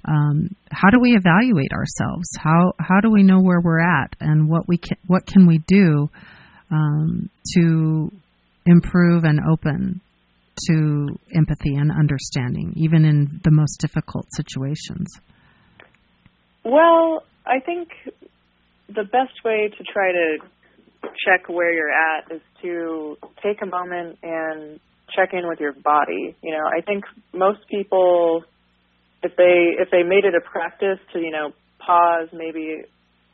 Um, 0.07 0.51
how 0.71 0.91
do 0.91 1.01
we 1.01 1.17
evaluate 1.17 1.73
ourselves? 1.73 2.29
How 2.39 2.73
how 2.79 3.01
do 3.01 3.11
we 3.11 3.23
know 3.23 3.41
where 3.41 3.61
we're 3.61 3.81
at, 3.81 4.15
and 4.21 4.49
what 4.49 4.69
we 4.69 4.77
can 4.77 4.99
what 5.07 5.27
can 5.27 5.47
we 5.47 5.59
do 5.67 6.11
um, 6.71 7.31
to 7.55 8.11
improve 8.67 9.25
and 9.25 9.41
open 9.51 10.01
to 10.69 11.07
empathy 11.35 11.75
and 11.75 11.91
understanding, 11.91 12.73
even 12.77 13.05
in 13.05 13.41
the 13.43 13.51
most 13.51 13.81
difficult 13.81 14.27
situations? 14.35 15.09
Well, 16.65 17.25
I 17.47 17.61
think 17.61 17.89
the 18.89 19.05
best 19.05 19.45
way 19.45 19.71
to 19.77 19.85
try 19.93 20.13
to 20.13 20.39
check 21.27 21.49
where 21.49 21.73
you're 21.73 21.91
at 21.91 22.33
is 22.33 22.41
to 22.63 23.17
take 23.43 23.61
a 23.63 23.67
moment 23.67 24.19
and 24.23 24.81
check 25.15 25.31
in 25.33 25.49
with 25.49 25.61
your 25.61 25.73
body. 25.73 26.35
You 26.43 26.53
know, 26.53 26.67
I 26.67 26.81
think 26.81 27.05
most 27.33 27.61
people 27.69 28.45
if 29.25 29.35
they 29.37 29.81
if 29.81 29.91
they 29.91 30.03
made 30.03 30.25
it 30.25 30.35
a 30.35 30.41
practice 30.41 31.01
to, 31.13 31.19
you 31.19 31.31
know, 31.31 31.51
pause 31.79 32.29
maybe 32.33 32.83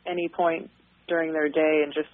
any 0.07 0.29
point 0.29 0.71
during 1.07 1.33
their 1.33 1.49
day 1.49 1.83
and 1.83 1.93
just 1.93 2.09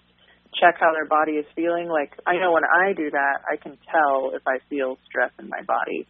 check 0.59 0.75
how 0.79 0.91
their 0.91 1.05
body 1.05 1.33
is 1.33 1.45
feeling. 1.55 1.87
Like 1.87 2.11
I 2.25 2.37
know 2.37 2.51
when 2.51 2.63
I 2.65 2.93
do 2.93 3.11
that, 3.11 3.45
I 3.49 3.55
can 3.55 3.77
tell 3.91 4.31
if 4.33 4.41
I 4.47 4.57
feel 4.69 4.97
stress 5.05 5.31
in 5.39 5.47
my 5.47 5.61
body. 5.61 6.07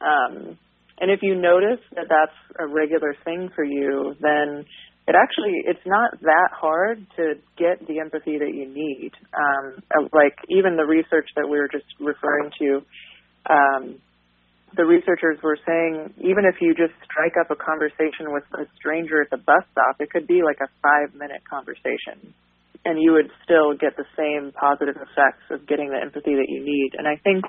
Um, 0.00 0.58
and 1.00 1.10
if 1.10 1.20
you 1.22 1.34
notice 1.34 1.80
that 1.94 2.06
that's 2.08 2.36
a 2.58 2.66
regular 2.66 3.16
thing 3.24 3.50
for 3.54 3.64
you, 3.64 4.14
then 4.20 4.66
it 5.08 5.14
actually 5.16 5.64
it's 5.64 5.86
not 5.86 6.20
that 6.20 6.50
hard 6.52 7.06
to 7.16 7.34
get 7.56 7.86
the 7.88 8.00
empathy 8.00 8.38
that 8.38 8.52
you 8.52 8.68
need. 8.68 9.12
Um, 9.32 10.08
like 10.12 10.36
even 10.50 10.76
the 10.76 10.84
research 10.84 11.28
that 11.36 11.48
we 11.48 11.56
were 11.56 11.68
just 11.72 11.86
referring 11.98 12.50
to, 12.60 12.82
um, 13.48 14.00
the 14.76 14.84
researchers 14.84 15.38
were 15.42 15.58
saying 15.66 16.12
even 16.18 16.44
if 16.44 16.60
you 16.60 16.74
just 16.74 16.92
strike 17.04 17.34
up 17.40 17.50
a 17.50 17.56
conversation 17.56 18.32
with 18.32 18.44
a 18.54 18.66
stranger 18.76 19.22
at 19.22 19.30
the 19.30 19.38
bus 19.38 19.64
stop, 19.72 19.96
it 20.00 20.10
could 20.10 20.26
be 20.26 20.42
like 20.44 20.58
a 20.60 20.68
five 20.82 21.14
minute 21.14 21.42
conversation 21.48 22.34
and 22.84 23.00
you 23.00 23.12
would 23.12 23.30
still 23.44 23.74
get 23.74 23.96
the 23.96 24.06
same 24.16 24.52
positive 24.52 24.96
effects 24.96 25.44
of 25.50 25.66
getting 25.66 25.90
the 25.90 26.00
empathy 26.00 26.34
that 26.34 26.48
you 26.48 26.64
need. 26.64 26.96
And 26.96 27.06
I 27.06 27.16
think 27.22 27.44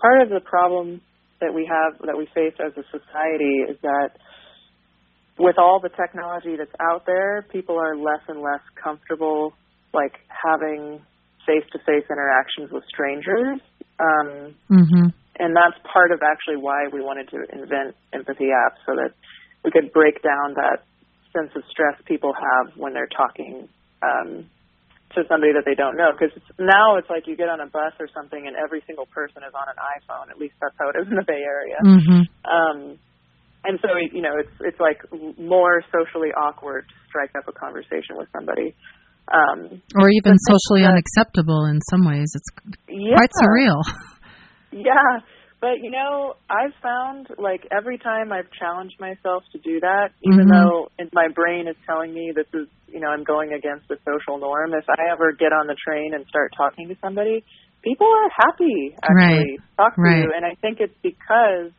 part 0.00 0.22
of 0.22 0.30
the 0.30 0.40
problem 0.40 1.00
that 1.40 1.54
we 1.54 1.68
have, 1.68 1.98
that 2.06 2.16
we 2.16 2.26
face 2.34 2.54
as 2.58 2.72
a 2.76 2.84
society, 2.90 3.70
is 3.70 3.76
that 3.82 4.10
with 5.38 5.56
all 5.58 5.80
the 5.82 5.90
technology 5.90 6.56
that's 6.56 6.74
out 6.80 7.06
there, 7.06 7.46
people 7.50 7.78
are 7.78 7.96
less 7.96 8.20
and 8.28 8.40
less 8.40 8.60
comfortable, 8.82 9.52
like 9.94 10.12
having 10.28 11.00
face-to-face 11.46 12.04
interactions 12.10 12.70
with 12.70 12.84
strangers. 12.88 13.60
Um, 13.98 14.54
mm-hmm. 14.70 15.06
And 15.38 15.56
that's 15.56 15.78
part 15.86 16.12
of 16.12 16.20
actually 16.22 16.58
why 16.60 16.88
we 16.92 17.00
wanted 17.00 17.30
to 17.30 17.46
invent 17.52 17.96
empathy 18.12 18.52
apps 18.52 18.80
so 18.84 18.96
that 18.96 19.14
we 19.64 19.70
could 19.70 19.92
break 19.92 20.22
down 20.22 20.54
that 20.54 20.84
sense 21.32 21.50
of 21.54 21.62
stress 21.70 21.96
people 22.04 22.32
have 22.34 22.76
when 22.76 22.92
they're 22.92 23.10
talking 23.10 23.68
um, 24.02 24.50
to 25.14 25.22
somebody 25.28 25.52
that 25.54 25.64
they 25.64 25.74
don't 25.74 25.96
know. 25.96 26.10
Because 26.12 26.34
now 26.58 26.98
it's 26.98 27.08
like 27.08 27.26
you 27.26 27.36
get 27.36 27.48
on 27.48 27.60
a 27.60 27.70
bus 27.70 27.94
or 28.00 28.08
something 28.12 28.42
and 28.42 28.56
every 28.56 28.82
single 28.86 29.06
person 29.06 29.42
is 29.46 29.54
on 29.54 29.66
an 29.70 29.78
iphone. 30.00 30.30
At 30.30 30.38
least 30.38 30.54
that's 30.60 30.74
how 30.78 30.90
it 30.90 30.96
is 30.98 31.06
in 31.08 31.16
the 31.16 31.26
bay 31.26 31.40
area. 31.40 31.78
Mm-hmm. 31.84 32.22
um 32.44 32.98
and 33.64 33.78
so 33.82 33.88
you 34.12 34.22
know 34.22 34.40
it's 34.40 34.56
it's 34.60 34.80
like 34.80 35.04
more 35.38 35.82
socially 35.92 36.30
awkward 36.32 36.88
to 36.88 36.94
strike 37.08 37.30
up 37.36 37.48
a 37.48 37.52
conversation 37.52 38.16
with 38.16 38.28
somebody. 38.32 38.74
Um, 39.30 39.82
or 39.94 40.08
even 40.10 40.34
socially 40.48 40.82
that, 40.82 40.96
unacceptable 40.96 41.66
in 41.66 41.78
some 41.90 42.04
ways. 42.04 42.32
It's 42.34 42.50
yeah, 42.88 43.14
quite 43.14 43.30
surreal 43.38 43.78
yeah 44.72 45.20
but 45.60 45.80
you 45.82 45.90
know 45.90 46.34
i've 46.48 46.74
found 46.82 47.28
like 47.38 47.66
every 47.70 47.98
time 47.98 48.32
i've 48.32 48.50
challenged 48.58 48.98
myself 48.98 49.42
to 49.52 49.58
do 49.58 49.80
that 49.80 50.10
even 50.24 50.46
mm-hmm. 50.46 50.52
though 50.52 50.88
my 51.12 51.28
brain 51.34 51.68
is 51.68 51.76
telling 51.86 52.12
me 52.12 52.32
this 52.34 52.46
is 52.54 52.68
you 52.88 53.00
know 53.00 53.08
i'm 53.08 53.24
going 53.24 53.52
against 53.52 53.86
the 53.88 53.96
social 54.04 54.38
norm 54.38 54.72
if 54.74 54.84
i 54.88 55.12
ever 55.12 55.32
get 55.32 55.52
on 55.52 55.66
the 55.66 55.76
train 55.86 56.14
and 56.14 56.26
start 56.26 56.52
talking 56.56 56.88
to 56.88 56.96
somebody 57.00 57.44
people 57.82 58.06
are 58.06 58.30
happy 58.36 58.94
actually 59.02 59.58
right. 59.58 59.58
talk 59.76 59.94
to 59.94 60.02
right. 60.02 60.24
you 60.24 60.32
and 60.34 60.44
i 60.44 60.54
think 60.60 60.78
it's 60.80 60.96
because 61.02 61.72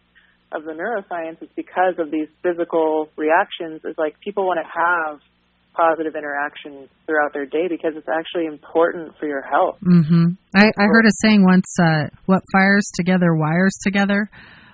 of 0.51 0.63
the 0.63 0.71
neuroscience 0.71 1.37
it's 1.41 1.53
because 1.55 1.95
of 1.97 2.11
these 2.11 2.27
physical 2.43 3.09
reactions 3.17 3.81
is 3.85 3.95
like 3.97 4.19
people 4.19 4.45
want 4.45 4.59
to 4.59 4.67
have 4.67 5.19
positive 5.73 6.15
interactions 6.15 6.89
throughout 7.05 7.33
their 7.33 7.45
day 7.45 7.67
because 7.69 7.93
it's 7.95 8.09
actually 8.09 8.45
important 8.45 9.13
for 9.19 9.27
your 9.27 9.41
health. 9.41 9.77
Mm-hmm. 9.83 10.33
I, 10.55 10.65
I 10.65 10.85
heard 10.85 11.05
a 11.05 11.13
saying 11.21 11.43
once: 11.43 11.67
uh, 11.81 12.07
"What 12.25 12.41
fires 12.51 12.89
together 12.95 13.35
wires 13.35 13.75
together." 13.83 14.29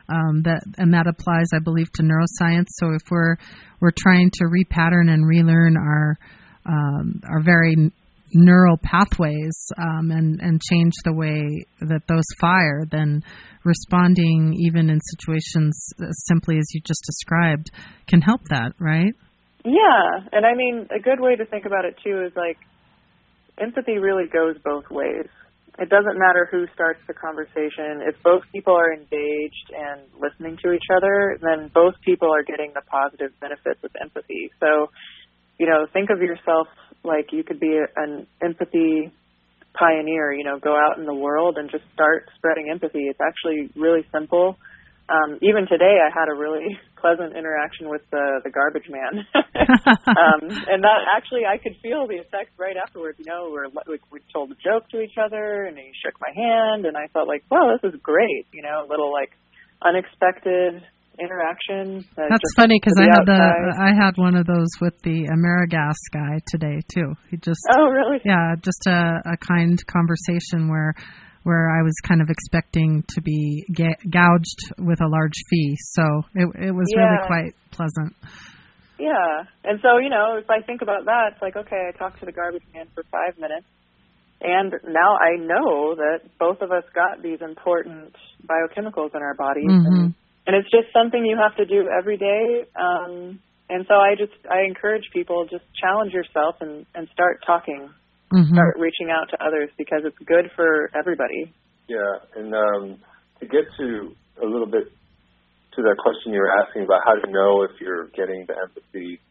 Um, 0.10 0.44
that 0.44 0.64
and 0.78 0.94
that 0.94 1.08
applies, 1.08 1.48
I 1.54 1.60
believe, 1.60 1.92
to 1.94 2.04
neuroscience. 2.04 2.68
So 2.70 2.94
if 2.94 3.02
we're 3.12 3.36
we're 3.82 3.92
trying 3.98 4.32
to 4.36 4.46
repattern 4.46 5.10
and 5.12 5.28
relearn 5.28 5.76
our 5.78 6.18
um, 6.66 7.22
our 7.30 7.42
very 7.42 7.76
neural 8.34 8.78
pathways 8.78 9.56
um, 9.78 10.12
and 10.12 10.40
and 10.42 10.62
change 10.62 10.94
the 11.04 11.14
way 11.14 11.66
that 11.82 12.02
those 12.08 12.26
fire, 12.40 12.86
then 12.90 13.24
responding 13.64 14.56
even 14.58 14.90
in 14.90 15.00
situations 15.02 15.90
simply 16.28 16.58
as 16.58 16.66
you 16.74 16.82
just 16.82 17.04
described 17.06 17.70
can 18.08 18.22
help 18.22 18.42
that, 18.50 18.72
right? 18.80 19.14
Yeah, 19.66 20.28
and 20.32 20.46
I 20.46 20.56
mean 20.56 20.88
a 20.96 21.00
good 21.00 21.20
way 21.20 21.36
to 21.36 21.46
think 21.46 21.66
about 21.66 21.86
it 21.86 21.96
too 22.04 22.24
is 22.24 22.32
like 22.36 22.58
empathy 23.60 23.98
really 23.98 24.28
goes 24.32 24.56
both 24.64 24.90
ways. 24.90 25.28
It 25.80 25.90
doesn't 25.90 26.18
matter 26.18 26.48
who 26.50 26.66
starts 26.74 27.00
the 27.08 27.14
conversation. 27.14 28.02
If 28.02 28.16
both 28.24 28.42
people 28.52 28.74
are 28.74 28.92
engaged 28.92 29.70
and 29.70 30.02
listening 30.20 30.58
to 30.64 30.74
each 30.74 30.90
other, 30.96 31.38
then 31.42 31.70
both 31.74 31.94
people 32.04 32.34
are 32.34 32.42
getting 32.42 32.72
the 32.74 32.82
positive 32.90 33.32
benefits 33.40 33.84
of 33.84 33.92
empathy. 34.02 34.50
So, 34.60 34.90
you 35.60 35.68
know, 35.68 35.86
think 35.94 36.10
of 36.10 36.20
yourself 36.20 36.68
like 37.04 37.32
you 37.32 37.44
could 37.44 37.60
be 37.60 37.78
an 37.96 38.26
empathy 38.42 39.12
pioneer, 39.78 40.34
you 40.34 40.44
know, 40.44 40.58
go 40.58 40.74
out 40.76 40.98
in 40.98 41.06
the 41.06 41.14
world 41.14 41.58
and 41.58 41.70
just 41.70 41.84
start 41.94 42.26
spreading 42.36 42.70
empathy. 42.72 43.06
It's 43.06 43.22
actually 43.22 43.70
really 43.76 44.04
simple. 44.12 44.58
Um, 45.08 45.40
even 45.42 45.68
today, 45.72 46.04
I 46.04 46.12
had 46.12 46.28
a 46.28 46.36
really 46.36 46.76
pleasant 47.00 47.32
interaction 47.36 47.88
with 47.88 48.04
the 48.12 48.42
the 48.44 48.52
garbage 48.52 48.90
man, 48.92 49.24
um, 49.36 50.42
and 50.52 50.84
that 50.84 51.00
actually 51.16 51.48
I 51.48 51.58
could 51.58 51.80
feel 51.82 52.08
the 52.08 52.20
effects 52.20 52.52
right 52.60 52.76
afterwards. 52.76 53.18
You 53.20 53.26
know, 53.32 53.48
we're 53.48 53.72
we, 53.88 54.00
we 54.12 54.20
told 54.34 54.52
a 54.52 54.60
joke 54.60 54.90
to 54.92 55.00
each 55.00 55.16
other, 55.16 55.64
and 55.64 55.78
he 55.78 55.92
shook 56.04 56.20
my 56.20 56.34
hand, 56.36 56.86
and 56.86 56.98
I 56.98 57.08
felt 57.14 57.28
like, 57.28 57.44
wow, 57.50 57.72
this 57.72 57.94
is 57.94 58.00
great. 58.04 58.48
You 58.52 58.64
know, 58.64 58.84
a 58.84 58.88
little 58.88 59.12
like 59.12 59.32
unexpected 59.80 60.84
interaction. 61.20 62.06
That's 62.16 62.54
funny 62.56 62.80
because 62.80 63.00
I 63.00 63.08
had 63.08 63.26
the 63.26 63.42
I 63.80 63.96
had 63.96 64.18
one 64.18 64.36
of 64.36 64.46
those 64.46 64.70
with 64.82 65.00
the 65.02 65.32
Amerigas 65.32 65.98
guy 66.14 66.40
today 66.48 66.82
too. 66.94 67.16
He 67.30 67.38
just 67.38 67.62
oh 67.72 67.88
really 67.88 68.20
yeah, 68.26 68.56
just 68.62 68.86
a, 68.88 69.22
a 69.26 69.38
kind 69.38 69.80
conversation 69.88 70.70
where 70.70 70.94
where 71.48 71.72
I 71.72 71.82
was 71.82 71.96
kind 72.04 72.22
of 72.22 72.28
expecting 72.30 73.06
to 73.16 73.22
be 73.22 73.64
ga- 73.72 73.96
gouged 74.12 74.76
with 74.78 75.00
a 75.00 75.08
large 75.08 75.40
fee. 75.50 75.78
So 75.96 76.04
it 76.36 76.68
it 76.68 76.76
was 76.76 76.92
yeah. 76.92 77.00
really 77.00 77.24
quite 77.26 77.54
pleasant. 77.72 78.12
Yeah, 79.00 79.48
and 79.64 79.80
so 79.82 79.98
you 79.98 80.10
know, 80.10 80.36
if 80.36 80.50
I 80.50 80.60
think 80.62 80.82
about 80.82 81.06
that, 81.06 81.32
it's 81.32 81.42
like 81.42 81.56
okay, 81.56 81.88
I 81.88 81.98
talked 81.98 82.20
to 82.20 82.26
the 82.26 82.34
garbage 82.34 82.68
man 82.74 82.88
for 82.94 83.04
five 83.10 83.40
minutes, 83.40 83.66
and 84.42 84.74
now 84.92 85.16
I 85.16 85.40
know 85.40 85.96
that 85.96 86.28
both 86.38 86.60
of 86.60 86.72
us 86.72 86.84
got 86.94 87.24
these 87.24 87.40
important 87.40 88.14
biochemicals 88.44 89.16
in 89.16 89.22
our 89.22 89.36
bodies, 89.36 89.72
mm-hmm. 89.72 89.88
and 89.88 90.14
and 90.48 90.56
it's 90.56 90.70
just 90.70 90.92
something 90.92 91.24
you 91.24 91.38
have 91.40 91.56
to 91.56 91.66
do 91.66 91.88
every 91.88 92.18
day. 92.18 92.68
Um, 92.76 93.40
and 93.70 93.86
so 93.88 93.96
I 93.96 94.16
just 94.20 94.36
I 94.52 94.68
encourage 94.68 95.04
people 95.14 95.48
just 95.50 95.64
challenge 95.80 96.12
yourself 96.12 96.56
and 96.60 96.86
and 96.94 97.08
start 97.14 97.40
talking, 97.46 97.88
mm-hmm. 98.34 98.54
start 98.54 98.76
reaching 98.80 99.10
out 99.10 99.30
to 99.32 99.38
others 99.44 99.70
because 99.78 100.02
it's 100.04 100.18
good 100.26 100.52
for 100.56 100.90
everybody. 100.98 101.54
Yeah, 101.88 102.20
and 102.36 102.54
um, 102.54 103.00
to 103.40 103.46
get 103.46 103.66
to 103.80 104.16
a 104.42 104.46
little 104.46 104.68
bit 104.68 104.92
to 105.76 105.82
that 105.86 105.98
question 106.02 106.34
you 106.34 106.42
were 106.42 106.54
asking 106.66 106.84
about 106.84 107.02
how 107.06 107.14
to 107.14 107.32
know 107.32 107.64
if 107.64 107.80
you're 107.80 108.10
getting 108.18 108.46
the 108.48 108.58
empathy 108.58 109.22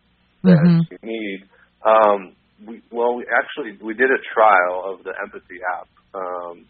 that 0.44 0.62
mm-hmm. 0.62 0.80
you 0.90 0.98
need. 1.02 1.38
Um, 1.82 2.38
we, 2.64 2.82
well, 2.90 3.18
we 3.18 3.26
actually 3.28 3.76
we 3.84 3.94
did 3.94 4.08
a 4.08 4.20
trial 4.32 4.94
of 4.94 5.04
the 5.04 5.12
empathy 5.20 5.60
app. 5.60 5.90
Um, 6.14 6.64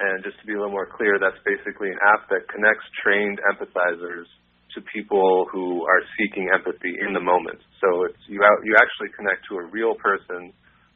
and 0.00 0.24
just 0.24 0.40
to 0.40 0.46
be 0.46 0.54
a 0.54 0.58
little 0.58 0.72
more 0.72 0.88
clear, 0.88 1.20
that's 1.20 1.38
basically 1.46 1.92
an 1.92 2.00
app 2.02 2.26
that 2.30 2.48
connects 2.50 2.82
trained 3.04 3.38
empathizers 3.46 4.26
to 4.74 4.80
people 4.90 5.46
who 5.52 5.84
are 5.84 6.02
seeking 6.16 6.48
empathy 6.48 6.96
in 7.06 7.12
the 7.12 7.20
moment. 7.20 7.60
So 7.78 8.08
it's 8.08 8.22
you 8.26 8.40
you 8.40 8.74
actually 8.78 9.12
connect 9.14 9.44
to 9.50 9.60
a 9.60 9.64
real 9.68 9.94
person 9.94 10.54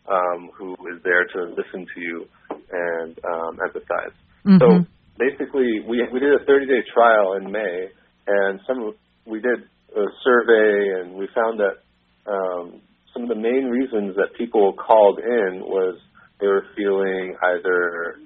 um, 0.08 0.50
who 0.56 0.72
is 0.94 1.02
there 1.04 1.24
to 1.34 1.54
listen 1.54 1.86
to 1.94 2.00
you 2.00 2.28
and 2.70 3.18
um, 3.24 3.58
empathize. 3.58 4.14
Mm-hmm. 4.44 4.58
So 4.58 4.86
basically, 5.18 5.80
we 5.86 6.02
we 6.12 6.20
did 6.20 6.34
a 6.34 6.44
30 6.44 6.66
day 6.66 6.82
trial 6.92 7.34
in 7.34 7.50
May, 7.50 7.88
and 8.26 8.60
some 8.66 8.94
we 9.26 9.40
did 9.40 9.60
a 9.96 10.04
survey, 10.24 11.00
and 11.00 11.14
we 11.14 11.28
found 11.34 11.60
that 11.60 11.82
um, 12.30 12.80
some 13.12 13.22
of 13.22 13.28
the 13.28 13.34
main 13.40 13.66
reasons 13.70 14.16
that 14.16 14.36
people 14.36 14.74
called 14.74 15.18
in 15.18 15.60
was 15.60 15.98
they 16.40 16.46
were 16.46 16.66
feeling 16.76 17.34
either 17.42 18.16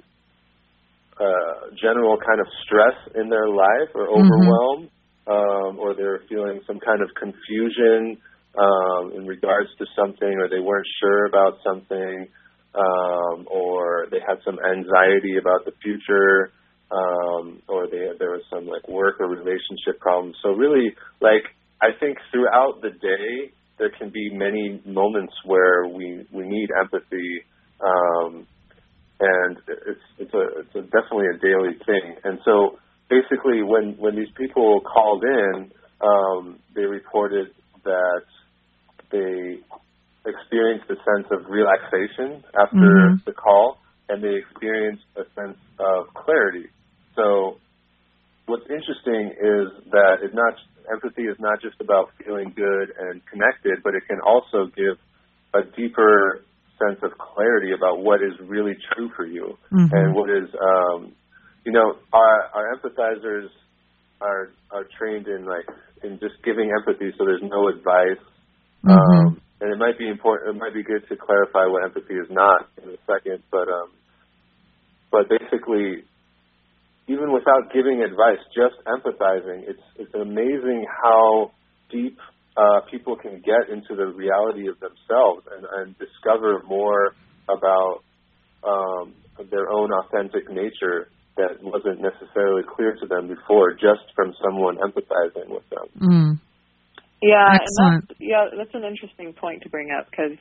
uh, 1.21 1.71
general 1.81 2.17
kind 2.19 2.41
of 2.41 2.47
stress 2.65 2.97
in 3.15 3.29
their 3.29 3.49
life 3.49 3.91
or 3.95 4.09
overwhelm, 4.09 4.89
mm-hmm. 5.29 5.31
um, 5.31 5.79
or 5.79 5.95
they 5.95 6.03
were 6.03 6.23
feeling 6.29 6.61
some 6.67 6.81
kind 6.81 7.03
of 7.03 7.09
confusion 7.15 8.19
um, 8.59 9.13
in 9.15 9.27
regards 9.27 9.71
to 9.79 9.87
something, 9.97 10.35
or 10.41 10.49
they 10.49 10.61
weren't 10.61 10.87
sure 11.01 11.27
about 11.27 11.59
something, 11.65 12.29
um, 12.75 13.47
or 13.51 14.07
they 14.11 14.21
had 14.27 14.39
some 14.45 14.59
anxiety 14.59 15.37
about 15.39 15.65
the 15.65 15.73
future, 15.83 16.53
um, 16.91 17.63
or 17.69 17.87
they 17.87 18.11
there 18.19 18.31
was 18.31 18.43
some 18.51 18.67
like 18.67 18.89
work 18.89 19.21
or 19.21 19.29
relationship 19.29 20.01
problems. 20.01 20.37
So 20.43 20.51
really, 20.51 20.95
like 21.21 21.45
I 21.81 21.91
think 21.99 22.19
throughout 22.33 22.83
the 22.83 22.91
day 22.91 23.53
there 23.79 23.91
can 23.91 24.11
be 24.11 24.31
many 24.33 24.81
moments 24.85 25.33
where 25.45 25.87
we 25.87 26.27
we 26.33 26.47
need 26.47 26.69
empathy. 26.81 27.45
Um, 27.81 28.47
and 29.21 29.57
it's 29.69 30.01
it's 30.19 30.35
a 30.35 30.45
it's 30.61 30.75
a, 30.75 30.83
definitely 30.83 31.27
a 31.35 31.39
daily 31.39 31.77
thing. 31.87 32.17
And 32.25 32.39
so 32.45 32.79
basically, 33.09 33.63
when 33.63 33.97
when 33.99 34.17
these 34.17 34.33
people 34.37 34.81
called 34.81 35.25
in, 35.25 35.71
um, 36.01 36.59
they 36.75 36.83
reported 36.83 37.49
that 37.85 38.23
they 39.11 39.61
experienced 40.27 40.87
a 40.91 40.97
sense 41.05 41.27
of 41.31 41.49
relaxation 41.49 42.45
after 42.55 42.77
mm-hmm. 42.77 43.25
the 43.25 43.33
call, 43.33 43.79
and 44.09 44.23
they 44.23 44.37
experienced 44.37 45.05
a 45.17 45.25
sense 45.35 45.59
of 45.79 46.13
clarity. 46.15 46.69
So 47.17 47.59
what's 48.47 48.69
interesting 48.69 49.33
is 49.39 49.91
that 49.91 50.23
it's 50.23 50.35
not 50.35 50.55
empathy 50.93 51.23
is 51.23 51.37
not 51.39 51.63
just 51.63 51.81
about 51.81 52.11
feeling 52.23 52.53
good 52.55 52.93
and 52.99 53.25
connected, 53.27 53.83
but 53.83 53.95
it 53.95 54.03
can 54.09 54.21
also 54.21 54.67
give 54.75 54.99
a 55.55 55.63
deeper 55.77 56.43
sense 56.81 56.99
of 57.03 57.17
clarity 57.19 57.73
about 57.77 58.01
what 58.01 58.23
is 58.23 58.33
really 58.41 58.75
true 58.93 59.11
for 59.15 59.27
you 59.27 59.59
mm-hmm. 59.71 59.95
and 59.95 60.15
what 60.15 60.31
is 60.31 60.49
um 60.57 61.13
you 61.65 61.73
know 61.73 61.97
our 62.13 62.49
our 62.55 62.75
empathizers 62.75 63.49
are 64.21 64.51
are 64.71 64.87
trained 64.99 65.27
in 65.29 65.45
like 65.45 65.69
in 66.03 66.19
just 66.21 66.43
giving 66.43 66.73
empathy 66.73 67.13
so 67.19 67.25
there's 67.25 67.43
no 67.43 67.69
advice 67.69 68.23
mm-hmm. 68.85 69.27
um 69.27 69.41
and 69.61 69.73
it 69.73 69.79
might 69.79 69.99
be 69.99 70.09
important 70.09 70.57
it 70.57 70.59
might 70.59 70.75
be 70.75 70.83
good 70.83 71.07
to 71.09 71.17
clarify 71.17 71.67
what 71.67 71.85
empathy 71.85 72.15
is 72.15 72.29
not 72.31 72.69
in 72.83 72.91
a 72.91 72.99
second 73.07 73.43
but 73.51 73.69
um 73.69 73.91
but 75.11 75.29
basically 75.29 76.05
even 77.09 77.33
without 77.33 77.73
giving 77.73 78.03
advice 78.03 78.41
just 78.55 78.77
empathizing 78.87 79.69
it's 79.69 79.83
it's 79.97 80.15
amazing 80.15 80.87
how 81.03 81.51
deep 81.91 82.19
uh, 82.57 82.81
people 82.91 83.17
can 83.17 83.41
get 83.41 83.71
into 83.73 83.95
the 83.95 84.07
reality 84.07 84.69
of 84.69 84.79
themselves 84.81 85.47
and, 85.57 85.65
and 85.77 85.99
discover 85.99 86.63
more 86.67 87.15
about 87.49 88.03
um, 88.65 89.15
their 89.51 89.71
own 89.71 89.91
authentic 89.93 90.51
nature 90.51 91.09
that 91.37 91.63
wasn't 91.63 92.01
necessarily 92.01 92.63
clear 92.77 92.97
to 93.01 93.07
them 93.07 93.29
before, 93.29 93.73
just 93.73 94.05
from 94.15 94.35
someone 94.45 94.77
empathizing 94.77 95.49
with 95.49 95.65
them. 95.71 95.87
Mm. 96.01 96.41
Yeah, 97.23 97.53
Excellent. 97.53 98.09
That's, 98.09 98.21
yeah, 98.21 98.49
that's 98.57 98.75
an 98.75 98.85
interesting 98.85 99.33
point 99.35 99.63
to 99.63 99.69
bring 99.69 99.91
up 99.93 100.09
because 100.11 100.39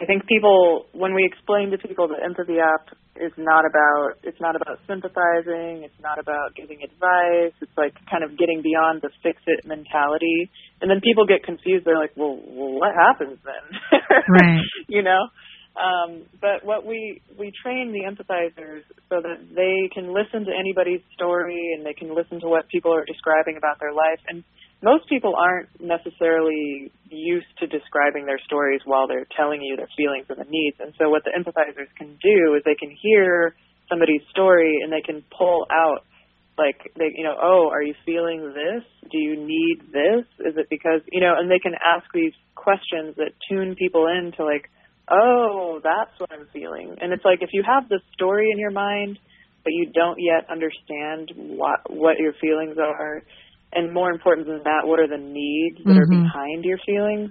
I 0.00 0.04
think 0.04 0.26
people, 0.26 0.86
when 0.92 1.14
we 1.14 1.24
explain 1.24 1.70
to 1.70 1.78
people 1.78 2.08
that 2.08 2.20
Empathy 2.22 2.58
app 2.60 2.92
is 3.16 3.32
not 3.38 3.64
about, 3.64 4.20
it's 4.22 4.40
not 4.40 4.54
about 4.54 4.76
sympathizing, 4.86 5.88
it's 5.88 6.00
not 6.02 6.18
about 6.18 6.52
giving 6.54 6.82
advice, 6.84 7.56
it's 7.62 7.72
like 7.78 7.94
kind 8.10 8.20
of 8.22 8.36
getting 8.36 8.60
beyond 8.60 9.00
the 9.00 9.08
fix 9.22 9.40
it 9.46 9.64
mentality. 9.64 10.50
And 10.82 10.90
then 10.90 11.00
people 11.00 11.24
get 11.24 11.44
confused. 11.44 11.86
They're 11.86 11.98
like, 11.98 12.12
well, 12.14 12.36
well 12.44 12.76
what 12.76 12.92
happens 12.92 13.38
then? 13.44 13.64
Right. 14.28 14.60
you 14.88 15.02
know? 15.02 15.28
Um, 15.76 16.24
but 16.40 16.64
what 16.64 16.86
we 16.86 17.20
we 17.38 17.52
train 17.62 17.92
the 17.92 18.08
empathizers 18.08 18.80
so 19.10 19.20
that 19.20 19.44
they 19.54 19.90
can 19.92 20.12
listen 20.12 20.44
to 20.48 20.52
anybody's 20.52 21.04
story 21.12 21.74
and 21.76 21.84
they 21.84 21.92
can 21.92 22.14
listen 22.14 22.40
to 22.40 22.48
what 22.48 22.68
people 22.68 22.94
are 22.94 23.04
describing 23.04 23.56
about 23.56 23.78
their 23.78 23.92
life. 23.92 24.20
And 24.28 24.42
most 24.82 25.08
people 25.08 25.34
aren't 25.36 25.68
necessarily 25.80 26.92
used 27.08 27.46
to 27.58 27.66
describing 27.66 28.26
their 28.26 28.38
stories 28.44 28.80
while 28.84 29.08
they're 29.08 29.26
telling 29.36 29.62
you 29.62 29.76
their 29.76 29.88
feelings 29.96 30.26
and 30.28 30.38
their 30.38 30.50
needs. 30.50 30.76
And 30.80 30.92
so 30.98 31.08
what 31.08 31.24
the 31.24 31.32
empathizers 31.32 31.88
can 31.96 32.18
do 32.22 32.54
is 32.54 32.62
they 32.64 32.74
can 32.74 32.90
hear 32.90 33.54
somebody's 33.88 34.22
story 34.30 34.80
and 34.82 34.92
they 34.92 35.02
can 35.02 35.22
pull 35.36 35.66
out 35.70 36.04
like 36.58 36.90
they 36.96 37.12
you 37.14 37.22
know 37.22 37.36
oh 37.40 37.68
are 37.70 37.82
you 37.82 37.94
feeling 38.06 38.40
this 38.56 38.82
do 39.12 39.18
you 39.18 39.36
need 39.36 39.78
this 39.92 40.24
is 40.40 40.56
it 40.56 40.66
because 40.70 41.02
you 41.12 41.20
know 41.20 41.34
and 41.38 41.50
they 41.50 41.58
can 41.60 41.74
ask 41.74 42.04
these 42.14 42.32
questions 42.54 43.14
that 43.16 43.30
tune 43.48 43.76
people 43.76 44.06
in 44.08 44.32
to 44.32 44.42
like 44.42 44.70
oh, 45.10 45.80
that's 45.82 46.18
what 46.18 46.30
I'm 46.32 46.46
feeling. 46.52 46.96
And 47.00 47.12
it's 47.12 47.24
like 47.24 47.42
if 47.42 47.50
you 47.52 47.62
have 47.66 47.88
the 47.88 48.00
story 48.14 48.48
in 48.52 48.58
your 48.58 48.70
mind, 48.70 49.18
but 49.64 49.72
you 49.72 49.90
don't 49.92 50.18
yet 50.18 50.48
understand 50.50 51.32
what 51.36 51.90
what 51.90 52.18
your 52.18 52.32
feelings 52.40 52.76
are, 52.78 53.22
and 53.76 53.92
more 53.92 54.10
important 54.10 54.48
than 54.48 54.64
that, 54.64 54.88
what 54.88 54.98
are 54.98 55.08
the 55.08 55.20
needs 55.20 55.78
that 55.84 55.92
mm-hmm. 55.92 56.00
are 56.00 56.08
behind 56.08 56.64
your 56.64 56.78
feelings, 56.84 57.30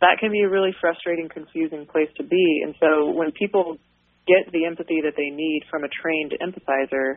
that 0.00 0.18
can 0.20 0.30
be 0.30 0.42
a 0.42 0.48
really 0.48 0.74
frustrating, 0.80 1.28
confusing 1.32 1.86
place 1.86 2.10
to 2.16 2.24
be. 2.24 2.62
And 2.66 2.74
so 2.78 3.10
when 3.10 3.32
people 3.32 3.78
get 4.26 4.50
the 4.52 4.66
empathy 4.66 5.00
that 5.02 5.14
they 5.16 5.30
need 5.30 5.62
from 5.70 5.84
a 5.84 5.88
trained 5.88 6.34
empathizer, 6.36 7.16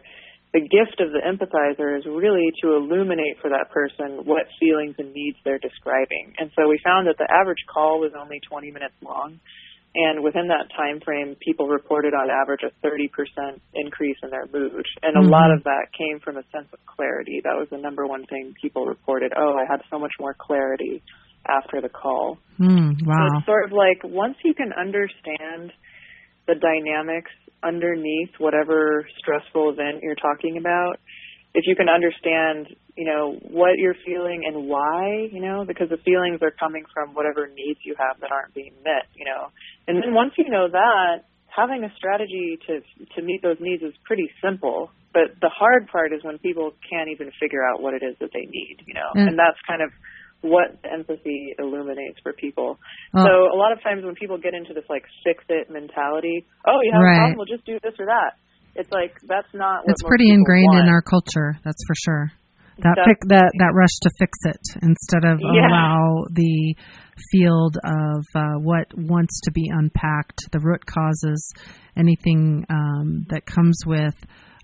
the 0.53 0.61
gift 0.61 0.99
of 0.99 1.11
the 1.11 1.23
empathizer 1.23 1.97
is 1.97 2.05
really 2.05 2.51
to 2.61 2.75
illuminate 2.75 3.39
for 3.41 3.49
that 3.49 3.71
person 3.71 4.25
what 4.25 4.47
feelings 4.59 4.95
and 4.97 5.13
needs 5.13 5.37
they're 5.43 5.59
describing. 5.59 6.33
And 6.37 6.51
so 6.55 6.67
we 6.67 6.79
found 6.83 7.07
that 7.07 7.17
the 7.17 7.27
average 7.29 7.63
call 7.71 7.99
was 7.99 8.11
only 8.17 8.39
20 8.49 8.71
minutes 8.71 8.95
long. 9.01 9.39
And 9.93 10.23
within 10.23 10.47
that 10.47 10.71
time 10.75 11.01
frame, 11.03 11.35
people 11.35 11.67
reported 11.67 12.13
on 12.13 12.29
average 12.29 12.61
a 12.63 12.71
30% 12.85 13.59
increase 13.73 14.15
in 14.23 14.29
their 14.29 14.47
mood. 14.47 14.85
And 15.03 15.17
mm-hmm. 15.17 15.27
a 15.27 15.29
lot 15.29 15.51
of 15.51 15.63
that 15.65 15.91
came 15.97 16.19
from 16.19 16.37
a 16.37 16.43
sense 16.51 16.67
of 16.71 16.79
clarity. 16.85 17.41
That 17.43 17.59
was 17.59 17.67
the 17.69 17.77
number 17.77 18.07
one 18.07 18.25
thing 18.25 18.53
people 18.61 18.85
reported. 18.85 19.33
Oh, 19.35 19.57
I 19.57 19.65
had 19.69 19.81
so 19.89 19.99
much 19.99 20.13
more 20.19 20.33
clarity 20.33 21.03
after 21.45 21.81
the 21.81 21.89
call. 21.89 22.37
Mm, 22.59 23.05
wow. 23.05 23.27
So 23.27 23.37
it's 23.37 23.45
sort 23.45 23.65
of 23.65 23.71
like 23.71 23.99
once 24.03 24.35
you 24.45 24.53
can 24.53 24.71
understand 24.71 25.73
the 26.47 26.55
dynamics 26.55 27.31
underneath 27.63 28.31
whatever 28.37 29.05
stressful 29.19 29.71
event 29.71 30.03
you're 30.03 30.15
talking 30.15 30.57
about, 30.57 30.99
if 31.53 31.65
you 31.67 31.75
can 31.75 31.89
understand, 31.89 32.73
you 32.97 33.05
know, 33.05 33.37
what 33.49 33.77
you're 33.77 33.97
feeling 34.05 34.43
and 34.45 34.67
why, 34.67 35.27
you 35.31 35.41
know, 35.41 35.63
because 35.65 35.89
the 35.89 36.01
feelings 36.03 36.39
are 36.41 36.51
coming 36.51 36.83
from 36.93 37.13
whatever 37.13 37.47
needs 37.47 37.79
you 37.83 37.95
have 37.97 38.19
that 38.21 38.31
aren't 38.31 38.53
being 38.53 38.73
met, 38.83 39.07
you 39.15 39.25
know. 39.25 39.49
And 39.87 40.01
then 40.01 40.13
once 40.13 40.33
you 40.37 40.49
know 40.49 40.67
that, 40.71 41.25
having 41.47 41.83
a 41.83 41.91
strategy 41.95 42.57
to 42.67 42.79
to 43.15 43.21
meet 43.21 43.41
those 43.41 43.57
needs 43.59 43.83
is 43.83 43.93
pretty 44.03 44.29
simple. 44.43 44.91
But 45.13 45.35
the 45.41 45.51
hard 45.51 45.87
part 45.91 46.13
is 46.13 46.23
when 46.23 46.39
people 46.39 46.71
can't 46.87 47.09
even 47.11 47.31
figure 47.39 47.59
out 47.67 47.81
what 47.81 47.93
it 47.93 48.03
is 48.03 48.15
that 48.19 48.31
they 48.31 48.47
need, 48.47 48.79
you 48.87 48.95
know. 48.95 49.11
Mm. 49.15 49.27
And 49.27 49.39
that's 49.39 49.59
kind 49.67 49.81
of 49.81 49.91
what 50.39 50.79
empathy 50.87 51.53
illuminates 51.59 52.17
for 52.23 52.33
people. 52.33 52.79
Oh. 53.13 53.23
So 53.23 53.31
a 53.51 53.57
lot 53.59 53.73
of 53.73 53.83
times 53.83 54.03
when 54.03 54.15
people 54.15 54.39
get 54.39 54.53
into 54.55 54.73
this 54.73 54.87
like 54.89 55.03
fix 55.23 55.43
it 55.49 55.69
mentality, 55.69 56.47
oh, 56.65 56.79
you 56.81 56.91
have 56.93 57.03
right. 57.03 57.13
a 57.13 57.19
problem, 57.19 57.37
well 57.37 57.51
just 57.51 57.65
do 57.65 57.77
this 57.83 57.93
or 57.99 58.07
that 58.07 58.39
it's 58.75 58.91
like 58.91 59.15
that's 59.27 59.47
not. 59.53 59.83
it's 59.85 60.03
pretty 60.03 60.29
ingrained 60.29 60.73
want. 60.73 60.87
in 60.87 60.93
our 60.93 61.01
culture. 61.01 61.57
That's 61.63 61.81
for 61.87 61.95
sure. 61.95 62.31
That 62.81 62.97
pick, 63.07 63.19
that 63.29 63.51
that 63.59 63.73
rush 63.73 63.93
to 64.01 64.09
fix 64.17 64.37
it 64.45 64.61
instead 64.81 65.25
of 65.25 65.39
yeah. 65.39 65.67
allow 65.67 66.25
the 66.31 66.75
field 67.31 67.77
of 67.83 68.25
uh, 68.35 68.59
what 68.59 68.87
wants 68.97 69.39
to 69.45 69.51
be 69.51 69.69
unpacked, 69.71 70.51
the 70.51 70.59
root 70.59 70.85
causes, 70.85 71.53
anything 71.95 72.65
um, 72.69 73.25
that 73.29 73.45
comes 73.45 73.77
with 73.85 74.15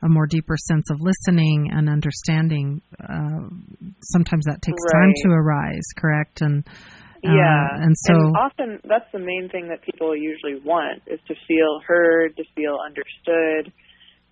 a 0.03 0.09
more 0.09 0.27
deeper 0.27 0.55
sense 0.57 0.89
of 0.91 1.01
listening 1.01 1.69
and 1.71 1.89
understanding. 1.89 2.81
Uh, 3.01 3.49
sometimes 4.01 4.45
that 4.45 4.61
takes 4.61 4.81
right. 4.93 5.01
time 5.01 5.13
to 5.23 5.29
arise, 5.29 5.85
correct? 5.97 6.41
And 6.41 6.67
uh, 7.25 7.33
yeah, 7.33 7.67
and 7.73 7.95
so 8.05 8.13
and 8.13 8.37
often 8.37 8.79
that's 8.87 9.11
the 9.11 9.19
main 9.19 9.49
thing 9.51 9.69
that 9.69 9.81
people 9.81 10.15
usually 10.15 10.61
want 10.63 11.01
is 11.07 11.19
to 11.27 11.35
feel 11.47 11.81
heard, 11.85 12.35
to 12.37 12.43
feel 12.55 12.77
understood 12.83 13.73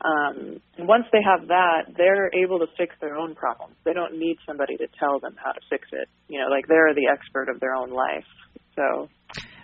um, 0.04 0.62
once 0.80 1.06
they 1.12 1.22
have 1.24 1.48
that, 1.48 1.94
they're 1.96 2.30
able 2.34 2.60
to 2.60 2.68
fix 2.78 2.96
their 3.00 3.16
own 3.16 3.34
problems. 3.34 3.76
They 3.86 3.94
don't 3.94 4.20
need 4.20 4.38
somebody 4.46 4.76
to 4.78 4.88
tell 5.00 5.20
them 5.20 5.36
how 5.42 5.52
to 5.52 5.60
fix 5.70 5.88
it. 5.92 6.10
You 6.28 6.40
know, 6.40 6.48
like 6.50 6.68
they're 6.68 6.94
the 6.94 7.10
expert 7.12 7.50
of 7.50 7.60
their 7.60 7.74
own 7.74 7.92
life. 7.92 8.28
So, 8.76 9.10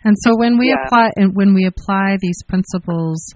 and 0.03 0.15
so 0.23 0.31
when 0.37 0.57
we 0.57 0.69
yeah. 0.69 0.85
apply 0.85 1.09
and 1.15 1.35
when 1.35 1.53
we 1.53 1.65
apply 1.65 2.17
these 2.21 2.41
principles 2.47 3.33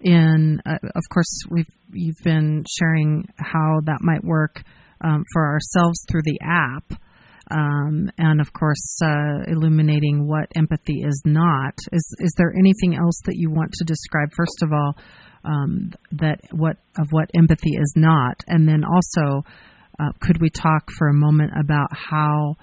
in, 0.00 0.60
uh, 0.66 0.78
of 0.82 1.02
course, 1.12 1.30
we've 1.50 1.70
you've 1.92 2.22
been 2.24 2.64
sharing 2.78 3.28
how 3.38 3.80
that 3.84 3.98
might 4.00 4.24
work 4.24 4.62
um, 5.02 5.22
for 5.32 5.46
ourselves 5.46 6.04
through 6.10 6.22
the 6.24 6.38
app. 6.42 7.00
Um, 7.50 8.10
and 8.16 8.40
of 8.40 8.52
course, 8.54 8.98
uh, 9.04 9.44
illuminating 9.46 10.26
what 10.26 10.48
empathy 10.56 11.02
is 11.06 11.22
not. 11.24 11.74
Is 11.92 12.16
is 12.18 12.32
there 12.36 12.52
anything 12.58 12.96
else 12.96 13.20
that 13.26 13.36
you 13.36 13.50
want 13.50 13.72
to 13.74 13.84
describe? 13.84 14.30
First 14.34 14.62
of 14.62 14.72
all, 14.72 14.96
um, 15.44 15.92
that 16.12 16.40
what 16.52 16.76
of 16.98 17.08
what 17.10 17.30
empathy 17.34 17.76
is 17.76 17.92
not, 17.96 18.42
and 18.46 18.68
then 18.68 18.82
also 18.84 19.44
uh, 19.98 20.10
could 20.20 20.40
we 20.40 20.50
talk 20.50 20.90
for 20.96 21.08
a 21.08 21.14
moment 21.14 21.52
about 21.58 21.88
how 21.92 22.56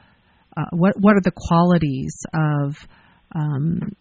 uh, 0.58 0.66
what 0.72 0.96
what 1.00 1.16
are 1.16 1.22
the 1.24 1.32
qualities 1.36 2.16
of 2.34 2.76
um, 3.34 3.96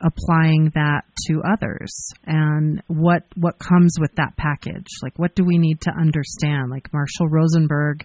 applying 0.00 0.70
that 0.74 1.02
to 1.26 1.42
others? 1.50 2.10
And 2.26 2.82
what 2.88 3.22
what 3.36 3.58
comes 3.58 3.94
with 4.00 4.14
that 4.16 4.36
package? 4.36 4.88
Like 5.02 5.18
what 5.18 5.34
do 5.34 5.44
we 5.44 5.58
need 5.58 5.80
to 5.82 5.90
understand? 5.90 6.70
Like 6.70 6.92
marshall 6.92 7.28
rosenberg 7.28 8.04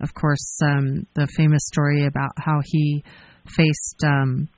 of 0.00 0.14
course 0.14 0.58
um, 0.62 1.06
the 1.14 1.26
famous 1.36 1.66
story 1.66 2.06
about 2.06 2.32
how 2.36 2.60
he 2.64 3.04
faced 3.46 4.02
um, 4.04 4.48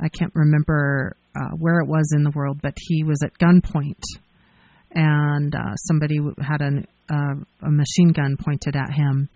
i 0.00 0.08
can't 0.08 0.32
remember 0.34 1.16
uh, 1.38 1.50
where 1.56 1.80
it 1.80 1.88
was 1.88 2.12
in 2.14 2.24
the 2.24 2.32
world, 2.34 2.60
but 2.62 2.74
he 2.76 3.04
was 3.04 3.22
at 3.22 3.38
gunpoint, 3.38 4.02
and 4.92 5.54
uh, 5.54 5.74
somebody 5.86 6.18
had 6.40 6.60
an, 6.60 6.86
uh, 7.10 7.34
a 7.62 7.70
machine 7.70 8.08
gun 8.12 8.36
pointed 8.38 8.74
at 8.74 8.92
him, 8.92 9.28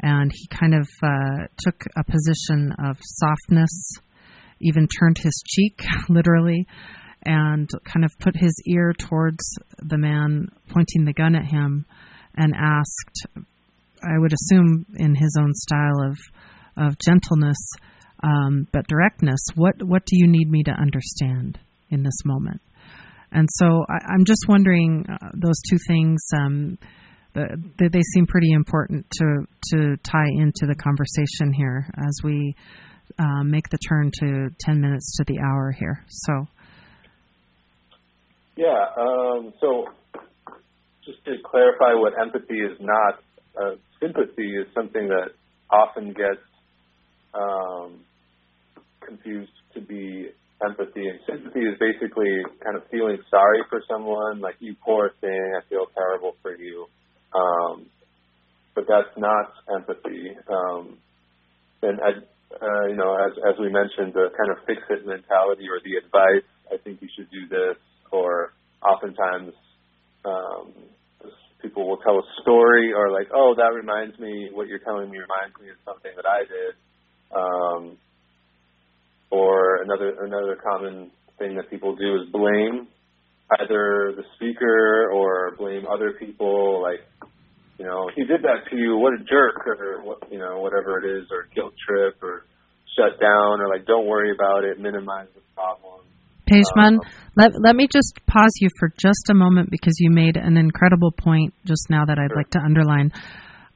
and 0.00 0.30
he 0.32 0.46
kind 0.48 0.74
of 0.74 0.88
uh, 1.02 1.46
took 1.58 1.84
a 1.96 2.04
position 2.04 2.72
of 2.84 2.98
softness, 3.00 3.92
even 4.60 4.88
turned 4.88 5.18
his 5.18 5.42
cheek, 5.46 5.80
literally, 6.08 6.66
and 7.24 7.68
kind 7.84 8.04
of 8.04 8.10
put 8.18 8.34
his 8.36 8.54
ear 8.66 8.92
towards 8.92 9.44
the 9.78 9.98
man 9.98 10.48
pointing 10.70 11.04
the 11.04 11.12
gun 11.12 11.34
at 11.34 11.44
him, 11.44 11.84
and 12.36 12.54
asked, 12.56 13.26
I 14.02 14.18
would 14.18 14.32
assume 14.32 14.86
in 14.96 15.14
his 15.14 15.36
own 15.38 15.52
style 15.54 16.02
of 16.08 16.16
of 16.76 16.96
gentleness 16.98 17.58
um, 18.22 18.66
but 18.72 18.86
directness. 18.86 19.40
What 19.54 19.82
what 19.82 20.04
do 20.06 20.16
you 20.16 20.28
need 20.28 20.50
me 20.50 20.62
to 20.64 20.70
understand 20.70 21.58
in 21.90 22.02
this 22.02 22.24
moment? 22.24 22.60
And 23.32 23.48
so 23.54 23.84
I, 23.88 24.14
am 24.14 24.24
just 24.24 24.44
wondering 24.48 25.06
uh, 25.08 25.28
those 25.34 25.60
two 25.70 25.78
things. 25.86 26.22
Um, 26.36 26.78
the, 27.34 27.88
they 27.90 28.02
seem 28.14 28.26
pretty 28.26 28.52
important 28.52 29.06
to 29.12 29.46
to 29.72 29.96
tie 30.02 30.28
into 30.28 30.66
the 30.66 30.74
conversation 30.74 31.52
here 31.52 31.86
as 31.96 32.20
we 32.22 32.54
uh, 33.18 33.42
make 33.42 33.68
the 33.70 33.78
turn 33.88 34.10
to 34.20 34.48
ten 34.60 34.80
minutes 34.80 35.16
to 35.16 35.24
the 35.24 35.38
hour 35.40 35.72
here. 35.72 36.04
So. 36.08 36.46
Yeah. 38.54 38.84
Um, 38.98 39.54
so, 39.62 39.86
just 41.06 41.24
to 41.24 41.36
clarify, 41.42 41.94
what 41.94 42.12
empathy 42.20 42.60
is 42.60 42.78
not, 42.80 43.20
uh, 43.56 43.76
sympathy 43.98 44.56
is 44.56 44.66
something 44.74 45.08
that 45.08 45.30
often 45.70 46.08
gets 46.08 46.44
um, 47.32 48.00
confused 49.06 49.52
to 49.74 49.80
be 49.80 50.30
empathy. 50.64 51.08
And 51.08 51.18
sympathy 51.26 51.60
is 51.60 51.78
basically 51.78 52.42
kind 52.62 52.76
of 52.76 52.82
feeling 52.90 53.18
sorry 53.30 53.60
for 53.68 53.82
someone, 53.90 54.40
like 54.40 54.56
you 54.60 54.76
poor 54.84 55.10
thing, 55.20 55.52
I 55.56 55.66
feel 55.68 55.86
terrible 55.94 56.36
for 56.42 56.56
you. 56.56 56.86
Um, 57.34 57.86
but 58.74 58.84
that's 58.88 59.12
not 59.16 59.52
empathy. 59.68 60.36
Um, 60.48 60.98
and 61.82 62.00
I, 62.00 62.10
uh, 62.54 62.86
you 62.88 62.96
know, 62.96 63.16
as 63.16 63.32
as 63.42 63.58
we 63.58 63.68
mentioned, 63.68 64.14
the 64.14 64.30
kind 64.36 64.50
of 64.52 64.64
fix 64.66 64.80
it 64.90 65.06
mentality 65.06 65.68
or 65.68 65.80
the 65.84 65.96
advice, 65.98 66.46
I 66.72 66.76
think 66.78 67.02
you 67.02 67.08
should 67.16 67.30
do 67.30 67.48
this, 67.48 67.76
or 68.10 68.52
oftentimes 68.82 69.52
um, 70.24 70.72
people 71.60 71.88
will 71.88 71.98
tell 71.98 72.18
a 72.18 72.26
story 72.42 72.92
or 72.92 73.10
like, 73.10 73.28
oh, 73.34 73.54
that 73.56 73.72
reminds 73.74 74.18
me, 74.18 74.50
what 74.52 74.68
you're 74.68 74.80
telling 74.80 75.10
me 75.10 75.18
reminds 75.18 75.56
me 75.60 75.70
of 75.70 75.78
something 75.84 76.10
that 76.16 76.26
I 76.26 76.40
did. 76.44 76.72
Um, 77.32 77.96
or 79.32 79.82
another 79.82 80.12
another 80.20 80.56
common 80.62 81.10
thing 81.38 81.56
that 81.56 81.68
people 81.70 81.96
do 81.96 82.20
is 82.20 82.30
blame 82.30 82.86
either 83.58 84.12
the 84.14 84.22
speaker 84.36 85.10
or 85.10 85.56
blame 85.56 85.84
other 85.90 86.12
people 86.20 86.82
like 86.82 87.00
you 87.78 87.86
know 87.86 88.10
he 88.14 88.24
did 88.24 88.42
that 88.42 88.68
to 88.70 88.76
you 88.76 88.96
what 88.98 89.14
a 89.14 89.24
jerk 89.24 89.66
or 89.66 90.04
what 90.04 90.18
you 90.30 90.38
know 90.38 90.60
whatever 90.60 91.00
it 91.02 91.08
is 91.08 91.26
or 91.32 91.48
guilt 91.54 91.72
trip 91.88 92.22
or 92.22 92.44
shut 92.94 93.18
down 93.18 93.60
or 93.60 93.68
like 93.68 93.86
don't 93.86 94.06
worry 94.06 94.30
about 94.30 94.64
it 94.64 94.78
minimize 94.78 95.28
the 95.34 95.40
problem 95.54 96.04
Pejman, 96.50 96.98
uh, 96.98 97.08
let 97.36 97.52
let 97.64 97.74
me 97.74 97.88
just 97.90 98.20
pause 98.26 98.52
you 98.60 98.68
for 98.78 98.88
just 99.00 99.30
a 99.30 99.34
moment 99.34 99.70
because 99.70 99.94
you 100.00 100.10
made 100.10 100.36
an 100.36 100.56
incredible 100.56 101.12
point 101.12 101.54
just 101.64 101.88
now 101.88 102.04
that 102.04 102.18
I'd 102.18 102.30
sure. 102.30 102.36
like 102.36 102.50
to 102.50 102.58
underline. 102.58 103.12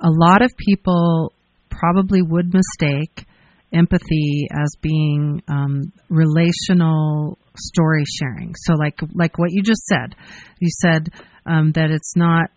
A 0.01 0.11
lot 0.11 0.43
of 0.43 0.51
people 0.59 1.33
probably 1.71 2.21
would 2.21 2.53
mistake 2.53 3.25
empathy 3.77 4.49
as 4.51 4.71
being 4.81 5.43
um, 5.49 5.93
relational 6.09 7.39
story 7.57 8.05
sharing. 8.19 8.55
So, 8.65 8.75
like 8.75 8.99
like 9.15 9.39
what 9.39 9.51
you 9.53 9.63
just 9.63 9.85
said, 9.87 10.15
you 10.59 10.69
said 10.81 11.09
um, 11.47 11.73
that 11.73 11.91
it's 11.91 12.17
not 12.17 12.51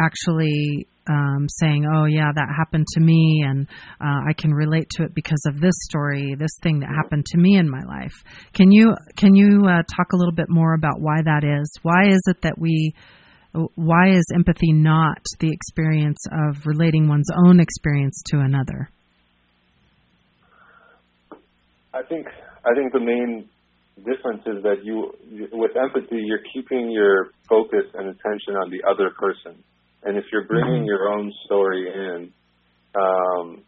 actually 0.00 0.86
um, 1.08 1.46
saying, 1.48 1.86
"Oh 1.86 2.04
yeah, 2.04 2.30
that 2.34 2.54
happened 2.56 2.86
to 2.94 3.00
me, 3.00 3.44
and 3.46 3.66
uh, 4.00 4.28
I 4.28 4.32
can 4.36 4.52
relate 4.52 4.88
to 4.96 5.04
it 5.04 5.14
because 5.14 5.42
of 5.46 5.60
this 5.60 5.74
story, 5.88 6.34
this 6.38 6.56
thing 6.62 6.80
that 6.80 6.88
happened 6.88 7.26
to 7.26 7.38
me 7.38 7.56
in 7.56 7.68
my 7.68 7.82
life." 7.82 8.14
Can 8.54 8.70
you 8.70 8.94
can 9.16 9.34
you 9.34 9.62
uh, 9.66 9.82
talk 9.96 10.12
a 10.12 10.16
little 10.16 10.34
bit 10.34 10.48
more 10.48 10.74
about 10.74 11.00
why 11.00 11.22
that 11.22 11.44
is? 11.44 11.72
Why 11.82 12.08
is 12.08 12.22
it 12.26 12.42
that 12.42 12.58
we 12.58 12.94
why 13.74 14.10
is 14.10 14.24
empathy 14.34 14.72
not 14.72 15.24
the 15.40 15.52
experience 15.52 16.24
of 16.30 16.66
relating 16.66 17.08
one's 17.08 17.30
own 17.46 17.60
experience 17.60 18.22
to 18.30 18.38
another? 18.38 18.88
I 21.92 22.02
think 22.02 22.26
I 22.64 22.74
think 22.74 22.92
the 22.92 23.00
main 23.00 23.48
difference 23.98 24.42
is 24.46 24.62
that 24.62 24.84
you 24.84 25.12
with 25.52 25.76
empathy 25.76 26.22
you're 26.22 26.44
keeping 26.52 26.90
your 26.90 27.30
focus 27.48 27.84
and 27.94 28.08
attention 28.08 28.54
on 28.56 28.70
the 28.70 28.82
other 28.88 29.10
person, 29.18 29.62
and 30.04 30.16
if 30.16 30.24
you're 30.32 30.46
bringing 30.46 30.82
mm-hmm. 30.82 30.92
your 30.92 31.08
own 31.10 31.32
story 31.46 31.88
in, 31.88 32.32
um, 32.94 33.62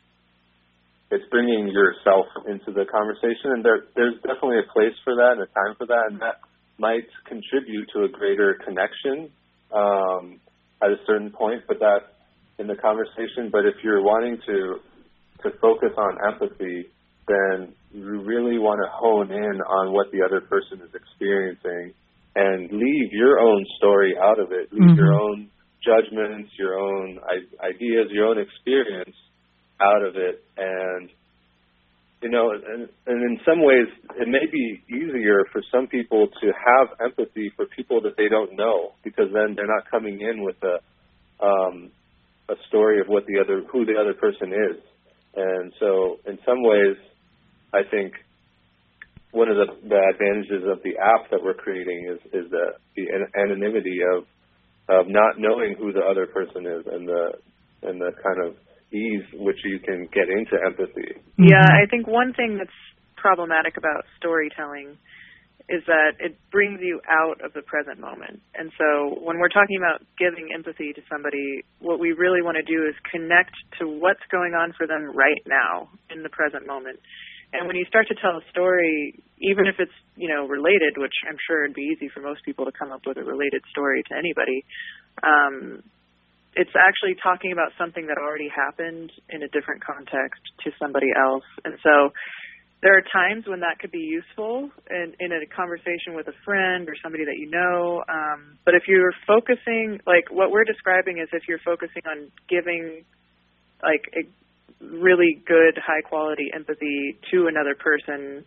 it's 1.11 1.25
bringing 1.31 1.69
yourself 1.69 2.27
into 2.47 2.71
the 2.73 2.87
conversation, 2.87 3.59
and 3.59 3.65
there 3.65 3.85
there's 3.97 4.15
definitely 4.23 4.61
a 4.61 4.73
place 4.73 4.95
for 5.05 5.17
that 5.17 5.33
and 5.37 5.43
a 5.43 5.51
time 5.51 5.75
for 5.77 5.87
that, 5.87 6.05
and 6.11 6.21
that 6.21 6.39
might 6.79 7.07
contribute 7.27 7.89
to 7.95 8.05
a 8.05 8.09
greater 8.09 8.59
connection 8.65 9.31
um, 9.75 10.41
at 10.83 10.91
a 10.91 10.97
certain 11.07 11.31
point, 11.31 11.63
but 11.67 11.79
that 11.81 12.15
in 12.59 12.67
the 12.67 12.77
conversation. 12.77 13.51
But 13.51 13.67
if 13.67 13.75
you're 13.83 14.03
wanting 14.03 14.39
to 14.47 14.79
to 15.43 15.51
focus 15.61 15.91
on 15.99 16.19
empathy, 16.33 16.87
then 17.29 17.75
you 17.93 18.21
really 18.23 18.59
want 18.59 18.81
to 18.83 18.91
hone 18.91 19.31
in 19.31 19.61
on 19.61 19.93
what 19.93 20.11
the 20.13 20.23
other 20.23 20.41
person 20.41 20.81
is 20.81 20.95
experiencing 20.95 21.95
and 22.35 22.71
leave 22.71 23.13
your 23.13 23.39
own 23.39 23.65
story 23.77 24.15
out 24.17 24.41
of 24.41 24.53
it, 24.53 24.73
leave 24.73 24.83
mm-hmm. 24.83 24.99
your 24.99 25.13
own 25.13 25.49
judgments, 25.85 26.51
your 26.59 26.79
own 26.79 27.19
ideas, 27.61 28.09
your 28.11 28.27
own 28.29 28.39
experience 28.39 29.15
out 29.81 30.03
of 30.03 30.17
it, 30.17 30.43
and 30.57 31.11
you 32.23 32.31
know, 32.31 32.53
and, 32.53 32.89
and 33.07 33.23
in 33.23 33.41
some 33.45 33.65
ways, 33.65 33.89
it 34.17 34.29
may 34.29 34.47
be 34.51 34.81
easier 34.89 35.45
for 35.51 35.61
some 35.75 35.89
people 35.89 36.29
to 36.41 36.53
have 36.55 36.89
empathy 37.05 37.51
for 37.57 37.67
people 37.67 38.01
that 38.03 38.17
they 38.17 38.29
don't 38.29 38.55
know, 38.57 38.93
because 39.03 39.27
then 39.35 39.57
they're 39.57 39.67
not 39.67 39.91
coming 39.91 40.21
in 40.21 40.45
with 40.45 40.57
a 40.63 40.79
um, 41.45 41.91
a 42.49 42.55
story 42.69 43.01
of 43.01 43.09
what 43.09 43.27
the 43.27 43.41
other 43.43 43.63
who 43.71 43.85
the 43.85 43.99
other 44.01 44.15
person 44.15 44.53
is, 44.53 44.79
and 45.35 45.73
so 45.81 46.19
in 46.27 46.39
some 46.47 46.63
ways, 46.63 46.97
I 47.73 47.83
think 47.89 48.15
one 49.33 49.49
of 49.49 49.57
the, 49.57 49.89
the 49.89 50.01
advantages 50.13 50.69
of 50.69 50.83
the 50.85 51.01
app 51.01 51.31
that 51.31 51.43
we're 51.43 51.57
creating 51.57 52.07
is 52.09 52.21
is 52.33 52.51
the 52.51 52.77
the 52.97 53.09
anonymity 53.35 54.01
of 54.15 54.25
of 54.89 55.09
not 55.09 55.39
knowing 55.39 55.75
who 55.79 55.93
the 55.93 56.05
other 56.05 56.27
person 56.27 56.67
is 56.67 56.85
and 56.87 57.09
the 57.09 57.33
and 57.83 58.01
the 58.01 58.13
kind 58.23 58.47
of 58.47 58.55
ease 58.93 59.25
which 59.35 59.59
you 59.65 59.81
can 59.81 60.07
get 60.13 60.29
into 60.29 60.61
empathy. 60.65 61.17
Mm-hmm. 61.17 61.49
Yeah, 61.49 61.65
I 61.65 61.89
think 61.91 62.07
one 62.07 62.35
thing 62.35 62.59
that's 62.59 62.77
problematic 63.17 63.77
about 63.77 64.05
storytelling 64.19 64.99
is 65.71 65.81
that 65.87 66.19
it 66.19 66.37
brings 66.51 66.81
you 66.83 67.01
out 67.09 67.41
of 67.41 67.55
the 67.55 67.63
present 67.63 67.99
moment. 67.99 68.43
And 68.55 68.71
so 68.77 69.17
when 69.23 69.39
we're 69.39 69.53
talking 69.53 69.79
about 69.79 70.03
giving 70.19 70.51
empathy 70.53 70.93
to 70.93 71.01
somebody, 71.09 71.63
what 71.79 72.01
we 72.01 72.13
really 72.13 72.43
want 72.43 72.59
to 72.59 72.67
do 72.67 72.85
is 72.85 72.95
connect 73.09 73.55
to 73.79 73.87
what's 73.87 74.23
going 74.31 74.53
on 74.53 74.75
for 74.77 74.87
them 74.87 75.15
right 75.15 75.41
now 75.47 75.89
in 76.11 76.23
the 76.23 76.29
present 76.29 76.67
moment. 76.67 76.99
And 77.53 77.67
when 77.67 77.77
you 77.77 77.85
start 77.85 78.09
to 78.09 78.15
tell 78.15 78.37
a 78.37 78.45
story, 78.51 79.21
even 79.39 79.67
if 79.67 79.77
it's, 79.79 79.93
you 80.17 80.29
know, 80.29 80.49
related, 80.49 80.97
which 80.97 81.13
I'm 81.29 81.37
sure 81.47 81.65
it'd 81.65 81.77
be 81.77 81.93
easy 81.93 82.09
for 82.09 82.21
most 82.21 82.45
people 82.45 82.65
to 82.65 82.73
come 82.73 82.91
up 82.93 83.03
with 83.07 83.19
a 83.19 83.25
related 83.25 83.63
story 83.71 84.03
to 84.09 84.17
anybody, 84.17 84.65
um, 85.23 85.83
it's 86.55 86.73
actually 86.77 87.17
talking 87.23 87.53
about 87.53 87.73
something 87.77 88.07
that 88.09 88.17
already 88.17 88.49
happened 88.49 89.13
in 89.29 89.43
a 89.43 89.49
different 89.49 89.85
context 89.85 90.41
to 90.65 90.71
somebody 90.79 91.09
else. 91.13 91.45
And 91.65 91.77
so 91.83 92.13
there 92.83 92.97
are 92.97 93.05
times 93.13 93.47
when 93.47 93.61
that 93.61 93.79
could 93.79 93.93
be 93.93 94.05
useful 94.05 94.69
in, 94.91 95.15
in 95.21 95.31
a 95.33 95.47
conversation 95.47 96.17
with 96.17 96.29
a 96.29 96.37
friend 96.45 96.89
or 96.89 96.97
somebody 97.03 97.25
that 97.25 97.39
you 97.39 97.49
know. 97.49 98.03
Um, 98.09 98.59
but 98.65 98.75
if 98.75 98.85
you're 98.89 99.15
focusing, 99.27 100.01
like 100.07 100.31
what 100.31 100.51
we're 100.51 100.65
describing 100.65 101.19
is 101.19 101.29
if 101.33 101.49
you're 101.49 101.63
focusing 101.65 102.03
on 102.11 102.33
giving 102.49 103.05
like 103.83 104.03
really 104.91 105.41
good, 105.47 105.79
high 105.79 106.03
quality 106.03 106.51
empathy 106.55 107.19
to 107.31 107.47
another 107.47 107.75
person 107.75 108.45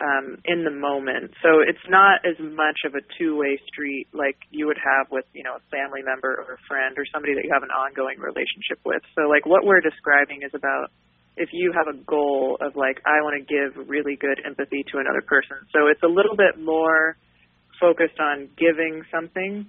um, 0.00 0.38
in 0.44 0.62
the 0.62 0.70
moment. 0.70 1.34
So 1.42 1.58
it's 1.66 1.82
not 1.90 2.22
as 2.22 2.38
much 2.38 2.86
of 2.86 2.94
a 2.94 3.02
two-way 3.18 3.58
street 3.66 4.06
like 4.14 4.38
you 4.50 4.66
would 4.66 4.78
have 4.78 5.10
with, 5.10 5.24
you 5.34 5.42
know, 5.42 5.58
a 5.58 5.64
family 5.74 6.02
member 6.06 6.30
or 6.30 6.54
a 6.54 6.62
friend 6.68 6.94
or 6.96 7.04
somebody 7.12 7.34
that 7.34 7.42
you 7.42 7.50
have 7.52 7.66
an 7.66 7.74
ongoing 7.74 8.18
relationship 8.22 8.78
with. 8.86 9.02
So 9.18 9.26
like 9.26 9.46
what 9.46 9.66
we're 9.66 9.82
describing 9.82 10.42
is 10.46 10.54
about 10.54 10.94
if 11.36 11.50
you 11.52 11.72
have 11.74 11.86
a 11.86 11.98
goal 12.06 12.58
of 12.60 12.76
like 12.76 13.02
I 13.06 13.22
want 13.22 13.38
to 13.38 13.44
give 13.46 13.88
really 13.88 14.16
good 14.16 14.38
empathy 14.46 14.84
to 14.92 14.98
another 14.98 15.22
person. 15.22 15.58
So 15.74 15.86
it's 15.90 16.02
a 16.02 16.10
little 16.10 16.36
bit 16.36 16.62
more 16.62 17.16
focused 17.80 18.18
on 18.18 18.50
giving 18.58 19.02
something 19.10 19.66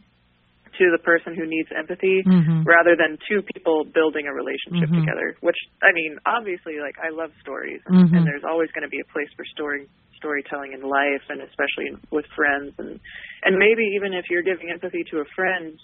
to 0.80 0.86
the 0.96 1.04
person 1.04 1.36
who 1.36 1.44
needs 1.46 1.68
empathy 1.76 2.24
mm-hmm. 2.24 2.64
rather 2.64 2.96
than 2.96 3.20
two 3.28 3.44
people 3.54 3.84
building 3.84 4.26
a 4.26 4.34
relationship 4.34 4.88
mm-hmm. 4.88 5.04
together 5.04 5.36
which 5.44 5.60
i 5.84 5.92
mean 5.92 6.16
obviously 6.26 6.80
like 6.80 6.96
i 7.04 7.12
love 7.12 7.30
stories 7.44 7.84
and, 7.86 8.08
mm-hmm. 8.08 8.16
and 8.16 8.24
there's 8.26 8.48
always 8.48 8.72
going 8.72 8.88
to 8.88 8.90
be 8.90 9.04
a 9.04 9.10
place 9.12 9.28
for 9.36 9.44
story 9.52 9.86
storytelling 10.16 10.72
in 10.72 10.82
life 10.82 11.24
and 11.28 11.44
especially 11.44 11.92
with 12.12 12.26
friends 12.36 12.72
and 12.80 13.00
and 13.44 13.60
maybe 13.60 13.84
even 13.96 14.16
if 14.16 14.26
you're 14.32 14.44
giving 14.44 14.72
empathy 14.72 15.04
to 15.12 15.20
a 15.20 15.28
friend 15.36 15.76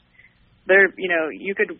there 0.68 0.88
you 0.98 1.12
know 1.12 1.28
you 1.30 1.54
could 1.54 1.76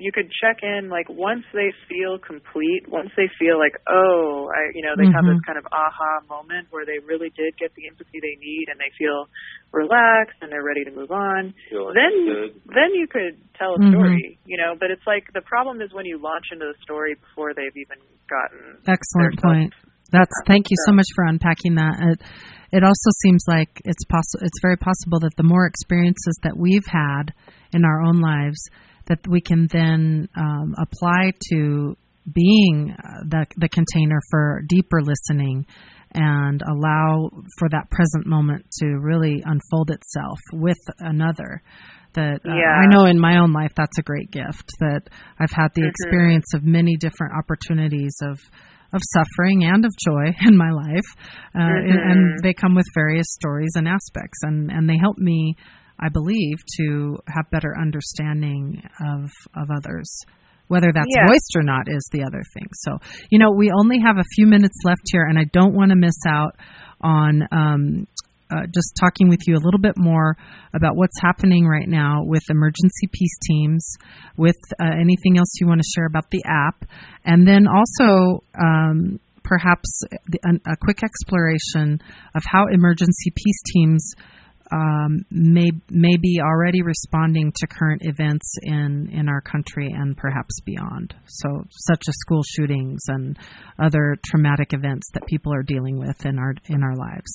you 0.00 0.10
could 0.10 0.32
check 0.32 0.64
in 0.64 0.88
like 0.88 1.06
once 1.08 1.44
they 1.52 1.70
feel 1.88 2.18
complete 2.18 2.88
once 2.88 3.10
they 3.16 3.28
feel 3.38 3.60
like 3.60 3.76
oh 3.86 4.48
i 4.50 4.72
you 4.74 4.82
know 4.82 4.96
they 4.96 5.04
mm-hmm. 5.04 5.14
have 5.14 5.24
this 5.28 5.36
mm-hmm. 5.38 5.48
kind 5.48 5.60
of 5.60 5.66
aha 5.70 6.24
moment 6.26 6.66
where 6.72 6.88
they 6.88 6.98
really 7.04 7.28
did 7.36 7.52
get 7.60 7.70
the 7.76 7.86
empathy 7.86 8.18
they 8.18 8.34
need 8.40 8.66
and 8.72 8.80
they 8.80 8.90
feel 8.96 9.28
relaxed 9.70 10.40
and 10.40 10.50
they're 10.50 10.64
ready 10.64 10.82
to 10.82 10.90
move 10.90 11.12
on 11.12 11.52
feel 11.68 11.92
then 11.92 12.10
understood. 12.10 12.56
then 12.72 12.90
you 12.96 13.06
could 13.06 13.36
tell 13.54 13.76
a 13.76 13.78
mm-hmm. 13.78 13.92
story 13.92 14.38
you 14.48 14.56
know 14.56 14.74
but 14.80 14.90
it's 14.90 15.04
like 15.06 15.28
the 15.36 15.44
problem 15.44 15.80
is 15.84 15.92
when 15.92 16.08
you 16.08 16.16
launch 16.16 16.48
into 16.50 16.64
the 16.64 16.78
story 16.82 17.14
before 17.14 17.52
they've 17.52 17.76
even 17.76 18.00
gotten 18.26 18.80
excellent 18.88 19.36
point 19.38 19.72
that's 20.10 20.34
thank 20.46 20.66
you 20.70 20.76
so 20.86 20.92
much 20.92 21.06
for 21.14 21.24
unpacking 21.24 21.76
that. 21.76 21.94
It, 22.00 22.22
it 22.72 22.84
also 22.84 23.10
seems 23.22 23.44
like 23.46 23.70
it's 23.84 24.04
possible. 24.06 24.42
It's 24.42 24.60
very 24.62 24.76
possible 24.76 25.20
that 25.20 25.34
the 25.36 25.42
more 25.42 25.66
experiences 25.66 26.38
that 26.42 26.56
we've 26.56 26.86
had 26.86 27.32
in 27.72 27.84
our 27.84 28.02
own 28.02 28.20
lives, 28.20 28.58
that 29.10 29.18
we 29.28 29.42
can 29.42 29.68
then 29.70 30.28
um, 30.36 30.74
apply 30.80 31.32
to 31.50 31.96
being 32.32 32.94
uh, 32.96 33.24
the 33.28 33.44
the 33.56 33.68
container 33.68 34.20
for 34.30 34.62
deeper 34.68 35.02
listening 35.02 35.66
and 36.12 36.62
allow 36.62 37.30
for 37.58 37.68
that 37.68 37.90
present 37.90 38.26
moment 38.26 38.64
to 38.78 38.86
really 39.00 39.42
unfold 39.44 39.90
itself 39.90 40.38
with 40.52 40.78
another 40.98 41.62
that 42.14 42.40
uh, 42.44 42.54
yeah. 42.54 42.82
I 42.82 42.86
know 42.86 43.04
in 43.04 43.18
my 43.18 43.38
own 43.38 43.52
life 43.52 43.72
that's 43.76 43.98
a 43.98 44.02
great 44.02 44.30
gift 44.30 44.70
that 44.80 45.02
I've 45.38 45.52
had 45.52 45.68
the 45.74 45.82
mm-hmm. 45.82 45.90
experience 45.90 46.54
of 46.54 46.64
many 46.64 46.96
different 46.96 47.34
opportunities 47.36 48.14
of 48.22 48.38
of 48.92 49.00
suffering 49.14 49.62
and 49.64 49.84
of 49.84 49.92
joy 50.04 50.34
in 50.46 50.56
my 50.56 50.70
life, 50.70 51.06
uh, 51.54 51.58
mm-hmm. 51.58 52.10
and 52.10 52.38
they 52.42 52.52
come 52.52 52.74
with 52.74 52.86
various 52.94 53.26
stories 53.30 53.70
and 53.76 53.86
aspects, 53.86 54.38
and 54.42 54.70
and 54.70 54.88
they 54.88 54.98
help 55.00 55.18
me, 55.18 55.56
I 56.00 56.08
believe, 56.08 56.56
to 56.78 57.18
have 57.28 57.50
better 57.50 57.74
understanding 57.78 58.82
of 59.00 59.30
of 59.54 59.70
others. 59.70 60.10
Whether 60.68 60.92
that's 60.94 61.06
yeah. 61.10 61.26
voiced 61.26 61.56
or 61.56 61.62
not 61.62 61.88
is 61.88 62.08
the 62.12 62.22
other 62.22 62.42
thing. 62.54 62.68
So, 62.72 62.98
you 63.28 63.40
know, 63.40 63.50
we 63.50 63.72
only 63.72 63.98
have 64.06 64.18
a 64.18 64.24
few 64.36 64.46
minutes 64.46 64.78
left 64.84 65.02
here, 65.10 65.24
and 65.24 65.36
I 65.36 65.44
don't 65.52 65.74
want 65.74 65.90
to 65.90 65.96
miss 65.96 66.14
out 66.28 66.54
on 67.00 67.42
um, 67.50 68.06
uh, 68.52 68.66
just 68.72 68.96
talking 69.00 69.28
with 69.28 69.40
you 69.46 69.54
a 69.54 69.62
little 69.62 69.80
bit 69.80 69.94
more 69.96 70.36
about 70.74 70.96
what's 70.96 71.20
happening 71.20 71.66
right 71.66 71.88
now 71.88 72.22
with 72.24 72.42
emergency 72.50 73.08
peace 73.12 73.36
teams, 73.48 73.96
with 74.36 74.58
uh, 74.80 74.86
anything 74.86 75.38
else 75.38 75.54
you 75.60 75.66
want 75.66 75.80
to 75.80 75.90
share 75.94 76.06
about 76.06 76.30
the 76.30 76.42
app, 76.46 76.84
and 77.24 77.46
then 77.46 77.66
also 77.66 78.44
um, 78.60 79.18
perhaps 79.42 80.02
a, 80.44 80.70
a 80.70 80.76
quick 80.76 81.02
exploration 81.02 82.00
of 82.34 82.42
how 82.46 82.66
emergency 82.70 83.32
peace 83.34 83.62
teams 83.72 84.14
um, 84.72 85.24
may 85.30 85.70
may 85.90 86.16
be 86.16 86.40
already 86.40 86.82
responding 86.82 87.52
to 87.56 87.66
current 87.66 88.02
events 88.04 88.56
in 88.62 89.10
in 89.12 89.28
our 89.28 89.40
country 89.40 89.88
and 89.92 90.16
perhaps 90.16 90.60
beyond. 90.64 91.14
So, 91.26 91.64
such 91.70 92.02
as 92.08 92.14
school 92.18 92.42
shootings 92.56 93.00
and 93.08 93.38
other 93.78 94.16
traumatic 94.26 94.72
events 94.72 95.08
that 95.14 95.26
people 95.26 95.52
are 95.54 95.62
dealing 95.62 95.98
with 95.98 96.24
in 96.24 96.38
our 96.38 96.54
in 96.68 96.82
our 96.82 96.96
lives. 96.96 97.32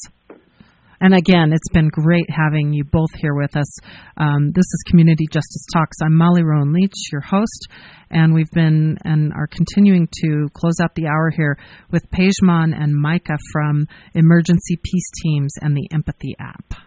And 1.02 1.14
again, 1.14 1.52
it's 1.52 1.70
been 1.74 1.90
great 1.90 2.30
having 2.30 2.72
you 2.72 2.86
both 2.86 3.14
here 3.18 3.36
with 3.36 3.58
us. 3.58 3.80
Um, 4.18 4.52
this 4.52 4.64
is 4.64 4.84
Community 4.88 5.26
Justice 5.30 5.66
Talks. 5.74 5.98
I'm 6.02 6.16
Molly 6.16 6.42
Rowan 6.42 6.72
Leach, 6.72 7.12
your 7.12 7.22
host, 7.22 7.68
and 8.10 8.34
we've 8.34 8.50
been 8.52 8.98
and 9.04 9.34
are 9.34 9.48
continuing 9.48 10.08
to 10.24 10.48
close 10.54 10.80
out 10.82 10.96
the 10.96 11.08
hour 11.08 11.32
here 11.36 11.58
with 11.92 12.10
Pejman 12.12 12.74
and 12.74 12.96
Micah 12.96 13.38
from 13.52 13.88
Emergency 14.14 14.78
Peace 14.82 15.12
Teams 15.22 15.54
and 15.62 15.76
the 15.76 15.88
Empathy 15.94 16.36
app. 16.40 16.85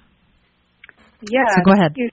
Yeah. 1.23 1.49
So 1.55 1.63
go 1.65 1.73
ahead. 1.73 1.95
Thank 1.95 1.99
you, 1.99 2.11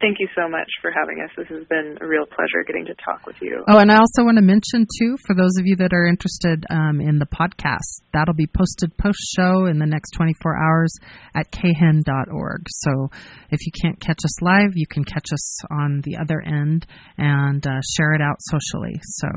thank 0.00 0.16
you 0.18 0.28
so 0.34 0.48
much 0.48 0.68
for 0.82 0.90
having 0.90 1.22
us. 1.22 1.30
This 1.36 1.48
has 1.48 1.64
been 1.68 1.96
a 2.00 2.06
real 2.06 2.26
pleasure 2.26 2.64
getting 2.66 2.84
to 2.86 2.94
talk 3.04 3.24
with 3.24 3.36
you. 3.40 3.64
Oh, 3.68 3.78
and 3.78 3.90
I 3.90 3.96
also 3.96 4.24
want 4.24 4.36
to 4.36 4.42
mention 4.42 4.86
too, 4.98 5.16
for 5.26 5.34
those 5.34 5.56
of 5.58 5.66
you 5.66 5.76
that 5.76 5.92
are 5.94 6.06
interested 6.06 6.66
um, 6.68 7.00
in 7.00 7.18
the 7.18 7.26
podcast, 7.26 8.02
that'll 8.12 8.34
be 8.34 8.48
posted 8.48 8.96
post 8.98 9.22
show 9.36 9.66
in 9.66 9.78
the 9.78 9.86
next 9.86 10.10
24 10.10 10.58
hours 10.58 10.92
at 11.34 11.50
khen.org. 11.52 12.66
So 12.68 13.10
if 13.50 13.64
you 13.64 13.72
can't 13.80 14.00
catch 14.00 14.18
us 14.24 14.42
live, 14.42 14.72
you 14.74 14.86
can 14.86 15.04
catch 15.04 15.32
us 15.32 15.64
on 15.70 16.02
the 16.02 16.18
other 16.18 16.42
end 16.42 16.86
and 17.16 17.64
uh, 17.64 17.80
share 17.96 18.14
it 18.14 18.20
out 18.20 18.36
socially. 18.40 19.00
So 19.02 19.28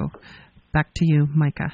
back 0.73 0.93
to 0.95 1.05
you, 1.05 1.27
Micah. 1.33 1.73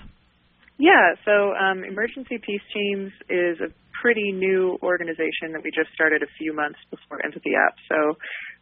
Yeah, 0.78 1.14
so 1.26 1.54
um, 1.54 1.84
Emergency 1.84 2.40
Peace 2.44 2.62
Teams 2.74 3.12
is 3.30 3.62
a 3.62 3.70
pretty 4.02 4.32
new 4.32 4.80
organization 4.82 5.54
that 5.54 5.62
we 5.64 5.70
just 5.70 5.93
started 5.93 6.24
a 6.24 6.28
few 6.38 6.54
months 6.54 6.80
before 6.89 7.24
Empathy 7.24 7.54
App. 7.54 7.76
So 7.88 8.18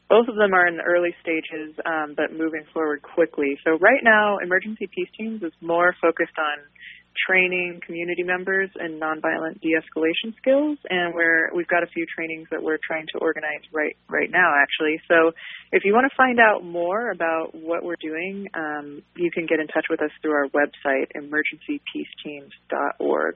both 0.09 0.27
of 0.27 0.35
them 0.35 0.53
are 0.53 0.67
in 0.67 0.75
the 0.75 0.83
early 0.83 1.15
stages, 1.21 1.79
um, 1.85 2.15
but 2.17 2.33
moving 2.33 2.65
forward 2.73 3.01
quickly. 3.01 3.57
So 3.63 3.77
right 3.77 4.03
now, 4.03 4.39
Emergency 4.43 4.89
Peace 4.89 5.09
Teams 5.15 5.41
is 5.43 5.53
more 5.61 5.95
focused 6.01 6.37
on 6.37 6.57
training 7.27 7.81
community 7.85 8.23
members 8.23 8.69
in 8.79 8.97
nonviolent 8.99 9.61
de-escalation 9.61 10.35
skills, 10.37 10.79
and 10.89 11.13
we're 11.13 11.53
we've 11.53 11.67
got 11.67 11.83
a 11.83 11.87
few 11.87 12.05
trainings 12.15 12.47
that 12.51 12.63
we're 12.63 12.79
trying 12.85 13.07
to 13.13 13.19
organize 13.19 13.61
right 13.73 13.97
right 14.09 14.31
now, 14.31 14.53
actually. 14.55 15.01
So, 15.07 15.31
if 15.71 15.85
you 15.85 15.93
want 15.93 16.09
to 16.09 16.15
find 16.15 16.39
out 16.39 16.63
more 16.63 17.11
about 17.11 17.53
what 17.53 17.83
we're 17.83 17.99
doing, 18.01 18.47
um, 18.53 19.03
you 19.15 19.29
can 19.31 19.45
get 19.45 19.59
in 19.59 19.67
touch 19.67 19.85
with 19.89 20.01
us 20.01 20.11
through 20.21 20.33
our 20.33 20.47
website, 20.49 21.11
emergencypeaceteams.org. 21.15 23.35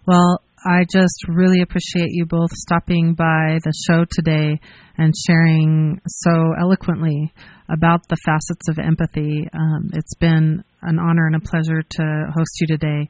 Well, 0.05 0.41
I 0.65 0.83
just 0.91 1.27
really 1.27 1.61
appreciate 1.61 2.09
you 2.11 2.25
both 2.25 2.51
stopping 2.51 3.13
by 3.13 3.59
the 3.63 3.73
show 3.87 4.03
today 4.11 4.59
and 4.97 5.13
sharing 5.27 5.99
so 6.07 6.53
eloquently 6.59 7.31
about 7.69 8.07
the 8.07 8.17
facets 8.25 8.69
of 8.69 8.79
empathy. 8.79 9.47
Um, 9.53 9.89
it's 9.93 10.15
been 10.15 10.63
an 10.81 10.99
honor 10.99 11.27
and 11.27 11.35
a 11.35 11.39
pleasure 11.39 11.81
to 11.81 12.25
host 12.35 12.61
you 12.61 12.67
today. 12.67 13.09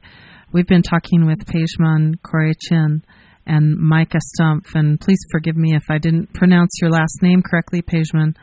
We've 0.52 0.66
been 0.66 0.82
talking 0.82 1.26
with 1.26 1.44
Pejman 1.46 2.14
Korechin 2.24 3.02
and 3.46 3.76
Micah 3.78 4.18
Stumpf, 4.18 4.74
and 4.74 5.00
please 5.00 5.18
forgive 5.30 5.56
me 5.56 5.74
if 5.74 5.84
I 5.90 5.98
didn't 5.98 6.32
pronounce 6.34 6.78
your 6.80 6.90
last 6.90 7.18
name 7.22 7.42
correctly, 7.42 7.82
Pejman. 7.82 8.34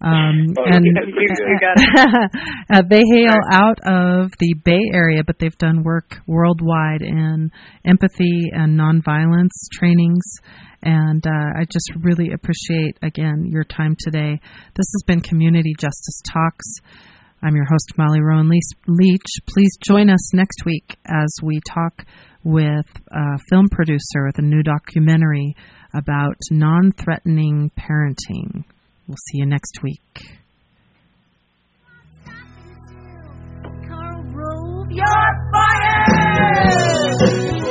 Um, 0.00 0.52
Oh, 0.58 0.64
and 0.66 0.84
you, 0.84 0.92
you 0.92 1.58
got 1.60 1.76
it. 1.78 2.30
uh, 2.74 2.82
they 2.88 3.02
hail 3.14 3.38
out 3.50 3.78
of 3.86 4.30
the 4.38 4.54
Bay 4.64 4.80
Area, 4.92 5.22
but 5.26 5.38
they've 5.38 5.56
done 5.56 5.82
work 5.82 6.18
worldwide 6.26 7.02
in 7.02 7.50
empathy 7.84 8.50
and 8.52 8.78
nonviolence 8.78 9.56
trainings. 9.72 10.24
And 10.84 11.26
uh, 11.26 11.58
I 11.58 11.64
just 11.64 11.90
really 12.02 12.30
appreciate, 12.32 12.98
again, 13.02 13.46
your 13.48 13.64
time 13.64 13.96
today. 13.98 14.38
This 14.74 14.86
has 14.92 15.02
been 15.06 15.22
Community 15.22 15.72
Justice 15.78 16.20
Talks. 16.30 16.66
I'm 17.42 17.56
your 17.56 17.64
host, 17.64 17.92
Molly 17.96 18.20
Rowan 18.20 18.50
Leach. 18.50 19.22
Please 19.48 19.78
join 19.82 20.10
us 20.10 20.34
next 20.34 20.66
week 20.66 20.98
as 21.06 21.34
we 21.42 21.60
talk 21.66 22.04
with 22.44 22.86
a 23.10 23.38
film 23.48 23.68
producer 23.70 24.26
with 24.26 24.38
a 24.38 24.42
new 24.42 24.62
documentary 24.62 25.56
about 25.94 26.36
non 26.50 26.92
threatening 26.92 27.70
parenting. 27.78 28.64
We'll 29.08 29.16
see 29.30 29.38
you 29.38 29.46
next 29.46 29.82
week. 29.82 30.38
Your 34.90 36.83